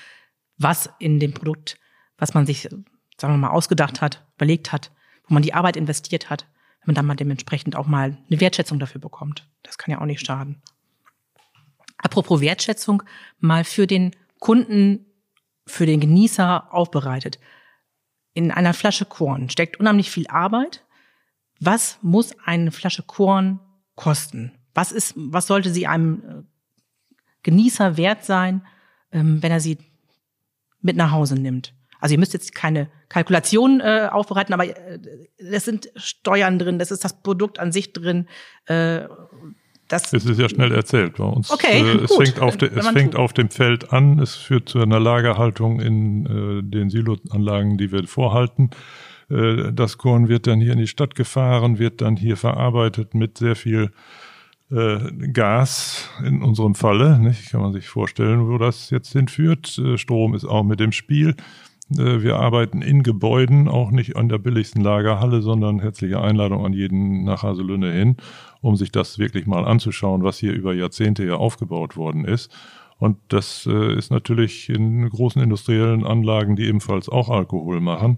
was 0.58 0.90
in 1.00 1.20
dem 1.20 1.34
Produkt, 1.34 1.78
was 2.18 2.34
man 2.34 2.46
sich, 2.46 2.64
sagen 2.64 3.34
wir 3.34 3.38
mal, 3.38 3.50
ausgedacht 3.50 4.02
hat, 4.02 4.26
überlegt 4.36 4.72
hat, 4.72 4.92
wo 5.28 5.34
man 5.34 5.44
die 5.44 5.54
Arbeit 5.54 5.78
investiert 5.78 6.30
hat, 6.30 6.48
wenn 6.82 6.88
man 6.88 6.96
dann 6.96 7.06
mal 7.06 7.16
dementsprechend 7.16 7.76
auch 7.76 7.88
mal 7.88 8.18
eine 8.30 8.40
Wertschätzung 8.40 8.80
dafür 8.80 9.02
bekommt. 9.02 9.48
Das 9.64 9.78
kann 9.78 9.92
ja 9.92 10.02
auch 10.02 10.06
nicht 10.06 10.26
schaden. 10.26 10.62
Apropos 11.98 12.42
Wertschätzung, 12.42 13.04
mal 13.40 13.64
für 13.64 13.88
den 13.88 14.16
Kunden, 14.40 15.06
für 15.66 15.86
den 15.86 16.00
Genießer 16.00 16.74
aufbereitet. 16.74 17.40
In 18.34 18.52
einer 18.52 18.74
Flasche 18.74 19.06
Korn 19.06 19.50
steckt 19.50 19.80
unheimlich 19.80 20.12
viel 20.12 20.28
Arbeit. 20.28 20.86
Was 21.60 21.98
muss 22.04 22.38
eine 22.46 22.72
Flasche 22.72 23.04
Korn 23.04 23.60
kosten? 23.96 24.54
Was 24.76 24.92
ist, 24.92 25.14
was 25.18 25.48
sollte 25.48 25.72
sie 25.72 25.88
einem 25.88 26.24
äh, 26.24 26.44
Genießer 27.42 27.98
wert 27.98 28.24
sein, 28.24 28.66
ähm, 29.12 29.42
wenn 29.42 29.52
er 29.52 29.60
sie 29.60 29.80
mit 30.82 30.96
nach 30.96 31.12
Hause 31.12 31.36
nimmt. 31.36 31.74
Also 32.00 32.14
ihr 32.14 32.20
müsst 32.20 32.34
jetzt 32.34 32.54
keine 32.54 32.90
Kalkulation 33.10 33.80
äh, 33.80 34.10
aufbereiten, 34.12 34.54
aber 34.54 34.66
äh, 34.66 35.00
es 35.38 35.66
sind 35.66 35.90
Steuern 35.96 36.60
drin, 36.60 36.80
das 36.80 36.92
ist 36.92 37.04
das 37.04 37.22
Produkt 37.22 37.60
an 37.60 37.72
sich 37.72 37.94
drin. 37.94 38.28
Äh, 38.66 39.08
das 39.88 40.12
es 40.12 40.26
ist 40.26 40.40
ja 40.40 40.50
schnell 40.50 40.74
erzählt 40.74 41.16
bei 41.16 41.24
uns. 41.24 41.50
Okay, 41.50 41.82
äh, 41.82 42.04
es 42.04 42.14
fängt, 42.14 42.40
auf, 42.40 42.58
de, 42.58 42.70
es 42.76 42.88
fängt 42.90 43.16
auf 43.16 43.34
dem 43.34 43.50
Feld 43.50 43.94
an, 43.94 44.20
es 44.20 44.36
führt 44.36 44.68
zu 44.70 44.80
einer 44.80 45.00
Lagerhaltung 45.00 45.80
in 45.80 46.26
äh, 46.26 46.64
den 46.64 46.90
Siloanlagen, 46.90 47.78
die 47.78 47.92
wir 47.92 48.06
vorhalten. 48.06 48.72
Äh, 49.30 49.72
das 49.72 49.98
Korn 49.98 50.28
wird 50.28 50.48
dann 50.48 50.60
hier 50.60 50.74
in 50.74 50.80
die 50.80 50.88
Stadt 50.88 51.16
gefahren, 51.16 51.80
wird 51.80 52.02
dann 52.02 52.18
hier 52.18 52.36
verarbeitet 52.36 53.14
mit 53.14 53.38
sehr 53.38 53.56
viel 53.56 53.92
Gas 54.70 56.10
in 56.26 56.42
unserem 56.42 56.76
Falle. 56.76 57.20
Nicht? 57.20 57.52
Kann 57.52 57.62
man 57.62 57.74
sich 57.74 57.88
vorstellen, 57.88 58.50
wo 58.50 58.58
das 58.58 58.90
jetzt 58.90 59.12
hinführt. 59.14 59.78
Äh, 59.78 59.98
Strom 59.98 60.34
ist 60.34 60.46
auch 60.46 60.64
mit 60.64 60.80
dem 60.80 60.92
Spiel. 60.92 61.36
Äh, 61.92 62.22
wir 62.22 62.38
arbeiten 62.38 62.82
in 62.82 63.04
Gebäuden, 63.04 63.68
auch 63.68 63.92
nicht 63.92 64.16
an 64.16 64.30
der 64.30 64.40
billigsten 64.40 64.82
Lagerhalle, 64.82 65.42
sondern 65.42 65.80
herzliche 65.80 66.22
Einladung 66.22 66.66
an 66.66 66.74
jeden 66.74 67.24
nach 67.24 67.44
Haselünne 67.44 67.92
hin, 67.92 68.18
um 68.62 68.76
sich 68.76 68.92
das 68.92 69.20
wirklich 69.20 69.48
mal 69.48 69.66
anzuschauen, 69.66 70.24
was 70.24 70.38
hier 70.38 70.54
über 70.54 70.74
Jahrzehnte 70.74 71.26
ja 71.26 71.36
aufgebaut 71.36 71.96
worden 71.96 72.26
ist. 72.26 72.52
Und 73.00 73.18
das 73.28 73.68
äh, 73.72 73.96
ist 73.96 74.12
natürlich 74.12 74.70
in 74.70 75.08
großen 75.08 75.42
industriellen 75.42 76.04
Anlagen, 76.06 76.56
die 76.56 76.66
ebenfalls 76.66 77.10
auch 77.10 77.30
Alkohol 77.30 77.80
machen, 77.80 78.18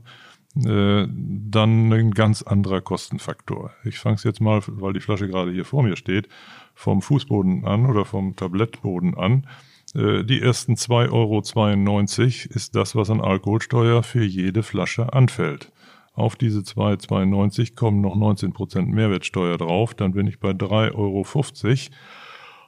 äh, 0.55 1.07
dann 1.07 1.93
ein 1.93 2.11
ganz 2.11 2.41
anderer 2.41 2.81
Kostenfaktor. 2.81 3.71
Ich 3.83 3.99
fange 3.99 4.15
es 4.15 4.23
jetzt 4.23 4.41
mal, 4.41 4.61
weil 4.65 4.93
die 4.93 4.99
Flasche 4.99 5.27
gerade 5.27 5.51
hier 5.51 5.65
vor 5.65 5.83
mir 5.83 5.95
steht, 5.95 6.27
vom 6.73 7.01
Fußboden 7.01 7.65
an 7.65 7.85
oder 7.85 8.05
vom 8.05 8.35
Tablettboden 8.35 9.15
an. 9.15 9.47
Äh, 9.93 10.23
die 10.23 10.41
ersten 10.41 10.73
2,92 10.73 11.11
Euro 11.11 12.55
ist 12.55 12.75
das, 12.75 12.95
was 12.95 13.09
an 13.09 13.21
Alkoholsteuer 13.21 14.03
für 14.03 14.23
jede 14.23 14.63
Flasche 14.63 15.13
anfällt. 15.13 15.71
Auf 16.13 16.35
diese 16.35 16.59
2,92 16.59 17.75
kommen 17.75 18.01
noch 18.01 18.15
19% 18.15 18.87
Mehrwertsteuer 18.87 19.57
drauf, 19.57 19.93
dann 19.93 20.13
bin 20.13 20.27
ich 20.27 20.39
bei 20.39 20.51
3,50 20.51 20.95
Euro. 20.95 21.25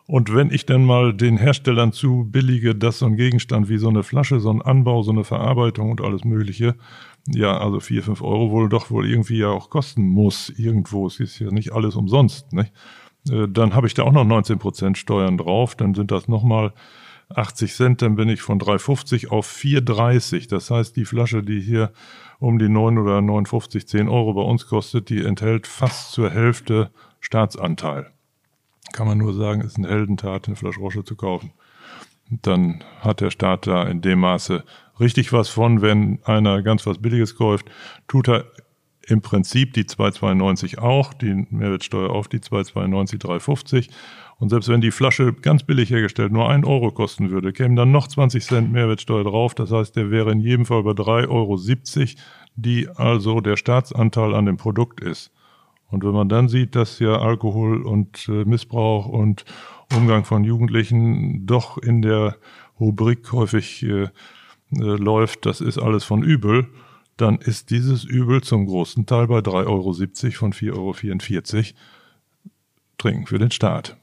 Und 0.07 0.33
wenn 0.33 0.51
ich 0.51 0.65
dann 0.65 0.83
mal 0.83 1.13
den 1.13 1.37
Herstellern 1.37 1.93
zu 1.93 2.27
billige, 2.29 2.75
dass 2.75 2.99
so 2.99 3.05
ein 3.05 3.15
Gegenstand 3.15 3.69
wie 3.69 3.77
so 3.77 3.87
eine 3.87 4.03
Flasche, 4.03 4.39
so 4.39 4.49
ein 4.49 4.61
Anbau, 4.61 5.03
so 5.03 5.11
eine 5.11 5.23
Verarbeitung 5.23 5.91
und 5.91 6.01
alles 6.01 6.25
Mögliche 6.25 6.75
ja, 7.27 7.57
also 7.57 7.79
vier, 7.79 8.03
fünf 8.03 8.21
Euro 8.21 8.51
wohl 8.51 8.69
doch 8.69 8.89
wohl 8.89 9.07
irgendwie 9.07 9.37
ja 9.37 9.49
auch 9.49 9.69
kosten 9.69 10.07
muss 10.07 10.49
irgendwo. 10.49 11.07
Es 11.07 11.19
ist 11.19 11.39
ja 11.39 11.51
nicht 11.51 11.71
alles 11.71 11.95
umsonst. 11.95 12.51
Nicht? 12.53 12.71
Äh, 13.29 13.47
dann 13.47 13.75
habe 13.75 13.87
ich 13.87 13.93
da 13.93 14.03
auch 14.03 14.11
noch 14.11 14.23
19 14.23 14.59
Prozent 14.59 14.97
Steuern 14.97 15.37
drauf. 15.37 15.75
Dann 15.75 15.93
sind 15.93 16.11
das 16.11 16.27
nochmal 16.27 16.73
80 17.29 17.73
Cent. 17.73 18.01
Dann 18.01 18.15
bin 18.15 18.29
ich 18.29 18.41
von 18.41 18.59
3,50 18.59 19.29
auf 19.29 19.47
4,30. 19.47 20.49
Das 20.49 20.71
heißt, 20.71 20.95
die 20.95 21.05
Flasche, 21.05 21.43
die 21.43 21.61
hier 21.61 21.91
um 22.39 22.57
die 22.57 22.69
9 22.69 22.97
oder 22.97 23.19
9,50, 23.19 23.85
10 23.85 24.09
Euro 24.09 24.33
bei 24.33 24.41
uns 24.41 24.67
kostet, 24.67 25.09
die 25.09 25.23
enthält 25.23 25.67
fast 25.67 26.11
zur 26.11 26.31
Hälfte 26.31 26.89
Staatsanteil. 27.19 28.11
Kann 28.93 29.07
man 29.07 29.19
nur 29.19 29.33
sagen, 29.33 29.61
ist 29.61 29.77
eine 29.77 29.87
Heldentat, 29.87 30.47
eine 30.47 30.55
Flasche 30.55 30.79
Rosche 30.79 31.03
zu 31.03 31.15
kaufen. 31.15 31.53
Dann 32.29 32.83
hat 33.01 33.21
der 33.21 33.29
Staat 33.29 33.67
da 33.67 33.83
in 33.83 34.01
dem 34.01 34.19
Maße 34.19 34.63
richtig 35.01 35.33
was 35.33 35.49
von, 35.49 35.81
wenn 35.81 36.19
einer 36.23 36.61
ganz 36.61 36.85
was 36.85 36.99
Billiges 36.99 37.35
kauft, 37.35 37.69
tut 38.07 38.29
er 38.29 38.45
im 39.07 39.21
Prinzip 39.21 39.73
die 39.73 39.83
2,92 39.83 40.77
auch, 40.77 41.13
die 41.13 41.45
Mehrwertsteuer 41.49 42.11
auf 42.11 42.27
die 42.27 42.39
2,92, 42.39 43.19
3,50. 43.21 43.89
Und 44.37 44.49
selbst 44.49 44.69
wenn 44.69 44.81
die 44.81 44.91
Flasche 44.91 45.33
ganz 45.33 45.63
billig 45.63 45.89
hergestellt 45.89 46.31
nur 46.31 46.49
1 46.49 46.65
Euro 46.65 46.91
kosten 46.91 47.29
würde, 47.29 47.53
kämen 47.53 47.75
dann 47.75 47.91
noch 47.91 48.07
20 48.07 48.43
Cent 48.43 48.71
Mehrwertsteuer 48.71 49.23
drauf. 49.23 49.53
Das 49.53 49.71
heißt, 49.71 49.95
der 49.95 50.09
wäre 50.11 50.31
in 50.31 50.39
jedem 50.39 50.65
Fall 50.65 50.83
bei 50.83 50.91
3,70 50.91 51.29
Euro, 51.29 51.59
die 52.55 52.87
also 52.89 53.41
der 53.41 53.57
Staatsanteil 53.57 54.33
an 54.33 54.45
dem 54.45 54.57
Produkt 54.57 55.01
ist. 55.01 55.31
Und 55.89 56.03
wenn 56.03 56.13
man 56.13 56.29
dann 56.29 56.47
sieht, 56.47 56.75
dass 56.75 56.99
ja 56.99 57.19
Alkohol 57.19 57.83
und 57.83 58.27
äh, 58.29 58.45
Missbrauch 58.45 59.07
und 59.07 59.45
Umgang 59.93 60.23
von 60.23 60.43
Jugendlichen 60.43 61.45
doch 61.45 61.77
in 61.77 62.01
der 62.01 62.37
Rubrik 62.79 63.31
häufig 63.33 63.83
äh, 63.83 64.07
läuft, 64.71 65.45
das 65.45 65.61
ist 65.61 65.77
alles 65.77 66.03
von 66.03 66.23
übel, 66.23 66.67
dann 67.17 67.37
ist 67.37 67.69
dieses 67.69 68.03
Übel 68.03 68.41
zum 68.41 68.65
großen 68.65 69.05
Teil 69.05 69.27
bei 69.27 69.39
3,70 69.39 69.65
Euro 69.67 69.93
von 70.33 70.53
4,44 70.53 70.73
Euro 70.75 71.79
Trinken 72.97 73.27
für 73.27 73.39
den 73.39 73.51
Staat. 73.51 73.97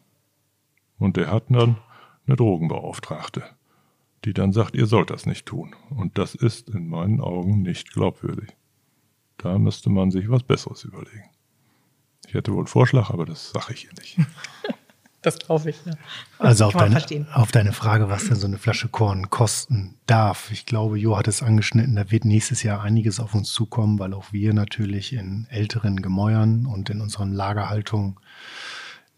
Und 0.98 1.16
der 1.16 1.31
hat 1.31 1.44
dann 1.48 1.78
eine 2.26 2.37
Drogenbeauftragte, 2.37 3.44
die 4.24 4.35
dann 4.35 4.52
sagt, 4.52 4.74
ihr 4.74 4.87
sollt 4.87 5.11
das 5.11 5.26
nicht 5.26 5.46
tun. 5.46 5.74
Und 5.90 6.18
das 6.18 6.35
ist 6.35 6.68
in 6.70 6.88
meinen 6.88 7.20
Augen 7.20 7.62
nicht 7.62 7.92
glaubwürdig. 7.92 8.50
Da 9.37 9.59
müsste 9.59 9.90
man 9.90 10.11
sich 10.11 10.28
was 10.28 10.42
Besseres 10.42 10.85
überlegen. 10.85 11.31
Ich 12.26 12.35
hätte 12.35 12.52
wohl 12.52 12.59
einen 12.59 12.66
Vorschlag, 12.66 13.11
aber 13.11 13.24
das 13.24 13.50
sage 13.50 13.72
ich 13.72 13.83
hier 13.83 13.92
nicht. 13.98 14.18
Das 15.22 15.38
glaube 15.38 15.70
ich. 15.70 15.76
Ja. 15.85 15.92
Also 16.38 16.66
auf 16.66 16.74
deine, 16.74 17.26
auf 17.35 17.50
deine, 17.50 17.72
Frage, 17.72 18.09
was 18.09 18.28
denn 18.28 18.37
so 18.37 18.46
eine 18.46 18.59
Flasche 18.59 18.88
Korn 18.88 19.31
kosten 19.31 19.96
darf. 20.07 20.50
Ich 20.52 20.64
glaube, 20.64 20.96
Jo 20.96 21.16
hat 21.16 21.26
es 21.26 21.42
angeschnitten, 21.42 21.96
da 21.96 22.11
wird 22.11 22.24
nächstes 22.24 22.62
Jahr 22.62 22.83
einiges 22.83 23.18
auf 23.18 23.35
uns 23.35 23.50
zukommen, 23.50 23.98
weil 23.98 24.14
auch 24.14 24.33
wir 24.33 24.54
natürlich 24.54 25.12
in 25.12 25.46
älteren 25.50 26.02
Gemäuern 26.02 26.66
und 26.66 26.88
in 26.88 27.00
unseren 27.00 27.33
Lagerhaltungen 27.33 28.16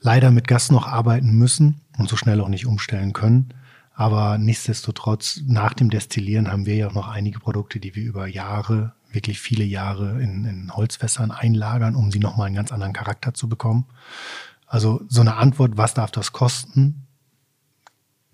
leider 0.01 0.31
mit 0.31 0.49
Gas 0.49 0.71
noch 0.71 0.87
arbeiten 0.87 1.33
müssen 1.33 1.83
und 1.99 2.09
so 2.09 2.17
schnell 2.17 2.41
auch 2.41 2.49
nicht 2.49 2.67
umstellen 2.67 3.13
können. 3.13 3.53
Aber 3.95 4.39
nichtsdestotrotz, 4.39 5.43
nach 5.47 5.75
dem 5.75 5.91
Destillieren 5.91 6.51
haben 6.51 6.65
wir 6.65 6.75
ja 6.75 6.89
auch 6.89 6.95
noch 6.95 7.09
einige 7.09 7.39
Produkte, 7.39 7.81
die 7.81 7.95
wir 7.95 8.03
über 8.03 8.27
Jahre, 8.27 8.95
wirklich 9.13 9.41
viele 9.41 9.65
Jahre 9.65 10.23
in, 10.23 10.47
in 10.47 10.75
Holzfässern 10.75 11.31
einlagern, 11.31 11.95
um 11.95 12.11
sie 12.11 12.21
nochmal 12.21 12.47
einen 12.47 12.57
ganz 12.57 12.73
anderen 12.73 12.95
Charakter 12.95 13.35
zu 13.35 13.49
bekommen. 13.49 13.85
Also 14.71 15.03
so 15.09 15.21
eine 15.21 15.35
Antwort, 15.35 15.77
was 15.77 15.95
darf 15.95 16.13
das 16.13 16.31
kosten, 16.31 17.09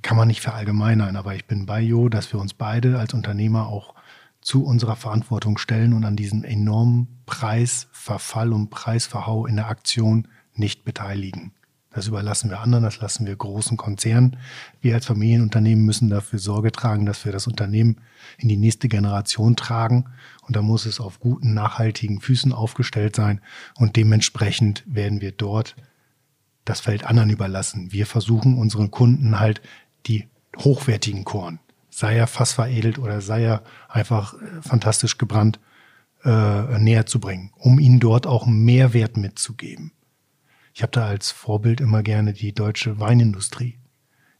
kann 0.02 0.18
man 0.18 0.28
nicht 0.28 0.42
verallgemeinern. 0.42 1.16
Aber 1.16 1.34
ich 1.34 1.46
bin 1.46 1.64
bei 1.64 1.80
Jo, 1.80 2.10
dass 2.10 2.30
wir 2.30 2.38
uns 2.38 2.52
beide 2.52 2.98
als 2.98 3.14
Unternehmer 3.14 3.68
auch 3.68 3.94
zu 4.42 4.62
unserer 4.62 4.96
Verantwortung 4.96 5.56
stellen 5.56 5.94
und 5.94 6.04
an 6.04 6.14
diesem 6.14 6.44
enormen 6.44 7.22
Preisverfall 7.24 8.52
und 8.52 8.68
Preisverhau 8.68 9.46
in 9.46 9.56
der 9.56 9.68
Aktion 9.68 10.28
nicht 10.52 10.84
beteiligen. 10.84 11.52
Das 11.90 12.06
überlassen 12.06 12.50
wir 12.50 12.60
anderen, 12.60 12.84
das 12.84 13.00
lassen 13.00 13.26
wir 13.26 13.34
großen 13.34 13.78
Konzernen. 13.78 14.36
Wir 14.82 14.94
als 14.94 15.06
Familienunternehmen 15.06 15.86
müssen 15.86 16.10
dafür 16.10 16.38
Sorge 16.38 16.70
tragen, 16.70 17.06
dass 17.06 17.24
wir 17.24 17.32
das 17.32 17.46
Unternehmen 17.46 17.96
in 18.36 18.50
die 18.50 18.58
nächste 18.58 18.88
Generation 18.88 19.56
tragen. 19.56 20.04
Und 20.42 20.54
da 20.54 20.60
muss 20.60 20.84
es 20.84 21.00
auf 21.00 21.18
guten, 21.18 21.54
nachhaltigen 21.54 22.20
Füßen 22.20 22.52
aufgestellt 22.52 23.16
sein. 23.16 23.40
Und 23.76 23.96
dementsprechend 23.96 24.84
werden 24.86 25.22
wir 25.22 25.32
dort 25.32 25.76
das 26.66 26.80
Feld 26.80 27.04
anderen 27.04 27.30
überlassen. 27.30 27.92
Wir 27.92 28.04
versuchen 28.04 28.58
unseren 28.58 28.90
Kunden 28.90 29.40
halt 29.40 29.62
die 30.06 30.28
hochwertigen 30.58 31.24
Korn, 31.24 31.58
sei 31.88 32.16
er 32.16 32.26
fass 32.26 32.52
veredelt 32.52 32.98
oder 32.98 33.22
sei 33.22 33.44
er 33.44 33.62
einfach 33.88 34.34
äh, 34.34 34.62
fantastisch 34.62 35.16
gebrannt, 35.16 35.58
äh, 36.24 36.78
näher 36.78 37.06
zu 37.06 37.20
bringen, 37.20 37.52
um 37.56 37.78
ihnen 37.78 38.00
dort 38.00 38.26
auch 38.26 38.46
Mehrwert 38.46 39.16
mitzugeben. 39.16 39.92
Ich 40.74 40.82
habe 40.82 40.92
da 40.92 41.06
als 41.06 41.30
Vorbild 41.30 41.80
immer 41.80 42.02
gerne 42.02 42.32
die 42.32 42.52
deutsche 42.52 43.00
Weinindustrie, 43.00 43.78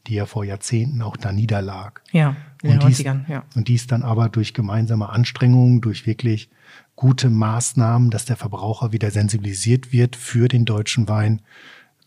die 0.05 0.15
ja 0.15 0.25
vor 0.25 0.43
Jahrzehnten 0.43 1.01
auch 1.01 1.17
da 1.17 1.31
niederlag. 1.31 2.01
Ja, 2.11 2.35
in 2.61 2.71
den 2.71 2.79
90ern, 2.79 3.29
ja. 3.29 3.43
Und 3.55 3.67
dies 3.67 3.87
dann 3.87 4.03
aber 4.03 4.29
durch 4.29 4.53
gemeinsame 4.53 5.09
Anstrengungen, 5.09 5.81
durch 5.81 6.05
wirklich 6.05 6.49
gute 6.95 7.29
Maßnahmen, 7.29 8.09
dass 8.09 8.25
der 8.25 8.35
Verbraucher 8.35 8.91
wieder 8.91 9.11
sensibilisiert 9.11 9.91
wird 9.91 10.15
für 10.15 10.47
den 10.47 10.65
deutschen 10.65 11.07
Wein, 11.07 11.41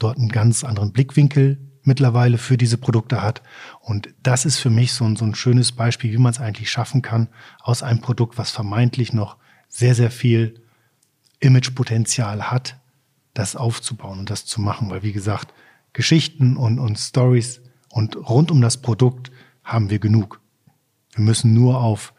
dort 0.00 0.18
einen 0.18 0.28
ganz 0.28 0.64
anderen 0.64 0.92
Blickwinkel 0.92 1.58
mittlerweile 1.82 2.38
für 2.38 2.56
diese 2.56 2.78
Produkte 2.78 3.22
hat. 3.22 3.42
Und 3.80 4.08
das 4.22 4.44
ist 4.44 4.58
für 4.58 4.70
mich 4.70 4.92
so 4.92 5.04
ein, 5.04 5.16
so 5.16 5.24
ein 5.24 5.34
schönes 5.34 5.72
Beispiel, 5.72 6.12
wie 6.12 6.18
man 6.18 6.32
es 6.32 6.40
eigentlich 6.40 6.70
schaffen 6.70 7.02
kann, 7.02 7.28
aus 7.60 7.82
einem 7.82 8.00
Produkt, 8.00 8.38
was 8.38 8.50
vermeintlich 8.50 9.12
noch 9.12 9.36
sehr, 9.68 9.94
sehr 9.94 10.10
viel 10.10 10.62
Imagepotenzial 11.38 12.50
hat, 12.50 12.78
das 13.34 13.56
aufzubauen 13.56 14.18
und 14.18 14.30
das 14.30 14.44
zu 14.44 14.60
machen. 14.60 14.90
Weil, 14.90 15.02
wie 15.02 15.12
gesagt, 15.12 15.54
Geschichten 15.92 16.56
und, 16.56 16.78
und 16.78 16.98
Stories 16.98 17.62
und 17.88 18.16
rund 18.16 18.50
um 18.50 18.60
das 18.60 18.82
Produkt 18.82 19.30
haben 19.64 19.90
wir 19.90 19.98
genug. 19.98 20.40
Wir 21.14 21.24
müssen 21.24 21.54
nur 21.54 21.80
auf 21.80 22.12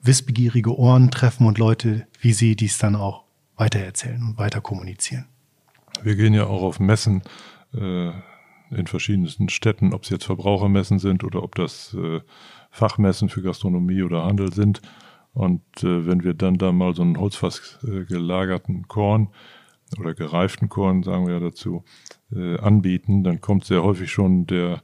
wissbegierige 0.00 0.76
Ohren 0.76 1.10
treffen 1.10 1.46
und 1.46 1.58
Leute 1.58 2.06
wie 2.20 2.32
Sie 2.32 2.56
dies 2.56 2.78
dann 2.78 2.96
auch 2.96 3.24
weitererzählen 3.56 4.22
und 4.22 4.38
weiter 4.38 4.60
kommunizieren. 4.60 5.26
Wir 6.02 6.16
gehen 6.16 6.34
ja 6.34 6.46
auch 6.46 6.62
auf 6.62 6.80
Messen 6.80 7.22
äh, 7.74 8.10
in 8.70 8.86
verschiedensten 8.86 9.48
Städten, 9.48 9.92
ob 9.92 10.04
es 10.04 10.10
jetzt 10.10 10.24
Verbrauchermessen 10.24 10.98
sind 10.98 11.24
oder 11.24 11.42
ob 11.42 11.54
das 11.54 11.94
äh, 11.94 12.20
Fachmessen 12.70 13.28
für 13.28 13.42
Gastronomie 13.42 14.02
oder 14.02 14.24
Handel 14.24 14.52
sind. 14.52 14.80
Und 15.32 15.62
äh, 15.82 16.06
wenn 16.06 16.24
wir 16.24 16.34
dann 16.34 16.58
da 16.58 16.72
mal 16.72 16.94
so 16.94 17.02
einen 17.02 17.18
Holzfass 17.18 17.78
äh, 17.82 18.04
gelagerten 18.04 18.88
Korn 18.88 19.28
oder 19.98 20.14
gereiften 20.14 20.68
Korn, 20.68 21.02
sagen 21.02 21.26
wir 21.26 21.34
ja 21.34 21.40
dazu, 21.40 21.84
äh, 22.32 22.58
anbieten, 22.58 23.24
dann 23.24 23.40
kommt 23.40 23.64
sehr 23.64 23.82
häufig 23.82 24.10
schon 24.10 24.46
der 24.46 24.82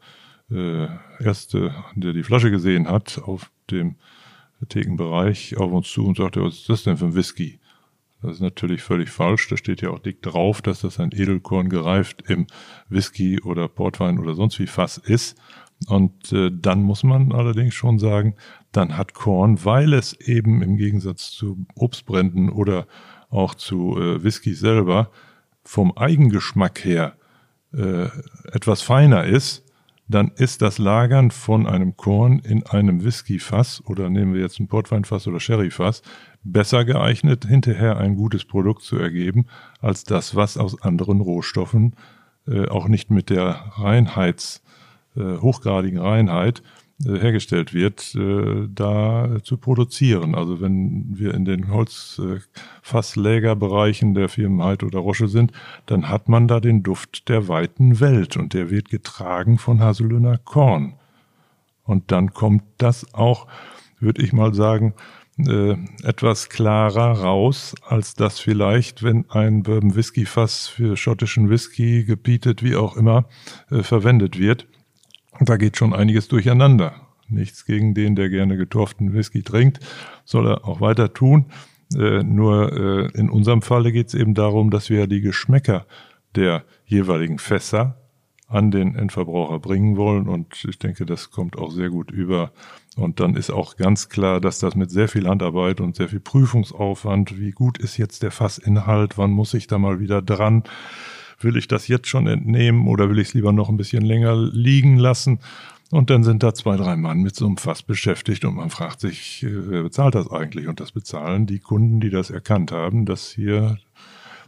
äh, 0.50 0.86
Erste, 1.20 1.74
der 1.94 2.12
die 2.12 2.22
Flasche 2.22 2.50
gesehen 2.50 2.88
hat, 2.88 3.20
auf 3.22 3.50
dem 3.70 3.96
Thekenbereich 4.68 5.56
auf 5.58 5.72
uns 5.72 5.90
zu 5.90 6.06
und 6.06 6.16
sagte, 6.16 6.42
was 6.42 6.54
ist 6.54 6.68
das 6.68 6.84
denn 6.84 6.96
für 6.96 7.06
ein 7.06 7.14
Whisky? 7.14 7.60
Das 8.24 8.36
ist 8.36 8.40
natürlich 8.40 8.82
völlig 8.82 9.10
falsch. 9.10 9.48
Da 9.48 9.58
steht 9.58 9.82
ja 9.82 9.90
auch 9.90 9.98
dick 9.98 10.22
drauf, 10.22 10.62
dass 10.62 10.80
das 10.80 10.98
ein 10.98 11.10
Edelkorn 11.12 11.68
gereift 11.68 12.24
im 12.26 12.46
Whisky 12.88 13.38
oder 13.42 13.68
Portwein 13.68 14.18
oder 14.18 14.34
sonst 14.34 14.58
wie 14.58 14.66
Fass 14.66 14.96
ist. 14.96 15.36
Und 15.88 16.32
äh, 16.32 16.50
dann 16.50 16.80
muss 16.80 17.02
man 17.02 17.32
allerdings 17.32 17.74
schon 17.74 17.98
sagen, 17.98 18.36
dann 18.72 18.96
hat 18.96 19.12
Korn, 19.12 19.62
weil 19.66 19.92
es 19.92 20.18
eben 20.20 20.62
im 20.62 20.78
Gegensatz 20.78 21.32
zu 21.32 21.66
Obstbränden 21.74 22.48
oder 22.48 22.86
auch 23.28 23.54
zu 23.54 23.98
äh, 24.00 24.24
Whisky 24.24 24.54
selber 24.54 25.10
vom 25.62 25.94
Eigengeschmack 25.94 26.82
her 26.82 27.16
äh, 27.74 28.06
etwas 28.52 28.80
feiner 28.80 29.24
ist, 29.24 29.64
dann 30.08 30.30
ist 30.36 30.62
das 30.62 30.78
Lagern 30.78 31.30
von 31.30 31.66
einem 31.66 31.96
Korn 31.96 32.38
in 32.38 32.64
einem 32.66 33.04
Whiskyfass 33.04 33.82
oder 33.84 34.08
nehmen 34.08 34.32
wir 34.32 34.40
jetzt 34.40 34.60
ein 34.60 34.68
Portweinfass 34.68 35.26
oder 35.26 35.40
Sherryfass 35.40 36.02
besser 36.44 36.84
geeignet, 36.84 37.46
hinterher 37.46 37.96
ein 37.96 38.16
gutes 38.16 38.44
Produkt 38.44 38.82
zu 38.82 38.96
ergeben, 38.96 39.46
als 39.80 40.04
das, 40.04 40.36
was 40.36 40.58
aus 40.58 40.80
anderen 40.82 41.20
Rohstoffen 41.20 41.96
äh, 42.46 42.68
auch 42.68 42.88
nicht 42.88 43.10
mit 43.10 43.30
der 43.30 43.72
Reinheits, 43.76 44.62
äh, 45.16 45.38
hochgradigen 45.38 45.98
Reinheit 45.98 46.62
äh, 47.04 47.18
hergestellt 47.18 47.74
wird, 47.74 48.14
äh, 48.14 48.68
da 48.72 49.38
zu 49.42 49.56
produzieren. 49.56 50.34
Also 50.34 50.60
wenn 50.60 51.18
wir 51.18 51.34
in 51.34 51.44
den 51.44 51.72
Holzfasslägerbereichen 51.72 54.14
der 54.14 54.28
Firmen 54.28 54.62
Heid 54.62 54.84
oder 54.84 55.00
Rosche 55.00 55.28
sind, 55.28 55.52
dann 55.86 56.08
hat 56.08 56.28
man 56.28 56.46
da 56.46 56.60
den 56.60 56.82
Duft 56.82 57.28
der 57.28 57.48
weiten 57.48 58.00
Welt 58.00 58.36
und 58.36 58.54
der 58.54 58.70
wird 58.70 58.90
getragen 58.90 59.58
von 59.58 59.80
Haselöhner 59.80 60.38
Korn. 60.38 60.94
Und 61.82 62.12
dann 62.12 62.32
kommt 62.32 62.62
das 62.78 63.12
auch, 63.14 63.48
würde 63.98 64.22
ich 64.22 64.32
mal 64.32 64.54
sagen, 64.54 64.94
äh, 65.38 65.76
etwas 66.02 66.48
klarer 66.48 67.20
raus, 67.20 67.74
als 67.86 68.14
das 68.14 68.38
vielleicht, 68.38 69.02
wenn 69.02 69.28
ein 69.30 69.62
Bourbon 69.62 69.96
Whisky 69.96 70.26
Fass 70.26 70.68
für 70.68 70.96
schottischen 70.96 71.50
Whisky 71.50 72.04
gebietet, 72.04 72.62
wie 72.62 72.76
auch 72.76 72.96
immer, 72.96 73.26
verwendet 73.68 74.38
wird 74.38 74.66
da 75.40 75.56
geht 75.56 75.76
schon 75.76 75.92
einiges 75.92 76.28
durcheinander. 76.28 76.94
Nichts 77.28 77.64
gegen 77.64 77.94
den, 77.94 78.16
der 78.16 78.28
gerne 78.28 78.56
getorften 78.56 79.12
Whisky 79.14 79.42
trinkt, 79.42 79.80
soll 80.24 80.46
er 80.46 80.66
auch 80.66 80.80
weiter 80.80 81.12
tun. 81.12 81.46
Äh, 81.94 82.22
nur 82.22 82.72
äh, 82.72 83.18
in 83.18 83.30
unserem 83.30 83.62
Falle 83.62 83.92
geht 83.92 84.08
es 84.08 84.14
eben 84.14 84.34
darum, 84.34 84.70
dass 84.70 84.90
wir 84.90 85.06
die 85.06 85.20
Geschmäcker 85.20 85.86
der 86.36 86.64
jeweiligen 86.84 87.38
Fässer 87.38 87.96
an 88.46 88.70
den 88.70 88.94
Endverbraucher 88.94 89.58
bringen 89.58 89.96
wollen. 89.96 90.28
Und 90.28 90.64
ich 90.68 90.78
denke, 90.78 91.06
das 91.06 91.30
kommt 91.30 91.56
auch 91.56 91.70
sehr 91.70 91.90
gut 91.90 92.10
über. 92.10 92.52
Und 92.96 93.18
dann 93.18 93.34
ist 93.34 93.50
auch 93.50 93.76
ganz 93.76 94.08
klar, 94.08 94.40
dass 94.40 94.60
das 94.60 94.76
mit 94.76 94.90
sehr 94.90 95.08
viel 95.08 95.26
Handarbeit 95.28 95.80
und 95.80 95.96
sehr 95.96 96.08
viel 96.08 96.20
Prüfungsaufwand, 96.20 97.38
wie 97.38 97.50
gut 97.50 97.78
ist 97.78 97.96
jetzt 97.96 98.22
der 98.22 98.30
Fassinhalt, 98.30 99.18
wann 99.18 99.32
muss 99.32 99.52
ich 99.54 99.66
da 99.66 99.78
mal 99.78 99.98
wieder 99.98 100.22
dran, 100.22 100.62
will 101.40 101.56
ich 101.56 101.66
das 101.66 101.88
jetzt 101.88 102.06
schon 102.06 102.26
entnehmen 102.26 102.86
oder 102.86 103.10
will 103.10 103.18
ich 103.18 103.28
es 103.28 103.34
lieber 103.34 103.52
noch 103.52 103.68
ein 103.68 103.76
bisschen 103.76 104.04
länger 104.04 104.36
liegen 104.36 104.96
lassen? 104.96 105.40
Und 105.90 106.10
dann 106.10 106.24
sind 106.24 106.42
da 106.42 106.54
zwei, 106.54 106.76
drei 106.76 106.96
Mann 106.96 107.18
mit 107.18 107.36
so 107.36 107.46
einem 107.46 107.56
Fass 107.56 107.82
beschäftigt 107.82 108.44
und 108.44 108.54
man 108.56 108.70
fragt 108.70 109.00
sich, 109.00 109.42
äh, 109.42 109.70
wer 109.70 109.82
bezahlt 109.82 110.14
das 110.14 110.30
eigentlich? 110.30 110.66
Und 110.68 110.80
das 110.80 110.92
bezahlen 110.92 111.46
die 111.46 111.60
Kunden, 111.60 112.00
die 112.00 112.10
das 112.10 112.30
erkannt 112.30 112.72
haben, 112.72 113.06
dass 113.06 113.30
hier 113.30 113.78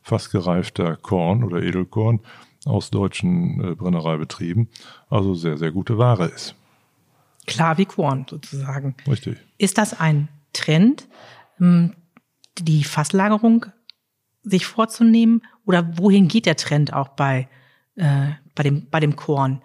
fast 0.03 0.31
gereifter 0.31 0.97
Korn 0.97 1.45
oder 1.45 1.63
Edelkorn 1.63 2.21
aus 2.65 2.91
deutschen 2.91 3.63
äh, 3.63 3.75
Brennereibetrieben 3.75 4.69
also 5.09 5.35
sehr, 5.35 5.57
sehr 5.57 5.73
gute 5.73 5.99
Ware 5.99 6.27
ist. 6.27 6.57
Klar 7.47 7.79
wie 7.79 7.87
Korn 7.87 8.27
sozusagen. 8.29 8.97
Richtig. 9.07 9.39
Ist 9.59 9.79
das 9.79 9.99
ein 9.99 10.29
Trend, 10.53 11.09
ähm, 11.61 11.95
die 12.59 12.85
Fasslagerung 12.85 13.67
sich 14.43 14.67
vorzunehmen 14.67 15.43
oder 15.65 15.99
wohin 15.99 16.29
geht 16.29 16.47
der 16.47 16.57
Trend 16.57 16.93
auch 16.93 17.09
bei, 17.09 17.49
äh, 17.97 18.29
bei, 18.55 18.63
dem, 18.63 18.89
bei 18.89 19.01
dem 19.01 19.17
Korn? 19.17 19.63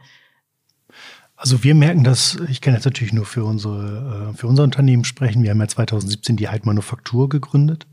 Also 1.36 1.64
wir 1.64 1.74
merken 1.74 2.04
das, 2.04 2.38
ich 2.50 2.62
kann 2.62 2.74
jetzt 2.74 2.86
natürlich 2.86 3.14
nur 3.14 3.26
für, 3.26 3.46
unsere, 3.46 4.30
äh, 4.30 4.38
für 4.38 4.48
unser 4.48 4.64
Unternehmen 4.64 5.06
sprechen. 5.06 5.42
Wir 5.42 5.52
haben 5.52 5.60
ja 5.60 5.68
2017 5.68 6.38
die 6.38 6.50
Heid 6.50 6.66
Manufaktur 6.66 7.30
gegründet, 7.30 7.88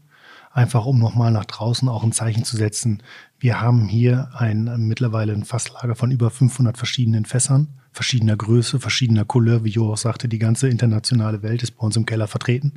einfach 0.51 0.85
um 0.85 0.99
nochmal 0.99 1.31
nach 1.31 1.47
draußen 1.47 1.89
auch 1.89 2.03
ein 2.03 2.13
Zeichen 2.13 2.45
zu 2.45 2.57
setzen. 2.57 3.03
Wir 3.39 3.61
haben 3.61 3.89
hier 3.89 4.31
ein, 4.35 4.87
mittlerweile 4.87 5.33
ein 5.33 5.45
Fasslager 5.45 5.95
von 5.95 6.11
über 6.11 6.31
500 6.31 6.77
verschiedenen 6.77 7.25
Fässern, 7.25 7.69
verschiedener 7.99 8.37
Größe, 8.37 8.79
verschiedener 8.79 9.25
Couleur. 9.25 9.65
Wie 9.65 9.71
Jo 9.71 9.93
auch 9.93 9.97
sagte, 9.97 10.29
die 10.29 10.39
ganze 10.39 10.69
internationale 10.69 11.43
Welt 11.43 11.65
ist 11.65 11.73
bei 11.73 11.85
uns 11.85 11.97
im 11.97 12.07
Keller 12.07 12.29
vertreten. 12.29 12.75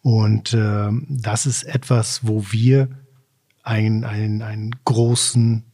Und 0.00 0.54
äh, 0.54 0.88
das 1.06 1.44
ist 1.44 1.64
etwas, 1.64 2.26
wo 2.26 2.46
wir 2.50 2.88
einen, 3.62 4.04
einen, 4.04 4.40
einen 4.40 4.74
großen 4.86 5.64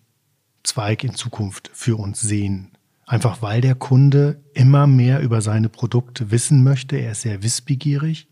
Zweig 0.64 1.05
in 1.05 1.14
Zukunft 1.14 1.70
für 1.72 1.97
uns 1.97 2.20
sehen. 2.20 2.72
Einfach 3.07 3.43
weil 3.43 3.61
der 3.61 3.76
Kunde 3.76 4.40
immer 4.55 4.88
mehr 4.88 5.20
über 5.20 5.40
seine 5.40 5.68
Produkte 5.68 6.32
wissen 6.32 6.64
möchte. 6.64 6.97
Er 6.97 7.12
ist 7.12 7.22
sehr 7.22 7.45
wissbegierig. 7.45 8.26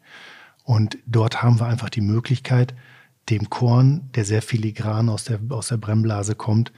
Und 0.65 0.99
dort 1.07 1.41
haben 1.41 1.61
wir 1.61 1.67
einfach 1.67 1.91
die 1.91 2.01
Möglichkeit, 2.01 2.75
dem 3.29 3.49
Korn, 3.49 4.11
der 4.17 4.25
sehr 4.25 4.43
filigran 4.43 5.09
aus 5.09 5.23
der, 5.23 5.39
aus 5.51 5.69
der 5.69 5.77
Brennblase 5.77 6.35
kommt, 6.35 6.73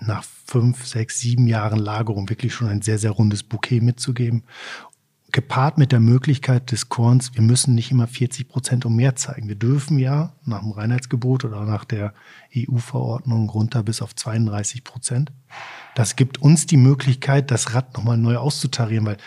nach 0.00 0.24
fünf, 0.46 0.86
sechs, 0.86 1.20
sieben 1.20 1.46
Jahren 1.46 1.78
Lagerung 1.78 2.28
wirklich 2.28 2.54
schon 2.54 2.68
ein 2.68 2.82
sehr, 2.82 2.98
sehr 2.98 3.12
rundes 3.12 3.42
Bouquet 3.42 3.80
mitzugeben 3.80 4.44
gepaart 5.36 5.76
mit 5.76 5.92
der 5.92 6.00
Möglichkeit 6.00 6.72
des 6.72 6.88
Korns, 6.88 7.34
wir 7.34 7.42
müssen 7.42 7.74
nicht 7.74 7.90
immer 7.90 8.06
40 8.06 8.48
Prozent 8.48 8.86
und 8.86 8.96
mehr 8.96 9.16
zeigen. 9.16 9.48
Wir 9.48 9.54
dürfen 9.54 9.98
ja 9.98 10.32
nach 10.46 10.60
dem 10.60 10.70
Reinheitsgebot 10.70 11.44
oder 11.44 11.66
nach 11.66 11.84
der 11.84 12.14
EU-Verordnung 12.56 13.50
runter 13.50 13.82
bis 13.82 14.00
auf 14.00 14.14
32 14.14 14.82
Prozent. 14.82 15.32
Das 15.94 16.16
gibt 16.16 16.40
uns 16.40 16.64
die 16.64 16.78
Möglichkeit, 16.78 17.50
das 17.50 17.74
Rad 17.74 17.98
nochmal 17.98 18.16
neu 18.16 18.38
auszutarieren, 18.38 19.04
weil 19.04 19.18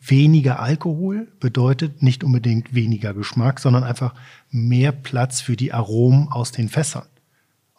weniger 0.00 0.58
Alkohol 0.58 1.28
bedeutet 1.38 2.02
nicht 2.02 2.24
unbedingt 2.24 2.74
weniger 2.74 3.14
Geschmack, 3.14 3.60
sondern 3.60 3.84
einfach 3.84 4.14
mehr 4.50 4.90
Platz 4.90 5.40
für 5.40 5.54
die 5.54 5.72
Aromen 5.72 6.32
aus 6.32 6.50
den 6.50 6.68
Fässern. 6.68 7.06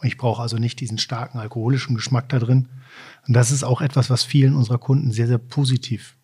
Und 0.02 0.08
ich 0.08 0.18
brauche 0.18 0.41
also 0.41 0.58
nicht 0.58 0.80
diesen 0.80 0.98
starken 0.98 1.39
alkoholischen 1.39 1.96
Geschmack 1.96 2.30
da 2.30 2.39
drin. 2.39 2.68
Und 3.28 3.34
das 3.34 3.52
ist 3.52 3.64
auch 3.64 3.82
etwas, 3.82 4.10
was 4.10 4.24
vielen 4.24 4.56
unserer 4.56 4.78
Kunden 4.78 5.12
sehr, 5.12 5.28
sehr 5.28 5.38
positiv 5.38 6.16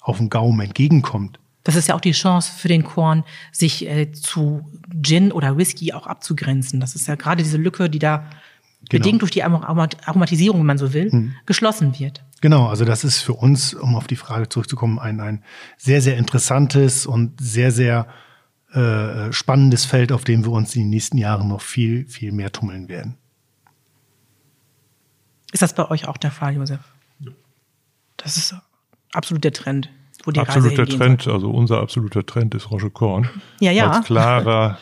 auf 0.00 0.18
den 0.18 0.30
Gaumen 0.30 0.60
entgegenkommt. 0.60 1.38
Das 1.64 1.76
ist 1.76 1.88
ja 1.88 1.94
auch 1.94 2.00
die 2.00 2.12
Chance 2.12 2.50
für 2.56 2.68
den 2.68 2.84
Korn, 2.84 3.24
sich 3.52 3.86
äh, 3.86 4.10
zu 4.12 4.64
Gin 5.02 5.32
oder 5.32 5.58
Whisky 5.58 5.92
auch 5.92 6.06
abzugrenzen. 6.06 6.80
Das 6.80 6.94
ist 6.94 7.06
ja 7.08 7.14
gerade 7.14 7.42
diese 7.42 7.58
Lücke, 7.58 7.90
die 7.90 7.98
da 7.98 8.18
genau. 8.88 9.02
bedingt 9.02 9.22
durch 9.22 9.32
die 9.32 9.42
Aromatisierung, 9.42 10.60
wenn 10.60 10.66
man 10.66 10.78
so 10.78 10.94
will, 10.94 11.10
hm. 11.10 11.34
geschlossen 11.44 11.98
wird. 11.98 12.24
Genau, 12.40 12.68
also 12.68 12.84
das 12.84 13.04
ist 13.04 13.18
für 13.18 13.34
uns, 13.34 13.74
um 13.74 13.96
auf 13.96 14.06
die 14.06 14.16
Frage 14.16 14.48
zurückzukommen, 14.48 14.98
ein, 14.98 15.20
ein 15.20 15.42
sehr, 15.76 16.00
sehr 16.00 16.16
interessantes 16.16 17.04
und 17.04 17.40
sehr, 17.40 17.72
sehr 17.72 18.06
äh, 18.72 19.32
spannendes 19.32 19.84
Feld, 19.84 20.12
auf 20.12 20.24
dem 20.24 20.44
wir 20.44 20.52
uns 20.52 20.74
in 20.76 20.82
den 20.82 20.90
nächsten 20.90 21.18
Jahren 21.18 21.48
noch 21.48 21.62
viel, 21.62 22.06
viel 22.06 22.32
mehr 22.32 22.52
tummeln 22.52 22.88
werden. 22.88 23.16
Ist 25.52 25.62
das 25.62 25.74
bei 25.74 25.90
euch 25.90 26.06
auch 26.06 26.18
der 26.18 26.30
Fall, 26.30 26.54
Josef? 26.54 26.80
Ja. 27.20 27.32
Das 28.18 28.36
ist 28.36 28.54
absolut 29.12 29.44
der 29.44 29.52
Trend. 29.52 29.90
Wo 30.24 30.30
die 30.30 30.40
absoluter 30.40 30.86
Trend, 30.86 31.22
soll. 31.22 31.34
also 31.34 31.50
unser 31.50 31.80
absoluter 31.80 32.26
Trend 32.26 32.54
ist 32.54 32.70
Roche 32.70 32.90
Korn. 32.90 33.30
Ja, 33.60 33.70
ja. 33.70 33.90
Als 33.90 34.06
klarer 34.06 34.78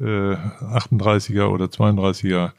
äh, 0.00 0.04
38er 0.04 1.46
oder 1.46 1.66
32er 1.66 2.50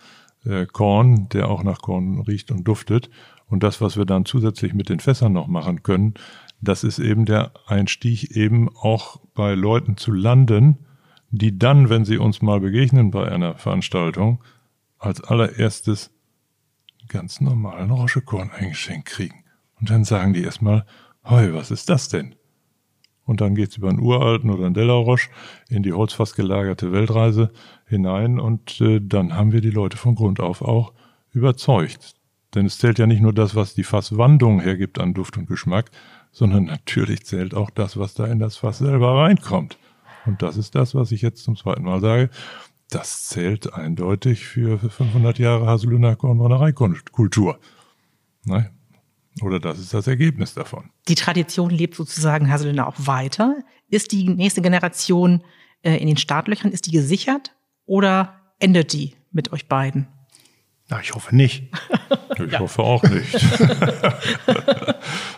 äh, 0.45 0.65
Korn, 0.65 1.29
der 1.29 1.49
auch 1.49 1.63
nach 1.63 1.79
Korn 1.79 2.21
riecht 2.21 2.49
und 2.49 2.63
duftet. 2.63 3.09
Und 3.47 3.61
das, 3.61 3.81
was 3.81 3.97
wir 3.97 4.05
dann 4.05 4.25
zusätzlich 4.25 4.73
mit 4.73 4.89
den 4.89 4.99
Fässern 4.99 5.33
noch 5.33 5.47
machen 5.47 5.83
können, 5.83 6.15
das 6.63 6.83
ist 6.83 6.99
eben 6.99 7.25
der 7.25 7.51
Einstieg, 7.65 8.31
eben 8.31 8.69
auch 8.75 9.19
bei 9.33 9.53
Leuten 9.53 9.97
zu 9.97 10.11
landen, 10.11 10.85
die 11.29 11.57
dann, 11.57 11.89
wenn 11.89 12.05
sie 12.05 12.17
uns 12.17 12.41
mal 12.41 12.59
begegnen 12.59 13.11
bei 13.11 13.31
einer 13.31 13.55
Veranstaltung, 13.55 14.43
als 14.99 15.21
allererstes 15.21 16.11
ganz 17.07 17.41
normalen 17.41 17.91
Rochekorn 17.91 18.51
eingeschenkt 18.51 19.07
kriegen. 19.07 19.43
Und 19.79 19.89
dann 19.89 20.03
sagen 20.03 20.33
die 20.33 20.43
erstmal, 20.43 20.85
Hoi, 21.25 21.53
was 21.53 21.71
ist 21.71 21.89
das 21.89 22.09
denn? 22.09 22.35
Und 23.25 23.39
dann 23.39 23.55
geht's 23.55 23.77
über 23.77 23.89
einen 23.89 23.99
uralten 23.99 24.49
oder 24.49 24.65
einen 24.65 24.73
Delaroche 24.73 25.29
in 25.69 25.83
die 25.83 25.93
holzfass 25.93 26.35
gelagerte 26.35 26.91
Weltreise 26.91 27.51
hinein 27.85 28.39
und 28.39 28.81
äh, 28.81 28.99
dann 29.01 29.33
haben 29.33 29.53
wir 29.53 29.61
die 29.61 29.69
Leute 29.69 29.95
von 29.95 30.15
Grund 30.15 30.41
auf 30.41 30.61
auch 30.61 30.93
überzeugt. 31.31 32.15
Denn 32.53 32.65
es 32.65 32.77
zählt 32.77 32.99
ja 32.99 33.07
nicht 33.07 33.21
nur 33.21 33.33
das, 33.33 33.55
was 33.55 33.73
die 33.73 33.85
Fasswandung 33.85 34.59
hergibt 34.59 34.99
an 34.99 35.13
Duft 35.13 35.37
und 35.37 35.47
Geschmack, 35.47 35.89
sondern 36.33 36.65
natürlich 36.65 37.25
zählt 37.25 37.53
auch 37.53 37.69
das, 37.69 37.95
was 37.95 38.15
da 38.15 38.25
in 38.25 38.39
das 38.39 38.57
Fass 38.57 38.79
selber 38.79 39.19
reinkommt. 39.19 39.77
Und 40.25 40.41
das 40.41 40.57
ist 40.57 40.75
das, 40.75 40.95
was 40.95 41.11
ich 41.11 41.21
jetzt 41.21 41.43
zum 41.43 41.55
zweiten 41.55 41.83
Mal 41.83 42.01
sage. 42.01 42.29
Das 42.89 43.27
zählt 43.27 43.73
eindeutig 43.73 44.45
für 44.45 44.77
500 44.77 45.39
Jahre 45.39 45.67
Haselüner 45.67 46.15
Kornbrennereikultur. 46.15 47.59
Nein, 48.45 48.69
oder 49.41 49.59
das 49.59 49.79
ist 49.79 49.93
das 49.93 50.07
Ergebnis 50.07 50.53
davon. 50.53 50.89
Die 51.07 51.15
Tradition 51.15 51.69
lebt 51.69 51.95
sozusagen 51.95 52.51
Haselüner 52.51 52.87
auch 52.87 52.95
weiter. 52.97 53.57
Ist 53.89 54.11
die 54.11 54.27
nächste 54.27 54.61
Generation 54.61 55.43
äh, 55.81 55.97
in 55.97 56.07
den 56.07 56.17
Startlöchern, 56.17 56.71
ist 56.71 56.87
die 56.87 56.91
gesichert 56.91 57.55
oder 57.85 58.39
endet 58.59 58.93
die 58.93 59.15
mit 59.31 59.51
euch 59.51 59.67
beiden? 59.67 60.07
Na, 60.93 60.99
ich 61.01 61.13
hoffe 61.13 61.35
nicht. 61.35 61.63
Ich 62.43 62.51
ja. 62.51 62.59
hoffe 62.59 62.81
auch 62.81 63.03
nicht. 63.03 63.35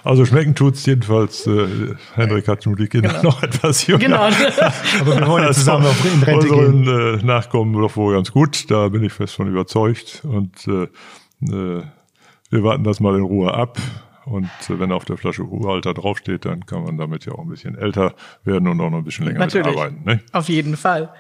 also 0.05 0.25
schmecken 0.25 0.55
tut 0.55 0.75
es 0.75 0.85
jedenfalls. 0.85 1.45
Äh, 1.45 1.93
Henrik 2.13 2.47
hat 2.47 2.65
die 2.65 2.87
Kinder 2.87 3.09
genau. 3.09 3.23
noch 3.23 3.43
etwas 3.43 3.85
jünger. 3.85 3.99
Genau. 3.99 4.21
Aber 5.01 5.19
wir 5.19 5.27
wollen 5.27 5.43
ja 5.43 5.51
zusammen 5.51 5.87
auf 5.87 6.05
in 6.05 6.23
Rente 6.23 6.47
unseren, 6.47 6.83
gehen. 6.83 7.19
Äh, 7.19 7.25
Nachkommen 7.25 7.73
doch 7.73 7.97
wohl 7.97 8.15
ganz 8.15 8.31
gut. 8.31 8.71
Da 8.71 8.87
bin 8.87 9.03
ich 9.03 9.11
fest 9.11 9.35
von 9.35 9.49
überzeugt. 9.49 10.23
Und 10.23 10.65
äh, 10.67 10.83
äh 11.53 11.83
wir 12.49 12.63
warten 12.63 12.85
das 12.85 13.01
mal 13.01 13.13
in 13.15 13.23
Ruhe 13.23 13.53
ab. 13.53 13.77
Und 14.23 14.49
äh, 14.69 14.79
wenn 14.79 14.93
auf 14.93 15.03
der 15.03 15.17
Flasche 15.17 15.43
Uralter 15.43 15.93
draufsteht, 15.93 16.45
dann 16.45 16.65
kann 16.65 16.85
man 16.85 16.97
damit 16.97 17.25
ja 17.25 17.33
auch 17.33 17.39
ein 17.39 17.49
bisschen 17.49 17.77
älter 17.77 18.15
werden 18.45 18.69
und 18.69 18.79
auch 18.79 18.89
noch 18.89 18.99
ein 18.99 19.03
bisschen 19.03 19.25
länger 19.25 19.39
Natürlich. 19.39 19.77
arbeiten. 19.77 20.01
Ne? 20.05 20.21
Auf 20.31 20.47
jeden 20.47 20.77
Fall. 20.77 21.13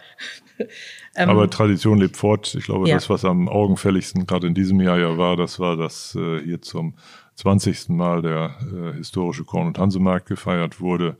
Ähm, 1.15 1.29
Aber 1.29 1.49
Tradition 1.49 1.97
lebt 1.97 2.17
fort. 2.17 2.55
Ich 2.55 2.65
glaube, 2.65 2.87
ja. 2.89 2.95
das, 2.95 3.09
was 3.09 3.25
am 3.25 3.47
augenfälligsten 3.47 4.25
gerade 4.25 4.47
in 4.47 4.53
diesem 4.53 4.81
Jahr 4.81 4.99
ja 4.99 5.17
war, 5.17 5.37
das 5.37 5.59
war, 5.59 5.77
dass 5.77 6.15
äh, 6.15 6.41
hier 6.43 6.61
zum 6.61 6.95
20. 7.35 7.89
Mal 7.89 8.21
der 8.21 8.55
äh, 8.73 8.97
historische 8.97 9.43
Korn- 9.43 9.67
und 9.67 9.79
Hansemarkt 9.79 10.27
gefeiert 10.27 10.79
wurde. 10.79 11.17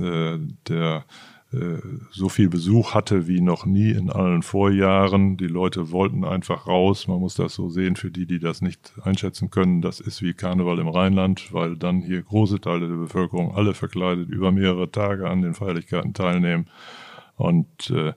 Äh, 0.00 0.38
der 0.68 1.04
äh, 1.52 1.78
so 2.10 2.28
viel 2.28 2.48
Besuch 2.48 2.94
hatte 2.94 3.28
wie 3.28 3.40
noch 3.40 3.66
nie 3.66 3.90
in 3.90 4.10
allen 4.10 4.42
Vorjahren. 4.42 5.36
Die 5.36 5.46
Leute 5.46 5.90
wollten 5.92 6.24
einfach 6.24 6.66
raus. 6.66 7.06
Man 7.06 7.20
muss 7.20 7.34
das 7.34 7.54
so 7.54 7.68
sehen 7.68 7.96
für 7.96 8.10
die, 8.10 8.26
die 8.26 8.40
das 8.40 8.62
nicht 8.62 8.92
einschätzen 9.02 9.50
können. 9.50 9.80
Das 9.80 10.00
ist 10.00 10.22
wie 10.22 10.34
Karneval 10.34 10.78
im 10.80 10.88
Rheinland, 10.88 11.52
weil 11.52 11.76
dann 11.76 12.00
hier 12.00 12.22
große 12.22 12.60
Teile 12.60 12.88
der 12.88 12.96
Bevölkerung 12.96 13.54
alle 13.54 13.74
verkleidet 13.74 14.28
über 14.28 14.50
mehrere 14.50 14.90
Tage 14.90 15.28
an 15.28 15.42
den 15.42 15.54
Feierlichkeiten 15.54 16.14
teilnehmen. 16.14 16.66
Und 17.36 17.90
äh, 17.90 18.14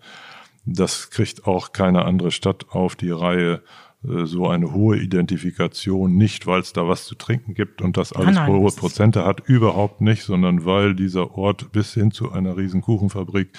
das 0.74 1.10
kriegt 1.10 1.46
auch 1.46 1.72
keine 1.72 2.06
andere 2.06 2.32
Stadt 2.32 2.68
auf 2.70 2.96
die 2.96 3.12
Reihe 3.12 3.62
äh, 4.04 4.26
so 4.26 4.48
eine 4.48 4.74
hohe 4.74 4.98
Identifikation, 4.98 6.16
nicht 6.16 6.48
weil 6.48 6.62
es 6.62 6.74
da 6.74 6.88
was 6.88 7.06
zu 7.06 7.16
trinken 7.16 7.54
gibt 7.54 7.82
und 7.82 7.98
das 7.98 8.14
alles 8.14 8.36
nein, 8.36 8.48
hohe 8.52 8.72
Prozente 8.72 9.26
hat, 9.26 9.42
überhaupt 9.48 10.02
nicht, 10.02 10.24
sondern 10.24 10.66
weil 10.66 10.96
dieser 10.96 11.38
Ort 11.38 11.72
bis 11.72 11.94
hin 11.94 12.12
zu 12.12 12.32
einer 12.32 12.58
riesen 12.58 12.82
Kuchenfabrik 12.82 13.50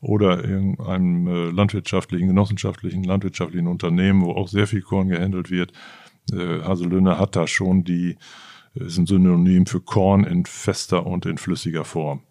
oder 0.00 0.44
irgendeinem 0.44 1.26
äh, 1.26 1.50
landwirtschaftlichen, 1.50 2.28
genossenschaftlichen, 2.28 3.02
landwirtschaftlichen 3.02 3.66
Unternehmen, 3.66 4.22
wo 4.22 4.32
auch 4.32 4.48
sehr 4.48 4.66
viel 4.66 4.82
Korn 4.82 5.08
gehandelt 5.08 5.50
wird, 5.50 5.72
äh, 6.32 6.62
Haselünne 6.62 7.18
hat 7.18 7.34
da 7.34 7.46
schon 7.46 7.82
die, 7.84 8.16
ist 8.74 8.98
ein 8.98 9.06
Synonym 9.06 9.66
für 9.66 9.80
Korn 9.80 10.24
in 10.24 10.44
fester 10.44 11.06
und 11.06 11.26
in 11.26 11.38
flüssiger 11.38 11.84
Form 11.84 12.22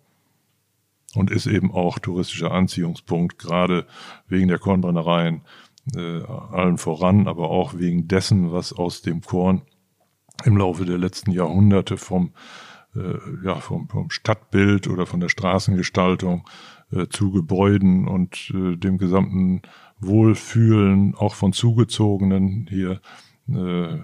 und 1.15 1.31
ist 1.31 1.47
eben 1.47 1.71
auch 1.71 1.99
touristischer 1.99 2.51
Anziehungspunkt, 2.51 3.39
gerade 3.39 3.85
wegen 4.27 4.47
der 4.47 4.59
Kornbrennereien 4.59 5.41
äh, 5.95 6.21
allen 6.23 6.77
voran, 6.77 7.27
aber 7.27 7.49
auch 7.49 7.77
wegen 7.77 8.07
dessen, 8.07 8.51
was 8.51 8.73
aus 8.73 9.01
dem 9.01 9.21
Korn 9.21 9.61
im 10.43 10.57
Laufe 10.57 10.85
der 10.85 10.97
letzten 10.97 11.31
Jahrhunderte 11.31 11.97
vom, 11.97 12.33
äh, 12.95 13.15
ja, 13.43 13.55
vom, 13.55 13.87
vom 13.87 14.09
Stadtbild 14.09 14.87
oder 14.87 15.05
von 15.05 15.19
der 15.19 15.29
Straßengestaltung 15.29 16.47
äh, 16.91 17.07
zu 17.07 17.31
Gebäuden 17.31 18.07
und 18.07 18.51
äh, 18.53 18.75
dem 18.75 18.97
gesamten 18.97 19.61
Wohlfühlen 19.99 21.15
auch 21.15 21.35
von 21.35 21.53
Zugezogenen 21.53 22.67
hier 22.69 23.01
äh, 23.49 23.97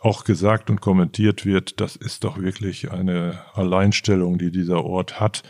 auch 0.00 0.24
gesagt 0.24 0.70
und 0.70 0.80
kommentiert 0.80 1.46
wird, 1.46 1.80
das 1.80 1.94
ist 1.94 2.24
doch 2.24 2.38
wirklich 2.38 2.90
eine 2.90 3.40
Alleinstellung, 3.54 4.38
die 4.38 4.50
dieser 4.50 4.84
Ort 4.84 5.20
hat 5.20 5.44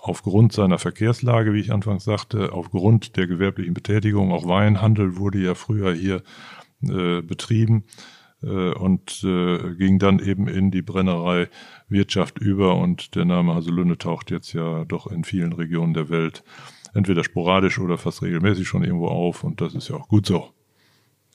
aufgrund 0.00 0.52
seiner 0.52 0.78
Verkehrslage, 0.78 1.52
wie 1.52 1.60
ich 1.60 1.72
anfangs 1.72 2.04
sagte, 2.04 2.52
aufgrund 2.52 3.16
der 3.16 3.26
gewerblichen 3.26 3.74
Betätigung, 3.74 4.32
auch 4.32 4.46
Weinhandel 4.46 5.16
wurde 5.16 5.38
ja 5.38 5.54
früher 5.54 5.92
hier 5.92 6.22
äh, 6.82 7.22
betrieben 7.22 7.84
äh, 8.42 8.72
und 8.72 9.22
äh, 9.24 9.74
ging 9.74 9.98
dann 9.98 10.18
eben 10.18 10.48
in 10.48 10.70
die 10.70 10.82
Brennerei 10.82 11.48
Wirtschaft 11.88 12.38
über 12.38 12.76
und 12.76 13.14
der 13.14 13.24
Name 13.24 13.54
Haselünne 13.54 13.98
taucht 13.98 14.30
jetzt 14.30 14.52
ja 14.52 14.84
doch 14.84 15.06
in 15.06 15.24
vielen 15.24 15.52
Regionen 15.52 15.94
der 15.94 16.08
Welt 16.08 16.42
entweder 16.94 17.24
sporadisch 17.24 17.78
oder 17.78 17.98
fast 17.98 18.22
regelmäßig 18.22 18.66
schon 18.66 18.82
irgendwo 18.82 19.08
auf 19.08 19.44
und 19.44 19.60
das 19.60 19.74
ist 19.74 19.88
ja 19.88 19.96
auch 19.96 20.08
gut 20.08 20.26
so. 20.26 20.52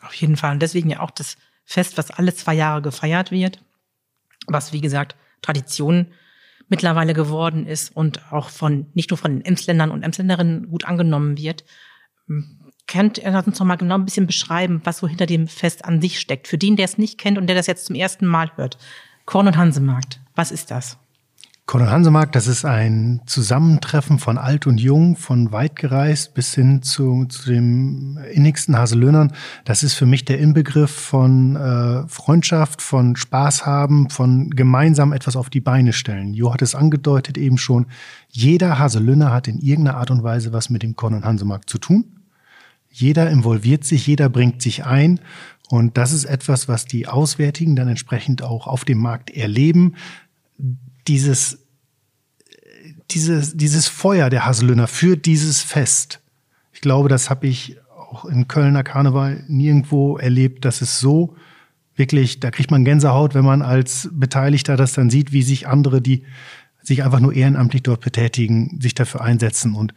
Auf 0.01 0.13
jeden 0.15 0.35
Fall 0.37 0.53
und 0.53 0.61
deswegen 0.61 0.89
ja 0.89 1.01
auch 1.01 1.11
das 1.11 1.37
Fest, 1.63 1.97
was 1.97 2.11
alle 2.11 2.33
zwei 2.33 2.55
Jahre 2.55 2.81
gefeiert 2.81 3.31
wird, 3.31 3.63
was 4.47 4.73
wie 4.73 4.81
gesagt 4.81 5.15
Tradition 5.41 6.07
mittlerweile 6.71 7.13
geworden 7.13 7.67
ist 7.67 7.95
und 7.95 8.31
auch 8.31 8.49
von 8.49 8.87
nicht 8.93 9.11
nur 9.11 9.17
von 9.17 9.33
den 9.33 9.45
Emsländern 9.45 9.91
und 9.91 10.03
Emsländerinnen 10.03 10.69
gut 10.69 10.85
angenommen 10.85 11.37
wird. 11.37 11.63
Könnt 12.87 13.17
ihr 13.19 13.43
uns 13.45 13.59
noch 13.59 13.67
mal 13.67 13.75
genau 13.75 13.95
ein 13.95 14.05
bisschen 14.05 14.25
beschreiben, 14.25 14.81
was 14.85 14.99
so 14.99 15.07
hinter 15.07 15.25
dem 15.25 15.47
Fest 15.47 15.85
an 15.85 16.01
sich 16.01 16.19
steckt? 16.19 16.47
Für 16.47 16.57
den, 16.57 16.77
der 16.77 16.85
es 16.85 16.97
nicht 16.97 17.19
kennt 17.19 17.37
und 17.37 17.47
der 17.47 17.55
das 17.55 17.67
jetzt 17.67 17.85
zum 17.85 17.95
ersten 17.95 18.25
Mal 18.25 18.51
hört. 18.55 18.77
Korn- 19.25 19.47
und 19.47 19.57
Hansemarkt, 19.57 20.21
was 20.33 20.51
ist 20.51 20.71
das? 20.71 20.97
Konrad 21.71 21.91
Hansemarkt, 21.91 22.35
das 22.35 22.47
ist 22.47 22.65
ein 22.65 23.21
Zusammentreffen 23.25 24.19
von 24.19 24.37
alt 24.37 24.67
und 24.67 24.77
jung, 24.77 25.15
von 25.15 25.53
weit 25.53 25.77
gereist 25.77 26.33
bis 26.33 26.53
hin 26.53 26.81
zu, 26.81 27.23
zu 27.29 27.49
dem 27.49 28.19
innigsten 28.33 28.77
Haselöhnern. 28.77 29.31
Das 29.63 29.81
ist 29.81 29.93
für 29.93 30.05
mich 30.05 30.25
der 30.25 30.39
Inbegriff 30.39 30.91
von 30.91 31.55
äh, 31.55 32.05
Freundschaft, 32.09 32.81
von 32.81 33.15
Spaß 33.15 33.65
haben, 33.65 34.09
von 34.09 34.49
gemeinsam 34.49 35.13
etwas 35.13 35.37
auf 35.37 35.49
die 35.49 35.61
Beine 35.61 35.93
stellen. 35.93 36.33
Jo 36.33 36.53
hat 36.53 36.61
es 36.61 36.75
angedeutet 36.75 37.37
eben 37.37 37.57
schon. 37.57 37.85
Jeder 38.27 38.77
Haselöhner 38.77 39.31
hat 39.31 39.47
in 39.47 39.59
irgendeiner 39.59 39.95
Art 39.95 40.11
und 40.11 40.23
Weise 40.23 40.51
was 40.51 40.69
mit 40.69 40.83
dem 40.83 40.97
Konrad 40.97 41.23
Hansemarkt 41.23 41.69
zu 41.69 41.77
tun. 41.77 42.19
Jeder 42.89 43.29
involviert 43.29 43.85
sich, 43.85 44.05
jeder 44.07 44.27
bringt 44.27 44.61
sich 44.61 44.83
ein. 44.83 45.21
Und 45.69 45.95
das 45.95 46.11
ist 46.11 46.25
etwas, 46.25 46.67
was 46.67 46.83
die 46.83 47.07
Auswärtigen 47.07 47.77
dann 47.77 47.87
entsprechend 47.87 48.41
auch 48.41 48.67
auf 48.67 48.83
dem 48.83 48.97
Markt 48.97 49.29
erleben 49.29 49.93
dieses, 51.07 51.60
dieses, 53.13 53.55
dieses 53.55 53.87
Feuer 53.87 54.29
der 54.29 54.45
Haselöhner 54.45 54.87
für 54.87 55.17
dieses 55.17 55.61
Fest. 55.61 56.19
Ich 56.73 56.81
glaube, 56.81 57.09
das 57.09 57.29
habe 57.29 57.47
ich 57.47 57.77
auch 57.89 58.25
im 58.25 58.47
Kölner 58.47 58.83
Karneval 58.83 59.43
nirgendwo 59.47 60.17
erlebt, 60.17 60.65
dass 60.65 60.81
es 60.81 60.99
so 60.99 61.35
wirklich, 61.95 62.39
da 62.39 62.51
kriegt 62.51 62.71
man 62.71 62.85
Gänsehaut, 62.85 63.35
wenn 63.35 63.45
man 63.45 63.61
als 63.61 64.09
Beteiligter 64.11 64.77
das 64.77 64.93
dann 64.93 65.09
sieht, 65.09 65.31
wie 65.31 65.43
sich 65.43 65.67
andere, 65.67 66.01
die 66.01 66.23
sich 66.81 67.03
einfach 67.03 67.19
nur 67.19 67.33
ehrenamtlich 67.33 67.83
dort 67.83 68.01
betätigen, 68.01 68.79
sich 68.81 68.95
dafür 68.95 69.21
einsetzen. 69.21 69.75
Und 69.75 69.93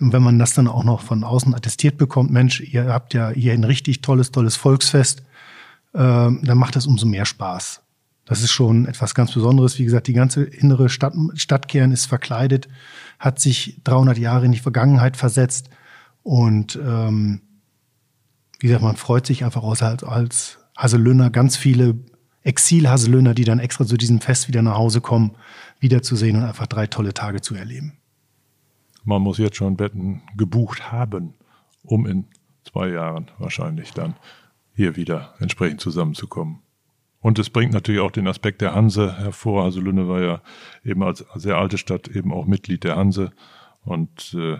Und 0.00 0.12
wenn 0.12 0.22
man 0.22 0.38
das 0.38 0.54
dann 0.54 0.66
auch 0.66 0.84
noch 0.84 1.02
von 1.02 1.22
außen 1.22 1.54
attestiert 1.54 1.96
bekommt, 1.98 2.30
Mensch, 2.30 2.60
ihr 2.60 2.86
habt 2.86 3.14
ja 3.14 3.30
hier 3.30 3.52
ein 3.52 3.64
richtig 3.64 4.00
tolles, 4.00 4.30
tolles 4.30 4.56
Volksfest, 4.56 5.20
äh, 5.92 5.98
dann 5.98 6.58
macht 6.58 6.74
das 6.74 6.86
umso 6.86 7.06
mehr 7.06 7.26
Spaß. 7.26 7.82
Das 8.32 8.42
ist 8.42 8.52
schon 8.52 8.86
etwas 8.86 9.14
ganz 9.14 9.34
Besonderes. 9.34 9.78
Wie 9.78 9.84
gesagt, 9.84 10.06
die 10.06 10.14
ganze 10.14 10.42
innere 10.42 10.88
Stadt, 10.88 11.12
Stadtkern 11.34 11.92
ist 11.92 12.06
verkleidet, 12.06 12.66
hat 13.18 13.38
sich 13.38 13.82
300 13.84 14.16
Jahre 14.16 14.46
in 14.46 14.52
die 14.52 14.58
Vergangenheit 14.58 15.18
versetzt 15.18 15.68
und 16.22 16.80
ähm, 16.82 17.42
wie 18.58 18.68
gesagt, 18.68 18.84
man 18.84 18.96
freut 18.96 19.26
sich 19.26 19.44
einfach 19.44 19.62
aus 19.62 19.82
als, 19.82 20.02
als 20.02 20.58
Haselöhner 20.78 21.28
ganz 21.28 21.58
viele 21.58 21.94
Exil-Haselöhner, 22.42 23.34
die 23.34 23.44
dann 23.44 23.58
extra 23.58 23.84
zu 23.84 23.98
diesem 23.98 24.22
Fest 24.22 24.48
wieder 24.48 24.62
nach 24.62 24.78
Hause 24.78 25.02
kommen, 25.02 25.32
wiederzusehen 25.80 26.38
und 26.38 26.44
einfach 26.44 26.66
drei 26.66 26.86
tolle 26.86 27.12
Tage 27.12 27.42
zu 27.42 27.54
erleben. 27.54 27.98
Man 29.04 29.20
muss 29.20 29.36
jetzt 29.36 29.56
schon 29.56 29.76
Betten 29.76 30.22
gebucht 30.38 30.90
haben, 30.90 31.34
um 31.82 32.06
in 32.06 32.24
zwei 32.64 32.88
Jahren 32.88 33.30
wahrscheinlich 33.36 33.92
dann 33.92 34.14
hier 34.74 34.96
wieder 34.96 35.34
entsprechend 35.38 35.82
zusammenzukommen. 35.82 36.60
Und 37.22 37.38
es 37.38 37.48
bringt 37.48 37.72
natürlich 37.72 38.00
auch 38.00 38.10
den 38.10 38.26
Aspekt 38.26 38.60
der 38.60 38.74
Hanse 38.74 39.16
hervor. 39.16 39.64
Also 39.64 39.80
Lünne 39.80 40.08
war 40.08 40.20
ja 40.20 40.42
eben 40.84 41.02
als 41.02 41.24
sehr 41.36 41.56
alte 41.56 41.78
Stadt 41.78 42.08
eben 42.08 42.32
auch 42.32 42.46
Mitglied 42.46 42.84
der 42.84 42.96
Hanse. 42.96 43.30
Und 43.84 44.34
äh, 44.34 44.58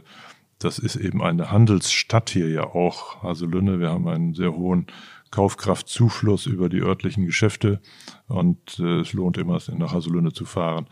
das 0.58 0.78
ist 0.78 0.96
eben 0.96 1.22
eine 1.22 1.50
Handelsstadt 1.50 2.30
hier 2.30 2.48
ja 2.48 2.64
auch. 2.64 3.22
Also 3.24 3.46
Lünne, 3.46 3.80
wir 3.80 3.90
haben 3.90 4.08
einen 4.08 4.34
sehr 4.34 4.54
hohen 4.54 4.86
Kaufkraftzufluss 5.32 6.46
über 6.46 6.68
die 6.68 6.82
örtlichen 6.82 7.26
Geschäfte 7.26 7.80
und 8.28 8.78
äh, 8.78 9.00
es 9.00 9.12
lohnt 9.14 9.38
immer, 9.38 9.58
nach 9.76 9.92
Haselünne 9.92 10.32
zu 10.32 10.44
fahren, 10.44 10.86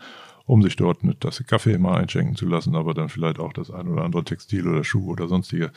um 0.45 0.61
sich 0.63 0.75
dort 0.75 1.03
eine 1.03 1.17
Tasse 1.17 1.45
Kaffee 1.45 1.77
mal 1.77 2.01
einschenken 2.01 2.35
zu 2.35 2.47
lassen, 2.47 2.75
aber 2.75 2.95
dann 2.95 3.07
vielleicht 3.07 3.39
auch 3.39 3.53
das 3.53 3.71
ein 3.71 3.87
oder 3.87 4.03
andere 4.03 4.23
Textil 4.23 4.67
oder 4.67 4.83
Schuh 4.83 5.11
oder 5.11 5.27
sonstige 5.27 5.71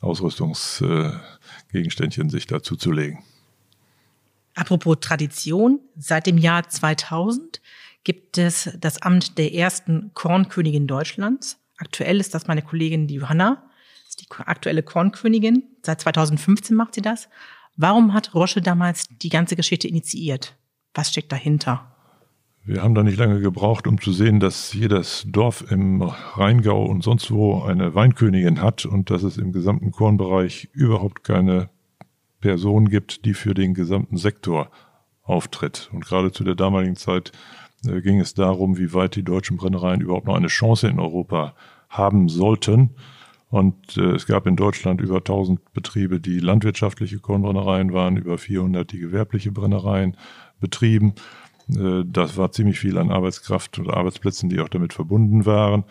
Ausrüstungsgegenständchen 0.00 2.26
äh, 2.26 2.30
sich 2.30 2.48
dazu 2.48 2.74
zu 2.76 2.90
legen. 2.90 3.22
Apropos 4.58 4.96
Tradition, 5.00 5.78
seit 5.96 6.26
dem 6.26 6.36
Jahr 6.36 6.68
2000 6.68 7.62
gibt 8.02 8.38
es 8.38 8.76
das 8.80 9.00
Amt 9.00 9.38
der 9.38 9.54
ersten 9.54 10.10
Kornkönigin 10.14 10.88
Deutschlands. 10.88 11.60
Aktuell 11.76 12.18
ist 12.18 12.34
das 12.34 12.48
meine 12.48 12.62
Kollegin 12.62 13.08
Johanna, 13.08 13.62
ist 14.08 14.20
die 14.20 14.26
aktuelle 14.36 14.82
Kornkönigin. 14.82 15.62
Seit 15.82 16.00
2015 16.00 16.74
macht 16.74 16.96
sie 16.96 17.02
das. 17.02 17.28
Warum 17.76 18.14
hat 18.14 18.34
Rosche 18.34 18.60
damals 18.60 19.06
die 19.06 19.28
ganze 19.28 19.54
Geschichte 19.54 19.86
initiiert? 19.86 20.56
Was 20.92 21.10
steckt 21.10 21.30
dahinter? 21.30 21.94
Wir 22.64 22.82
haben 22.82 22.96
da 22.96 23.04
nicht 23.04 23.16
lange 23.16 23.40
gebraucht, 23.40 23.86
um 23.86 24.00
zu 24.00 24.12
sehen, 24.12 24.40
dass 24.40 24.72
jedes 24.72 25.22
Dorf 25.28 25.70
im 25.70 26.02
Rheingau 26.02 26.84
und 26.84 27.04
sonst 27.04 27.30
wo 27.30 27.62
eine 27.62 27.94
Weinkönigin 27.94 28.60
hat 28.60 28.86
und 28.86 29.10
dass 29.10 29.22
es 29.22 29.36
im 29.36 29.52
gesamten 29.52 29.92
Kornbereich 29.92 30.68
überhaupt 30.72 31.22
keine 31.22 31.70
Person 32.40 32.88
gibt, 32.88 33.24
die 33.24 33.34
für 33.34 33.54
den 33.54 33.74
gesamten 33.74 34.16
Sektor 34.16 34.70
auftritt. 35.22 35.90
Und 35.92 36.04
gerade 36.04 36.32
zu 36.32 36.44
der 36.44 36.54
damaligen 36.54 36.96
Zeit 36.96 37.32
äh, 37.86 38.00
ging 38.00 38.20
es 38.20 38.34
darum, 38.34 38.78
wie 38.78 38.92
weit 38.94 39.16
die 39.16 39.24
deutschen 39.24 39.56
Brennereien 39.56 40.00
überhaupt 40.00 40.26
noch 40.26 40.36
eine 40.36 40.48
Chance 40.48 40.88
in 40.88 41.00
Europa 41.00 41.54
haben 41.88 42.28
sollten. 42.28 42.94
Und 43.50 43.96
äh, 43.96 44.12
es 44.12 44.26
gab 44.26 44.46
in 44.46 44.56
Deutschland 44.56 45.00
über 45.00 45.16
1000 45.16 45.72
Betriebe, 45.72 46.20
die 46.20 46.38
landwirtschaftliche 46.38 47.18
Kornbrennereien 47.18 47.92
waren, 47.92 48.16
über 48.16 48.36
400, 48.36 48.90
die 48.90 48.98
gewerbliche 48.98 49.52
Brennereien 49.52 50.16
betrieben. 50.60 51.14
Äh, 51.74 52.04
das 52.04 52.36
war 52.36 52.52
ziemlich 52.52 52.78
viel 52.78 52.98
an 52.98 53.10
Arbeitskraft 53.10 53.78
und 53.78 53.90
Arbeitsplätzen, 53.90 54.50
die 54.50 54.60
auch 54.60 54.68
damit 54.68 54.92
verbunden 54.92 55.46
waren. 55.46 55.84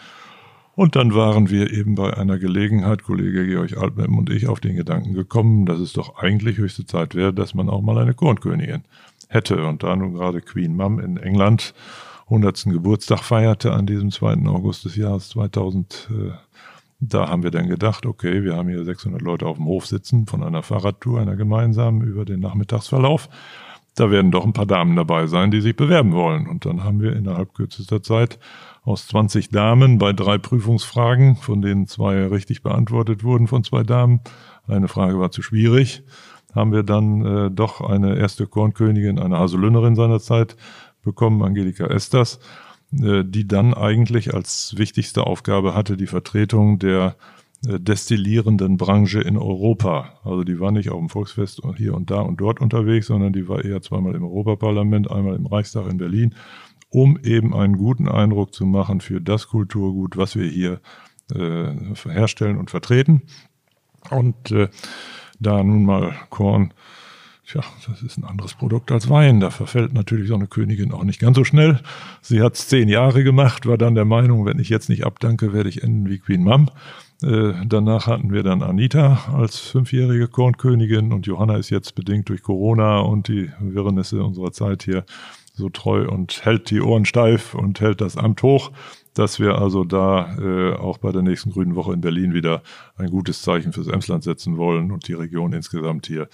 Und 0.78 0.96
dann 0.96 1.16
waren 1.16 1.50
wir 1.50 1.74
eben 1.74 1.96
bei 1.96 2.16
einer 2.16 2.38
Gelegenheit, 2.38 3.02
Kollege 3.02 3.48
Georg 3.48 3.76
Altmem 3.76 4.16
und 4.16 4.30
ich, 4.30 4.48
auf 4.48 4.60
den 4.60 4.76
Gedanken 4.76 5.16
gekommen, 5.16 5.66
dass 5.66 5.80
es 5.80 5.92
doch 5.92 6.20
eigentlich 6.20 6.60
höchste 6.60 6.86
Zeit 6.86 7.16
wäre, 7.16 7.34
dass 7.34 7.56
man 7.56 7.68
auch 7.68 7.82
mal 7.82 7.98
eine 7.98 8.14
Kornkönigin 8.14 8.84
hätte. 9.28 9.66
Und 9.66 9.82
da 9.82 9.96
nun 9.96 10.14
gerade 10.14 10.40
Queen 10.40 10.76
Mum 10.76 11.00
in 11.00 11.18
England 11.18 11.74
100. 12.26 12.66
Geburtstag 12.66 13.24
feierte 13.24 13.74
an 13.74 13.88
diesem 13.88 14.12
2. 14.12 14.46
August 14.46 14.86
des 14.86 14.96
Jahres 14.96 15.30
2000, 15.30 16.10
äh, 16.12 16.32
da 17.00 17.28
haben 17.28 17.42
wir 17.42 17.50
dann 17.50 17.70
gedacht, 17.70 18.06
okay, 18.06 18.44
wir 18.44 18.56
haben 18.56 18.70
hier 18.70 18.86
600 18.86 19.20
Leute 19.20 19.48
auf 19.48 19.58
dem 19.58 19.66
Hof 19.66 19.88
sitzen 19.88 20.28
von 20.28 20.44
einer 20.44 20.62
Fahrradtour, 20.62 21.20
einer 21.20 21.36
gemeinsamen 21.36 22.04
über 22.04 22.24
den 22.24 22.40
Nachmittagsverlauf. 22.40 23.30
Da 23.96 24.12
werden 24.12 24.30
doch 24.30 24.46
ein 24.46 24.54
paar 24.54 24.68
Damen 24.68 24.96
dabei 24.96 25.26
sein, 25.26 25.50
die 25.50 25.62
sich 25.62 25.76
bewerben 25.76 26.12
wollen. 26.12 26.48
Und 26.48 26.68
dann 26.68 26.84
haben 26.84 27.02
wir 27.02 27.16
innerhalb 27.16 27.56
kürzester 27.56 28.04
Zeit 28.04 28.38
aus 28.88 29.08
20 29.08 29.50
Damen 29.50 29.98
bei 29.98 30.14
drei 30.14 30.38
Prüfungsfragen, 30.38 31.36
von 31.36 31.62
denen 31.62 31.88
zwei 31.88 32.26
richtig 32.28 32.64
beantwortet 32.64 33.24
wurden 33.24 33.48
von 33.48 33.64
zwei 33.64 33.84
Damen. 33.84 34.22
Eine 34.68 34.88
Frage 34.88 35.20
war 35.20 35.30
zu 35.30 35.42
schwierig. 35.42 36.04
Haben 36.56 36.72
wir 36.72 36.84
dann 36.84 37.26
äh, 37.26 37.52
doch 37.52 37.82
eine 37.82 38.18
erste 38.18 38.48
Kornkönigin, 38.48 39.20
eine 39.20 39.38
Haselünnerin 39.38 39.96
seinerzeit 39.96 40.56
bekommen, 41.04 41.44
Angelika 41.44 41.86
Esters 41.88 42.40
äh, 42.94 43.26
die 43.26 43.46
dann 43.46 43.74
eigentlich 43.74 44.34
als 44.34 44.76
wichtigste 44.78 45.28
Aufgabe 45.28 45.76
hatte 45.76 45.98
die 45.98 46.08
Vertretung 46.08 46.80
der 46.80 47.18
äh, 47.68 47.82
destillierenden 47.82 48.78
Branche 48.78 49.20
in 49.20 49.36
Europa. 49.36 50.14
Also 50.24 50.46
die 50.46 50.60
war 50.62 50.72
nicht 50.72 50.90
auf 50.90 51.00
dem 51.00 51.10
Volksfest 51.10 51.62
hier 51.76 51.94
und 51.94 52.12
da 52.12 52.22
und 52.22 52.40
dort 52.40 52.62
unterwegs, 52.62 53.08
sondern 53.08 53.34
die 53.34 53.50
war 53.50 53.66
eher 53.66 53.82
zweimal 53.82 54.16
im 54.16 54.24
Europaparlament, 54.24 55.12
einmal 55.12 55.36
im 55.36 55.48
Reichstag 55.48 55.90
in 55.90 55.98
Berlin, 55.98 56.34
um 56.90 57.20
eben 57.24 57.54
einen 57.54 57.78
guten 57.78 58.08
Eindruck 58.08 58.54
zu 58.54 58.66
machen 58.66 59.02
für 59.02 59.22
das 59.22 59.48
Kulturgut, 59.48 60.18
was 60.18 60.36
wir 60.36 60.48
hier 60.48 60.80
äh, 61.34 61.74
herstellen 62.10 62.58
und 62.58 62.70
vertreten. 62.70 63.24
Und 64.10 64.52
äh, 64.52 64.70
da 65.40 65.64
nun 65.64 65.84
mal 65.84 66.16
Korn 66.30 66.74
Tja, 67.50 67.62
das 67.88 68.02
ist 68.02 68.18
ein 68.18 68.26
anderes 68.26 68.56
Produkt 68.56 68.92
als 68.92 69.10
Wein. 69.10 69.40
Da 69.40 69.52
verfällt 69.52 69.94
natürlich 69.94 70.28
so 70.28 70.36
eine 70.36 70.48
Königin 70.48 70.92
auch 70.92 71.06
nicht 71.06 71.22
ganz 71.22 71.38
so 71.38 71.46
schnell. 71.46 71.80
Sie 72.22 72.42
hat 72.42 72.56
es 72.56 72.68
zehn 72.68 72.90
Jahre 72.90 73.24
gemacht, 73.24 73.66
war 73.66 73.78
dann 73.78 73.96
der 73.96 74.04
Meinung, 74.04 74.46
wenn 74.46 74.60
ich 74.60 74.68
jetzt 74.68 74.90
nicht 74.90 75.06
abdanke, 75.06 75.54
werde 75.54 75.70
ich 75.70 75.82
enden 75.82 76.10
wie 76.10 76.20
Queen 76.20 76.44
Mum. 76.44 76.70
Äh, 77.24 77.54
danach 77.66 78.06
hatten 78.06 78.34
wir 78.34 78.44
dann 78.44 78.62
Anita 78.62 79.34
als 79.34 79.60
fünfjährige 79.60 80.28
Kornkönigin 80.28 81.14
und 81.14 81.26
Johanna 81.26 81.56
ist 81.56 81.70
jetzt 81.70 81.96
bedingt 81.96 82.28
durch 82.28 82.44
Corona 82.44 83.00
und 83.00 83.30
die 83.30 83.50
Wirrnisse 83.62 84.22
unserer 84.24 84.52
Zeit 84.52 84.84
hier 84.84 85.06
so 85.58 85.70
treu 85.70 86.08
und 86.08 86.46
hält 86.46 86.70
die 86.70 86.82
Ohren 86.82 87.06
steif 87.06 87.56
und 87.56 87.82
hält 87.82 88.00
das 88.00 88.16
Amt 88.16 88.44
hoch, 88.44 88.72
dass 89.14 89.40
wir 89.40 89.58
also 89.58 89.84
da 89.84 90.38
äh, 90.38 90.76
auch 90.76 91.00
bei 91.00 91.12
der 91.12 91.24
nächsten 91.24 91.52
Grünen 91.52 91.76
Woche 91.76 91.94
in 91.94 92.02
Berlin 92.02 92.34
wieder 92.34 92.62
ein 92.96 93.10
gutes 93.10 93.42
Zeichen 93.42 93.74
fürs 93.74 93.88
Emsland 93.88 94.24
setzen 94.24 94.58
wollen 94.58 94.92
und 94.92 95.08
die 95.08 95.14
Region 95.14 95.54
insgesamt 95.54 96.06
hier 96.08 96.30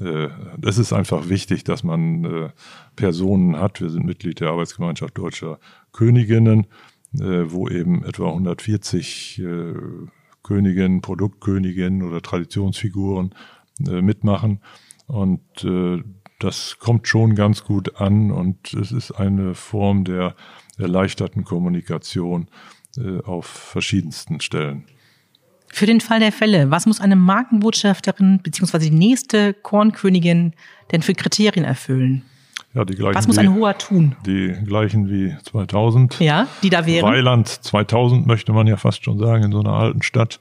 äh, 0.00 0.28
es 0.62 0.78
ist 0.78 0.92
einfach 0.92 1.28
wichtig, 1.28 1.64
dass 1.64 1.82
man 1.82 2.24
äh, 2.24 2.50
Personen 2.96 3.58
hat. 3.58 3.80
Wir 3.80 3.90
sind 3.90 4.04
Mitglied 4.04 4.40
der 4.40 4.50
Arbeitsgemeinschaft 4.50 5.16
Deutscher 5.16 5.58
Königinnen, 5.92 6.66
äh, 7.14 7.44
wo 7.46 7.68
eben 7.68 8.04
etwa 8.04 8.28
140 8.28 9.42
Königinnen, 10.42 11.00
Produktköniginnen 11.00 12.02
oder 12.02 12.22
Traditionsfiguren 12.22 13.34
mitmachen. 13.78 14.60
Und 15.06 15.40
das 16.38 16.78
kommt 16.78 17.08
schon 17.08 17.34
ganz 17.34 17.64
gut 17.64 18.00
an 18.00 18.30
und 18.30 18.74
es 18.74 18.92
ist 18.92 19.12
eine 19.12 19.54
Form 19.54 20.04
der 20.04 20.34
erleichterten 20.78 21.44
Kommunikation 21.44 22.48
auf 23.24 23.46
verschiedensten 23.46 24.40
Stellen. 24.40 24.84
Für 25.68 25.86
den 25.86 26.00
Fall 26.00 26.20
der 26.20 26.32
Fälle, 26.32 26.70
was 26.70 26.86
muss 26.86 27.00
eine 27.00 27.16
Markenbotschafterin 27.16 28.40
bzw. 28.42 28.78
die 28.78 28.90
nächste 28.90 29.52
Kornkönigin 29.52 30.54
denn 30.92 31.02
für 31.02 31.12
Kriterien 31.12 31.64
erfüllen? 31.64 32.22
Ja, 32.72 32.84
die 32.84 32.94
gleichen 32.94 33.14
was 33.16 33.26
muss 33.26 33.38
ein 33.38 33.54
Hoher 33.54 33.76
tun? 33.76 34.16
Die 34.24 34.54
gleichen 34.64 35.10
wie 35.10 35.34
2000. 35.44 36.20
Ja, 36.20 36.46
die 36.62 36.70
da 36.70 36.86
wären. 36.86 37.04
Weiland 37.04 37.48
2000 37.48 38.26
möchte 38.26 38.52
man 38.52 38.66
ja 38.66 38.76
fast 38.76 39.04
schon 39.04 39.18
sagen 39.18 39.44
in 39.44 39.52
so 39.52 39.60
einer 39.60 39.72
alten 39.72 40.02
Stadt. 40.02 40.40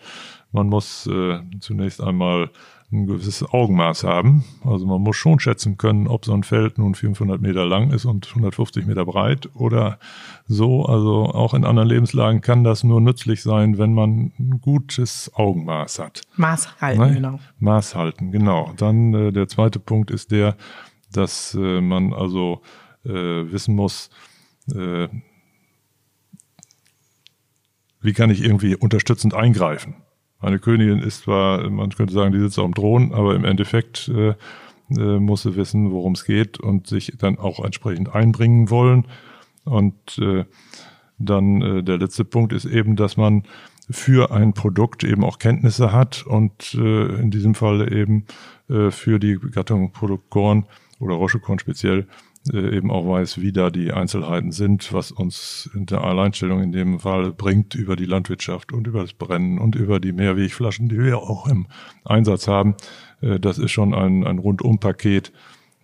Man 0.52 0.68
muss 0.68 1.08
äh, 1.08 1.40
zunächst 1.60 2.02
einmal 2.02 2.50
ein 2.96 3.08
gewisses 3.08 3.44
Augenmaß 3.48 4.04
haben. 4.04 4.44
Also 4.64 4.86
man 4.86 5.02
muss 5.02 5.16
schon 5.16 5.40
schätzen 5.40 5.78
können, 5.78 6.08
ob 6.08 6.26
so 6.26 6.34
ein 6.34 6.44
Feld 6.44 6.78
nun 6.78 6.96
500 6.96 7.42
Meter 7.42 7.66
lang 7.66 7.92
ist 7.92 8.06
und 8.06 8.28
150 8.28 8.86
Meter 8.86 9.06
breit 9.06 9.50
oder 9.54 10.00
so. 10.48 10.86
Also 10.86 11.26
auch 11.26 11.54
in 11.54 11.66
anderen 11.66 11.90
Lebenslagen 11.90 12.42
kann 12.42 12.64
das 12.64 12.84
nur 12.84 13.02
nützlich 13.02 13.44
sein, 13.44 13.78
wenn 13.78 13.94
man 13.94 14.32
ein 14.40 14.60
gutes 14.62 15.32
Augenmaß 15.36 16.00
hat. 16.00 16.22
Maß 16.36 16.82
halten, 16.82 17.02
ne? 17.02 17.14
genau. 17.14 17.40
Maß 17.60 17.96
halten, 17.96 18.32
genau. 18.32 18.72
Dann 18.78 19.14
äh, 19.14 19.32
der 19.32 19.48
zweite 19.48 19.80
Punkt 19.80 20.12
ist 20.12 20.32
der, 20.32 20.56
dass 21.12 21.56
äh, 21.56 21.82
man 21.82 22.14
also 22.14 22.62
äh, 23.06 23.12
wissen 23.12 23.76
muss, 23.76 24.10
äh, 24.74 25.08
wie 28.02 28.14
kann 28.14 28.30
ich 28.30 28.44
irgendwie 28.44 28.76
unterstützend 28.76 29.34
eingreifen. 29.34 29.96
Eine 30.40 30.60
Königin 30.60 31.00
ist 31.00 31.24
zwar, 31.24 31.70
man 31.70 31.90
könnte 31.92 32.14
sagen, 32.14 32.32
die 32.32 32.40
sitzt 32.40 32.60
auf 32.60 32.66
dem 32.66 32.76
Thron, 32.76 33.14
aber 33.14 33.36
im 33.36 33.46
Endeffekt 33.46 34.10
äh, 34.10 34.36
äh, 34.92 35.20
muss 35.20 35.44
sie 35.44 35.56
wissen, 35.56 35.92
worum 35.92 36.14
es 36.14 36.26
geht 36.26 36.60
und 36.60 36.88
sich 36.88 37.14
dann 37.18 37.40
auch 37.40 37.64
entsprechend 37.64 38.14
einbringen 38.14 38.70
wollen. 38.70 39.08
Und 39.64 40.18
äh, 40.20 40.46
dann 41.18 41.62
äh, 41.62 41.84
der 41.84 41.98
letzte 41.98 42.26
Punkt 42.26 42.54
ist 42.54 42.66
eben, 42.66 42.96
dass 42.96 43.18
man 43.18 43.44
für 43.90 44.32
ein 44.32 44.54
Produkt 44.54 45.04
eben 45.04 45.24
auch 45.24 45.40
Kenntnisse 45.40 45.92
hat 45.92 46.26
und 46.26 46.74
äh, 46.76 47.22
in 47.22 47.32
diesem 47.32 47.56
Fall 47.56 47.94
eben 47.94 48.26
äh, 48.70 48.92
für 48.92 49.20
die 49.20 49.38
Gattung 49.38 49.92
Produkt 49.92 50.30
Korn 50.30 50.66
oder 51.00 51.16
Rochekorn 51.16 51.60
speziell 51.60 52.08
äh, 52.52 52.76
eben 52.76 52.92
auch 52.92 53.08
weiß, 53.08 53.42
wie 53.42 53.52
da 53.52 53.70
die 53.70 53.92
Einzelheiten 53.92 54.52
sind, 54.52 54.94
was 54.94 55.12
uns 55.12 55.70
in 55.74 55.86
der 55.86 56.04
Alleinstellung 56.04 56.62
in 56.62 56.72
dem 56.72 57.00
Fall 57.00 57.32
bringt 57.32 57.76
über 57.76 57.96
die 57.96 58.06
Landwirtschaft 58.06 58.72
und 58.72 58.88
über 58.88 59.02
das 59.02 59.14
Brennen 59.14 59.58
und 59.58 59.76
über 59.76 60.00
die 60.00 60.12
Mehrwegflaschen, 60.12 60.90
die 60.90 61.00
wir 61.00 61.18
auch 61.20 61.48
im 61.48 61.68
Einsatz 62.04 62.48
haben. 62.48 62.76
Äh, 63.22 63.40
das 63.40 63.58
ist 63.58 63.72
schon 63.72 63.94
ein, 63.94 64.26
ein 64.26 64.40
Rundumpaket 64.40 65.32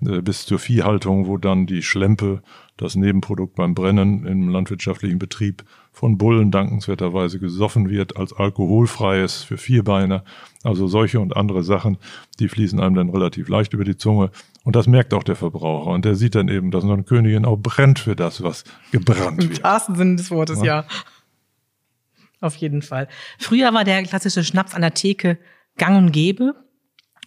äh, 0.06 0.22
bis 0.22 0.46
zur 0.46 0.60
Viehhaltung, 0.60 1.28
wo 1.28 1.38
dann 1.38 1.66
die 1.66 1.84
Schlempe, 1.84 2.42
das 2.78 2.96
Nebenprodukt 2.96 3.56
beim 3.56 3.76
Brennen 3.76 4.26
im 4.26 4.50
landwirtschaftlichen 4.50 5.20
Betrieb 5.20 5.64
von 5.92 6.18
Bullen 6.18 6.52
dankenswerterweise 6.52 7.40
gesoffen 7.40 7.90
wird 7.90 8.18
als 8.18 8.34
alkoholfreies 8.34 9.44
für 9.44 9.58
Vierbeiner. 9.58 10.24
Also 10.64 10.88
solche 10.88 11.20
und 11.20 11.36
andere 11.36 11.64
Sachen, 11.64 11.98
die 12.40 12.48
fließen 12.48 12.80
einem 12.80 12.96
dann 12.96 13.10
relativ 13.10 13.50
leicht 13.50 13.74
über 13.74 13.84
die 13.84 13.98
Zunge. 13.98 14.32
Und 14.64 14.76
das 14.76 14.88
merkt 14.88 15.14
auch 15.14 15.24
der 15.24 15.36
Verbraucher. 15.36 15.90
Und 15.90 16.06
der 16.06 16.16
sieht 16.16 16.36
dann 16.36 16.48
eben, 16.48 16.72
dass 16.72 16.84
eine 16.84 17.04
Königin 17.04 17.46
auch 17.46 17.58
brennt 17.58 18.00
für 18.00 18.16
das, 18.16 18.44
was 18.44 18.64
gebrannt 18.92 19.42
wird. 19.42 19.58
Im 19.58 19.64
wahrsten 19.64 19.96
Sinne 19.96 20.16
des 20.18 20.30
Wortes, 20.30 20.60
ja. 20.60 20.82
ja. 20.82 20.86
Auf 22.42 22.56
jeden 22.56 22.82
Fall. 22.82 23.08
Früher 23.40 23.74
war 23.74 23.84
der 23.84 24.04
klassische 24.04 24.44
Schnaps 24.44 24.74
an 24.74 24.82
der 24.82 24.94
Theke 24.94 25.38
gang 25.78 25.98
und 25.98 26.12
gäbe. 26.12 26.56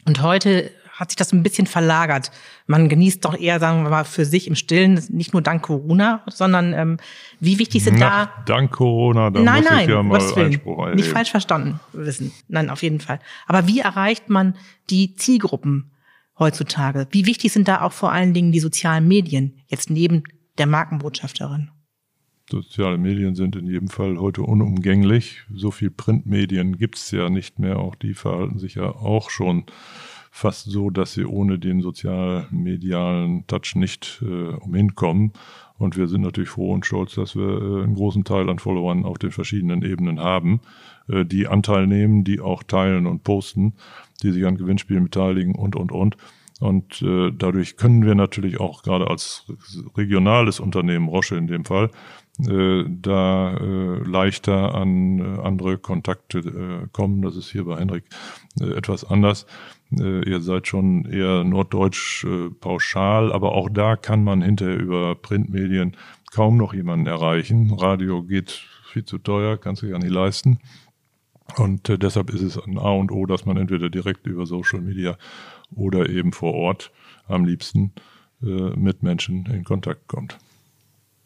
Und 0.05 0.23
heute 0.23 0.71
hat 0.93 1.11
sich 1.11 1.17
das 1.17 1.33
ein 1.33 1.43
bisschen 1.43 1.67
verlagert. 1.67 2.31
Man 2.67 2.89
genießt 2.89 3.25
doch 3.25 3.37
eher, 3.37 3.59
sagen 3.59 3.83
wir 3.83 3.91
mal, 3.91 4.05
für 4.05 4.25
sich 4.25 4.47
im 4.47 4.55
Stillen, 4.55 5.03
nicht 5.09 5.33
nur 5.33 5.43
dank 5.43 5.63
Corona, 5.63 6.23
sondern 6.27 6.73
ähm, 6.73 6.99
wie 7.41 7.59
wichtig 7.59 7.83
sind 7.83 7.99
Na, 7.99 8.27
da. 8.27 8.45
Dank 8.47 8.71
Corona, 8.71 9.31
da 9.31 9.41
nein, 9.41 9.63
muss 9.63 9.71
nein, 9.71 9.81
ich 9.83 9.89
ja 9.89 10.03
mal 10.03 10.21
Willen. 10.21 10.47
Einspruch 10.47 10.79
erheben. 10.79 10.97
Nicht 10.97 11.09
falsch 11.09 11.31
verstanden 11.31 11.81
wissen. 11.93 12.33
Nein, 12.47 12.71
auf 12.71 12.83
jeden 12.83 13.01
Fall. 13.01 13.19
Aber 13.47 13.67
wie 13.67 13.81
erreicht 13.81 14.31
man 14.31 14.55
die 14.89 15.17
Zielgruppen 15.17 15.91
heutzutage? 16.39 17.07
Wie 17.11 17.27
wichtig 17.27 17.53
sind 17.53 17.69
da 17.69 17.83
auch 17.83 17.93
vor 17.93 18.13
allen 18.13 18.35
Dingen 18.35 18.53
die 18.53 18.61
sozialen 18.61 19.07
Medien, 19.07 19.61
jetzt 19.69 19.91
neben 19.91 20.25
der 20.59 20.67
Markenbotschafterin? 20.67 21.71
Soziale 22.51 22.99
Medien 22.99 23.35
sind 23.35 23.57
in 23.57 23.67
jedem 23.67 23.89
Fall 23.89 24.19
heute 24.19 24.43
unumgänglich. 24.43 25.45
So 25.53 25.71
viel 25.71 25.91
Printmedien 25.91 26.77
gibt's 26.77 27.11
ja 27.11 27.31
nicht 27.31 27.59
mehr. 27.59 27.79
Auch 27.79 27.95
die 27.95 28.13
verhalten 28.13 28.59
sich 28.59 28.75
ja 28.75 28.91
auch 28.91 29.31
schon 29.31 29.65
fast 30.31 30.71
so, 30.71 30.91
dass 30.91 31.15
sie 31.15 31.25
ohne 31.25 31.59
den 31.59 31.81
sozial-medialen 31.81 33.47
Touch 33.47 33.77
nicht 33.77 34.21
äh, 34.23 34.55
umhin 34.57 34.95
kommen. 34.95 35.33
Und 35.79 35.97
wir 35.97 36.07
sind 36.07 36.21
natürlich 36.21 36.51
froh 36.51 36.73
und 36.73 36.85
stolz, 36.85 37.15
dass 37.15 37.35
wir 37.35 37.49
äh, 37.49 37.85
einen 37.85 37.95
großen 37.95 38.25
Teil 38.25 38.51
an 38.51 38.59
Followern 38.59 39.05
auf 39.05 39.19
den 39.19 39.31
verschiedenen 39.31 39.83
Ebenen 39.83 40.21
haben, 40.21 40.61
äh, 41.09 41.25
die 41.25 41.47
Anteil 41.47 41.87
nehmen, 41.87 42.25
die 42.25 42.41
auch 42.41 42.63
teilen 42.63 43.07
und 43.07 43.23
posten, 43.23 43.75
die 44.25 44.33
sich 44.33 44.45
an 44.47 44.57
Gewinnspielen 44.57 45.05
beteiligen 45.05 45.55
und, 45.55 45.77
und, 45.77 45.93
und. 45.93 46.17
Und 46.61 47.03
äh, 47.03 47.31
dadurch 47.31 47.77
können 47.77 48.05
wir 48.05 48.15
natürlich 48.15 48.59
auch 48.59 48.83
gerade 48.83 49.09
als 49.09 49.45
regionales 49.97 50.61
Unternehmen, 50.61 51.09
Roche 51.09 51.37
in 51.37 51.47
dem 51.47 51.65
Fall, 51.65 51.91
äh, 52.39 52.85
da 52.89 53.57
äh, 53.57 54.09
leichter 54.09 54.75
an 54.75 55.19
äh, 55.19 55.41
andere 55.43 55.79
Kontakte 55.79 56.39
äh, 56.39 56.89
kommen. 56.93 57.23
Das 57.23 57.37
ist 57.37 57.51
hier 57.51 57.65
bei 57.65 57.79
Henrik 57.79 58.05
äh, 58.61 58.71
etwas 58.71 59.05
anders. 59.05 59.47
Äh, 59.99 60.29
ihr 60.29 60.41
seid 60.41 60.67
schon 60.67 61.05
eher 61.05 61.45
norddeutsch 61.45 62.25
äh, 62.25 62.51
pauschal, 62.51 63.33
aber 63.33 63.53
auch 63.53 63.69
da 63.69 63.97
kann 63.97 64.25
man 64.25 64.41
hinterher 64.41 64.79
über 64.79 65.15
Printmedien 65.17 65.97
kaum 66.33 66.57
noch 66.57 66.73
jemanden 66.73 67.07
erreichen. 67.07 67.73
Radio 67.73 68.23
geht 68.23 68.65
viel 68.87 69.05
zu 69.05 69.19
teuer, 69.19 69.57
kannst 69.57 69.83
du 69.83 69.87
ja 69.87 69.99
nicht 69.99 70.13
leisten. 70.13 70.59
Und 71.57 71.89
äh, 71.89 71.99
deshalb 71.99 72.31
ist 72.31 72.43
es 72.43 72.59
ein 72.59 72.79
A 72.79 72.91
und 72.91 73.13
O, 73.13 73.27
dass 73.27 73.45
man 73.45 73.57
entweder 73.57 73.91
direkt 73.91 74.27
über 74.27 74.47
Social 74.47 74.81
Media 74.81 75.17
oder 75.75 76.09
eben 76.09 76.33
vor 76.33 76.55
Ort 76.55 76.91
am 77.29 77.45
liebsten 77.45 77.93
äh, 78.43 78.47
mit 78.47 79.03
Menschen 79.03 79.47
in 79.47 79.65
Kontakt 79.65 80.09
kommt. 80.09 80.39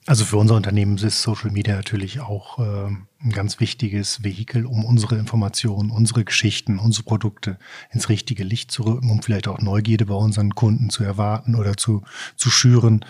Also 0.09 0.25
für 0.25 0.39
unser 0.39 0.55
Unternehmen 0.55 0.97
ist 0.97 1.21
Social 1.21 1.51
Media 1.51 1.77
natürlich 1.77 2.21
auch 2.21 2.59
äh, 2.59 2.87
ein 3.21 3.31
ganz 3.31 3.61
wichtiges 3.61 4.25
Vehikel, 4.25 4.65
um 4.65 4.87
unsere 4.87 5.19
Informationen, 5.19 5.91
unsere 5.91 6.25
Geschichten, 6.25 6.79
unsere 6.79 7.05
Produkte 7.05 7.59
ins 7.91 8.09
richtige 8.09 8.43
Licht 8.43 8.71
zu 8.71 8.85
rücken, 8.85 9.11
um 9.11 9.21
vielleicht 9.21 9.49
auch 9.49 9.61
Neugierde 9.61 10.07
bei 10.07 10.15
unseren 10.15 10.55
Kunden 10.55 10.89
zu 10.89 11.05
erwarten 11.05 11.55
oder 11.55 11.77
zu, 11.77 12.05
zu 12.37 12.49
schüren. 12.49 13.05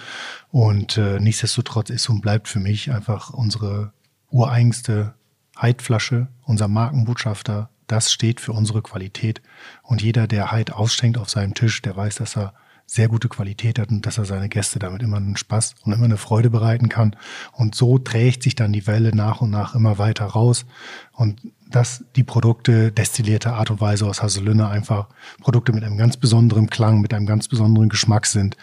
Und 0.50 0.98
äh, 0.98 1.20
nichtsdestotrotz 1.20 1.90
ist 1.90 2.08
und 2.08 2.20
bleibt 2.20 2.48
für 2.48 2.58
mich 2.58 2.90
einfach 2.90 3.30
unsere 3.30 3.92
ureigenste 4.30 5.14
Heidflasche, 5.60 6.28
unser 6.44 6.68
Markenbotschafter, 6.68 7.70
das 7.86 8.12
steht 8.12 8.40
für 8.40 8.52
unsere 8.52 8.82
Qualität. 8.82 9.40
Und 9.82 10.02
jeder, 10.02 10.26
der 10.26 10.52
Heid 10.52 10.72
ausschenkt 10.72 11.18
auf 11.18 11.30
seinem 11.30 11.54
Tisch, 11.54 11.82
der 11.82 11.96
weiß, 11.96 12.16
dass 12.16 12.36
er 12.36 12.54
sehr 12.90 13.08
gute 13.08 13.28
Qualität 13.28 13.78
hat 13.78 13.90
und 13.90 14.06
dass 14.06 14.16
er 14.16 14.24
seine 14.24 14.48
Gäste 14.48 14.78
damit 14.78 15.02
immer 15.02 15.18
einen 15.18 15.36
Spaß 15.36 15.74
und 15.84 15.92
immer 15.92 16.06
eine 16.06 16.16
Freude 16.16 16.48
bereiten 16.48 16.88
kann. 16.88 17.14
Und 17.52 17.74
so 17.74 17.98
trägt 17.98 18.42
sich 18.42 18.54
dann 18.54 18.72
die 18.72 18.86
Welle 18.86 19.14
nach 19.14 19.42
und 19.42 19.50
nach 19.50 19.74
immer 19.74 19.98
weiter 19.98 20.24
raus. 20.24 20.64
Und 21.12 21.42
dass 21.70 22.02
die 22.16 22.24
Produkte 22.24 22.90
destillierte 22.90 23.52
Art 23.52 23.70
und 23.70 23.82
Weise 23.82 24.06
aus 24.06 24.22
Haselünne 24.22 24.68
einfach 24.68 25.08
Produkte 25.40 25.72
mit 25.74 25.84
einem 25.84 25.98
ganz 25.98 26.16
besonderen 26.16 26.70
Klang, 26.70 27.02
mit 27.02 27.12
einem 27.12 27.26
ganz 27.26 27.46
besonderen 27.46 27.90
Geschmack 27.90 28.24
sind. 28.24 28.56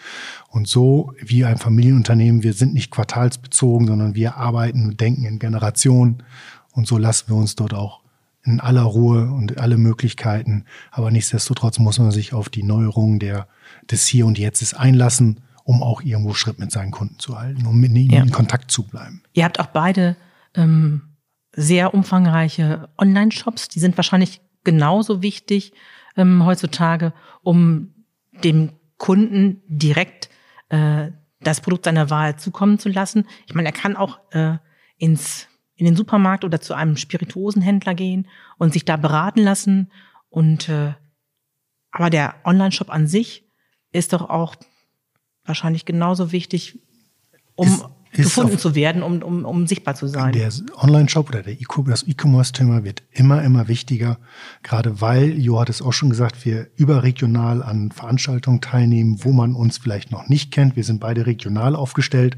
Und 0.48 0.66
so 0.66 1.14
wie 1.20 1.44
ein 1.44 1.58
Familienunternehmen, 1.58 2.42
wir 2.42 2.52
sind 2.52 2.74
nicht 2.74 2.90
quartalsbezogen, 2.90 3.86
sondern 3.86 4.16
wir 4.16 4.36
arbeiten 4.36 4.86
und 4.86 5.00
denken 5.00 5.24
in 5.24 5.38
Generationen. 5.38 6.24
Und 6.76 6.86
so 6.86 6.98
lassen 6.98 7.28
wir 7.28 7.36
uns 7.36 7.56
dort 7.56 7.74
auch 7.74 8.00
in 8.44 8.60
aller 8.60 8.82
Ruhe 8.82 9.30
und 9.32 9.58
alle 9.58 9.76
Möglichkeiten. 9.76 10.64
Aber 10.92 11.10
nichtsdestotrotz 11.10 11.78
muss 11.78 11.98
man 11.98 12.12
sich 12.12 12.32
auf 12.32 12.48
die 12.48 12.62
Neuerungen 12.62 13.18
der 13.18 13.48
des 13.90 14.06
Hier 14.06 14.26
und 14.26 14.38
Jetztes 14.38 14.74
einlassen, 14.74 15.40
um 15.64 15.82
auch 15.82 16.02
irgendwo 16.02 16.34
Schritt 16.34 16.58
mit 16.58 16.70
seinen 16.70 16.92
Kunden 16.92 17.18
zu 17.18 17.38
halten, 17.38 17.66
um 17.66 17.80
mit 17.80 17.90
ihnen 17.90 18.10
ja. 18.10 18.22
in 18.22 18.30
Kontakt 18.30 18.70
zu 18.70 18.84
bleiben. 18.84 19.22
Ihr 19.32 19.44
habt 19.44 19.58
auch 19.58 19.66
beide 19.66 20.16
ähm, 20.54 21.02
sehr 21.52 21.94
umfangreiche 21.94 22.88
Online-Shops, 22.98 23.68
die 23.68 23.80
sind 23.80 23.96
wahrscheinlich 23.96 24.40
genauso 24.62 25.22
wichtig 25.22 25.72
ähm, 26.16 26.44
heutzutage, 26.44 27.12
um 27.42 27.94
dem 28.44 28.70
Kunden 28.98 29.62
direkt 29.66 30.28
äh, 30.68 31.10
das 31.40 31.60
Produkt 31.60 31.86
seiner 31.86 32.10
Wahl 32.10 32.36
zukommen 32.36 32.78
zu 32.78 32.88
lassen. 32.88 33.26
Ich 33.46 33.54
meine, 33.54 33.68
er 33.68 33.72
kann 33.72 33.96
auch 33.96 34.18
äh, 34.30 34.58
ins 34.98 35.48
in 35.76 35.84
den 35.84 35.96
Supermarkt 35.96 36.44
oder 36.44 36.60
zu 36.60 36.74
einem 36.74 36.96
Spirituosenhändler 36.96 37.94
gehen 37.94 38.26
und 38.58 38.72
sich 38.72 38.84
da 38.84 38.96
beraten 38.96 39.40
lassen. 39.40 39.90
Und 40.28 40.68
äh, 40.68 40.94
aber 41.92 42.10
der 42.10 42.34
Online-Shop 42.44 42.90
an 42.90 43.06
sich 43.06 43.48
ist 43.92 44.12
doch 44.12 44.28
auch 44.28 44.56
wahrscheinlich 45.44 45.84
genauso 45.84 46.32
wichtig, 46.32 46.78
um 47.54 47.68
ist, 47.68 47.84
ist 48.12 48.24
gefunden 48.24 48.58
zu 48.58 48.74
werden, 48.74 49.02
um, 49.02 49.22
um, 49.22 49.44
um 49.44 49.66
sichtbar 49.66 49.94
zu 49.94 50.06
sein. 50.06 50.32
Der 50.32 50.50
Online-Shop 50.76 51.28
oder 51.28 51.42
der 51.42 51.54
e 51.54 51.64
das 51.86 52.06
E-Commerce-Thema 52.06 52.84
wird 52.84 53.02
immer, 53.12 53.42
immer 53.42 53.68
wichtiger, 53.68 54.18
gerade 54.62 55.00
weil, 55.00 55.38
Jo 55.38 55.60
hat 55.60 55.68
es 55.68 55.82
auch 55.82 55.92
schon 55.92 56.10
gesagt, 56.10 56.44
wir 56.44 56.68
überregional 56.76 57.62
an 57.62 57.92
Veranstaltungen 57.92 58.60
teilnehmen, 58.60 59.24
wo 59.24 59.32
man 59.32 59.54
uns 59.54 59.78
vielleicht 59.78 60.10
noch 60.10 60.28
nicht 60.28 60.52
kennt. 60.52 60.76
Wir 60.76 60.84
sind 60.84 61.00
beide 61.00 61.26
regional 61.26 61.76
aufgestellt. 61.76 62.36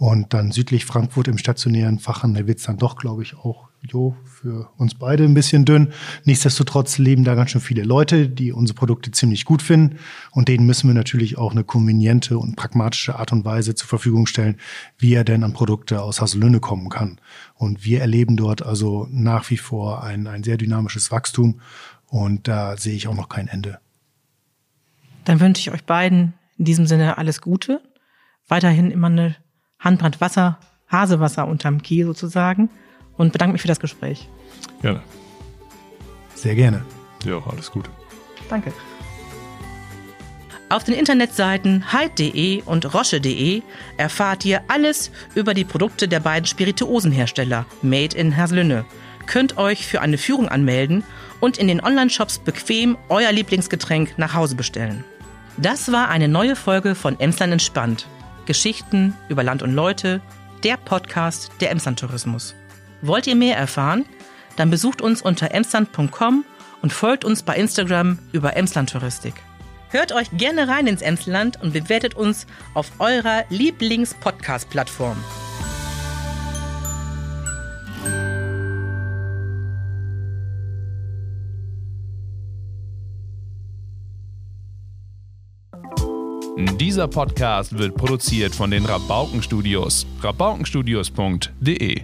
Und 0.00 0.32
dann 0.32 0.50
südlich 0.50 0.86
Frankfurt 0.86 1.28
im 1.28 1.36
stationären 1.36 1.98
Fachhandel 1.98 2.46
wird 2.46 2.58
es 2.58 2.64
dann 2.64 2.78
doch, 2.78 2.96
glaube 2.96 3.22
ich, 3.22 3.36
auch 3.36 3.68
jo, 3.82 4.16
für 4.24 4.70
uns 4.78 4.94
beide 4.94 5.24
ein 5.24 5.34
bisschen 5.34 5.66
dünn. 5.66 5.92
Nichtsdestotrotz 6.24 6.96
leben 6.96 7.22
da 7.22 7.34
ganz 7.34 7.50
schön 7.50 7.60
viele 7.60 7.82
Leute, 7.82 8.26
die 8.26 8.50
unsere 8.50 8.78
Produkte 8.78 9.10
ziemlich 9.10 9.44
gut 9.44 9.60
finden. 9.60 9.98
Und 10.30 10.48
denen 10.48 10.64
müssen 10.64 10.88
wir 10.88 10.94
natürlich 10.94 11.36
auch 11.36 11.52
eine 11.52 11.64
konveniente 11.64 12.38
und 12.38 12.56
pragmatische 12.56 13.16
Art 13.16 13.30
und 13.32 13.44
Weise 13.44 13.74
zur 13.74 13.88
Verfügung 13.88 14.24
stellen, 14.24 14.56
wie 14.96 15.12
er 15.12 15.22
denn 15.22 15.44
an 15.44 15.52
Produkte 15.52 16.00
aus 16.00 16.22
Haselünne 16.22 16.60
kommen 16.60 16.88
kann. 16.88 17.20
Und 17.52 17.84
wir 17.84 18.00
erleben 18.00 18.38
dort 18.38 18.62
also 18.64 19.06
nach 19.10 19.50
wie 19.50 19.58
vor 19.58 20.02
ein, 20.02 20.26
ein 20.26 20.42
sehr 20.42 20.56
dynamisches 20.56 21.10
Wachstum. 21.10 21.60
Und 22.06 22.48
da 22.48 22.78
sehe 22.78 22.94
ich 22.94 23.06
auch 23.06 23.14
noch 23.14 23.28
kein 23.28 23.48
Ende. 23.48 23.80
Dann 25.26 25.40
wünsche 25.40 25.60
ich 25.60 25.70
euch 25.70 25.84
beiden 25.84 26.32
in 26.56 26.64
diesem 26.64 26.86
Sinne 26.86 27.18
alles 27.18 27.42
Gute. 27.42 27.82
Weiterhin 28.48 28.90
immer 28.90 29.08
eine 29.08 29.36
Handbrand 29.80 30.20
Wasser, 30.20 30.58
Hasewasser 30.88 31.48
unterm 31.48 31.82
Kiel 31.82 32.06
sozusagen 32.06 32.70
und 33.16 33.32
bedanke 33.32 33.52
mich 33.52 33.62
für 33.62 33.68
das 33.68 33.80
Gespräch. 33.80 34.28
Gerne. 34.82 35.02
Sehr 36.34 36.54
gerne. 36.54 36.84
Ja, 37.24 37.42
alles 37.46 37.70
Gute. 37.70 37.90
Danke. 38.48 38.72
Auf 40.70 40.84
den 40.84 40.94
Internetseiten 40.94 41.92
heid.de 41.92 42.62
und 42.62 42.94
rosche.de 42.94 43.62
erfahrt 43.96 44.44
ihr 44.44 44.62
alles 44.68 45.10
über 45.34 45.52
die 45.52 45.64
Produkte 45.64 46.06
der 46.06 46.20
beiden 46.20 46.46
Spirituosenhersteller 46.46 47.66
Made 47.82 48.16
in 48.16 48.30
Herslünne. 48.30 48.84
Könnt 49.26 49.58
euch 49.58 49.86
für 49.86 50.00
eine 50.00 50.16
Führung 50.16 50.48
anmelden 50.48 51.02
und 51.40 51.58
in 51.58 51.66
den 51.66 51.82
Online-Shops 51.82 52.38
bequem 52.38 52.96
euer 53.08 53.32
Lieblingsgetränk 53.32 54.16
nach 54.16 54.34
Hause 54.34 54.54
bestellen. 54.54 55.04
Das 55.56 55.90
war 55.90 56.08
eine 56.08 56.28
neue 56.28 56.54
Folge 56.54 56.94
von 56.94 57.18
Emsland 57.18 57.52
entspannt. 57.52 58.06
Geschichten 58.46 59.14
über 59.28 59.42
Land 59.42 59.62
und 59.62 59.72
Leute, 59.72 60.20
der 60.62 60.76
Podcast 60.76 61.50
der 61.60 61.70
Emsland 61.70 61.98
Tourismus. 61.98 62.54
Wollt 63.02 63.26
ihr 63.26 63.36
mehr 63.36 63.56
erfahren? 63.56 64.04
Dann 64.56 64.70
besucht 64.70 65.00
uns 65.00 65.22
unter 65.22 65.52
emsland.com 65.52 66.44
und 66.82 66.92
folgt 66.92 67.24
uns 67.24 67.42
bei 67.42 67.56
Instagram 67.56 68.18
über 68.32 68.56
Emsland 68.56 68.90
Touristik. 68.90 69.34
Hört 69.90 70.12
euch 70.12 70.30
gerne 70.32 70.68
rein 70.68 70.86
ins 70.86 71.02
Emsland 71.02 71.60
und 71.60 71.72
bewertet 71.72 72.14
uns 72.14 72.46
auf 72.74 72.92
eurer 73.00 73.44
Lieblings-Podcast-Plattform. 73.48 75.16
Dieser 86.78 87.08
Podcast 87.08 87.76
wird 87.78 87.94
produziert 87.94 88.54
von 88.54 88.70
den 88.70 88.84
Rabauken 88.84 89.42
Studios. 89.42 90.06
rabaukenstudios.de 90.20 92.02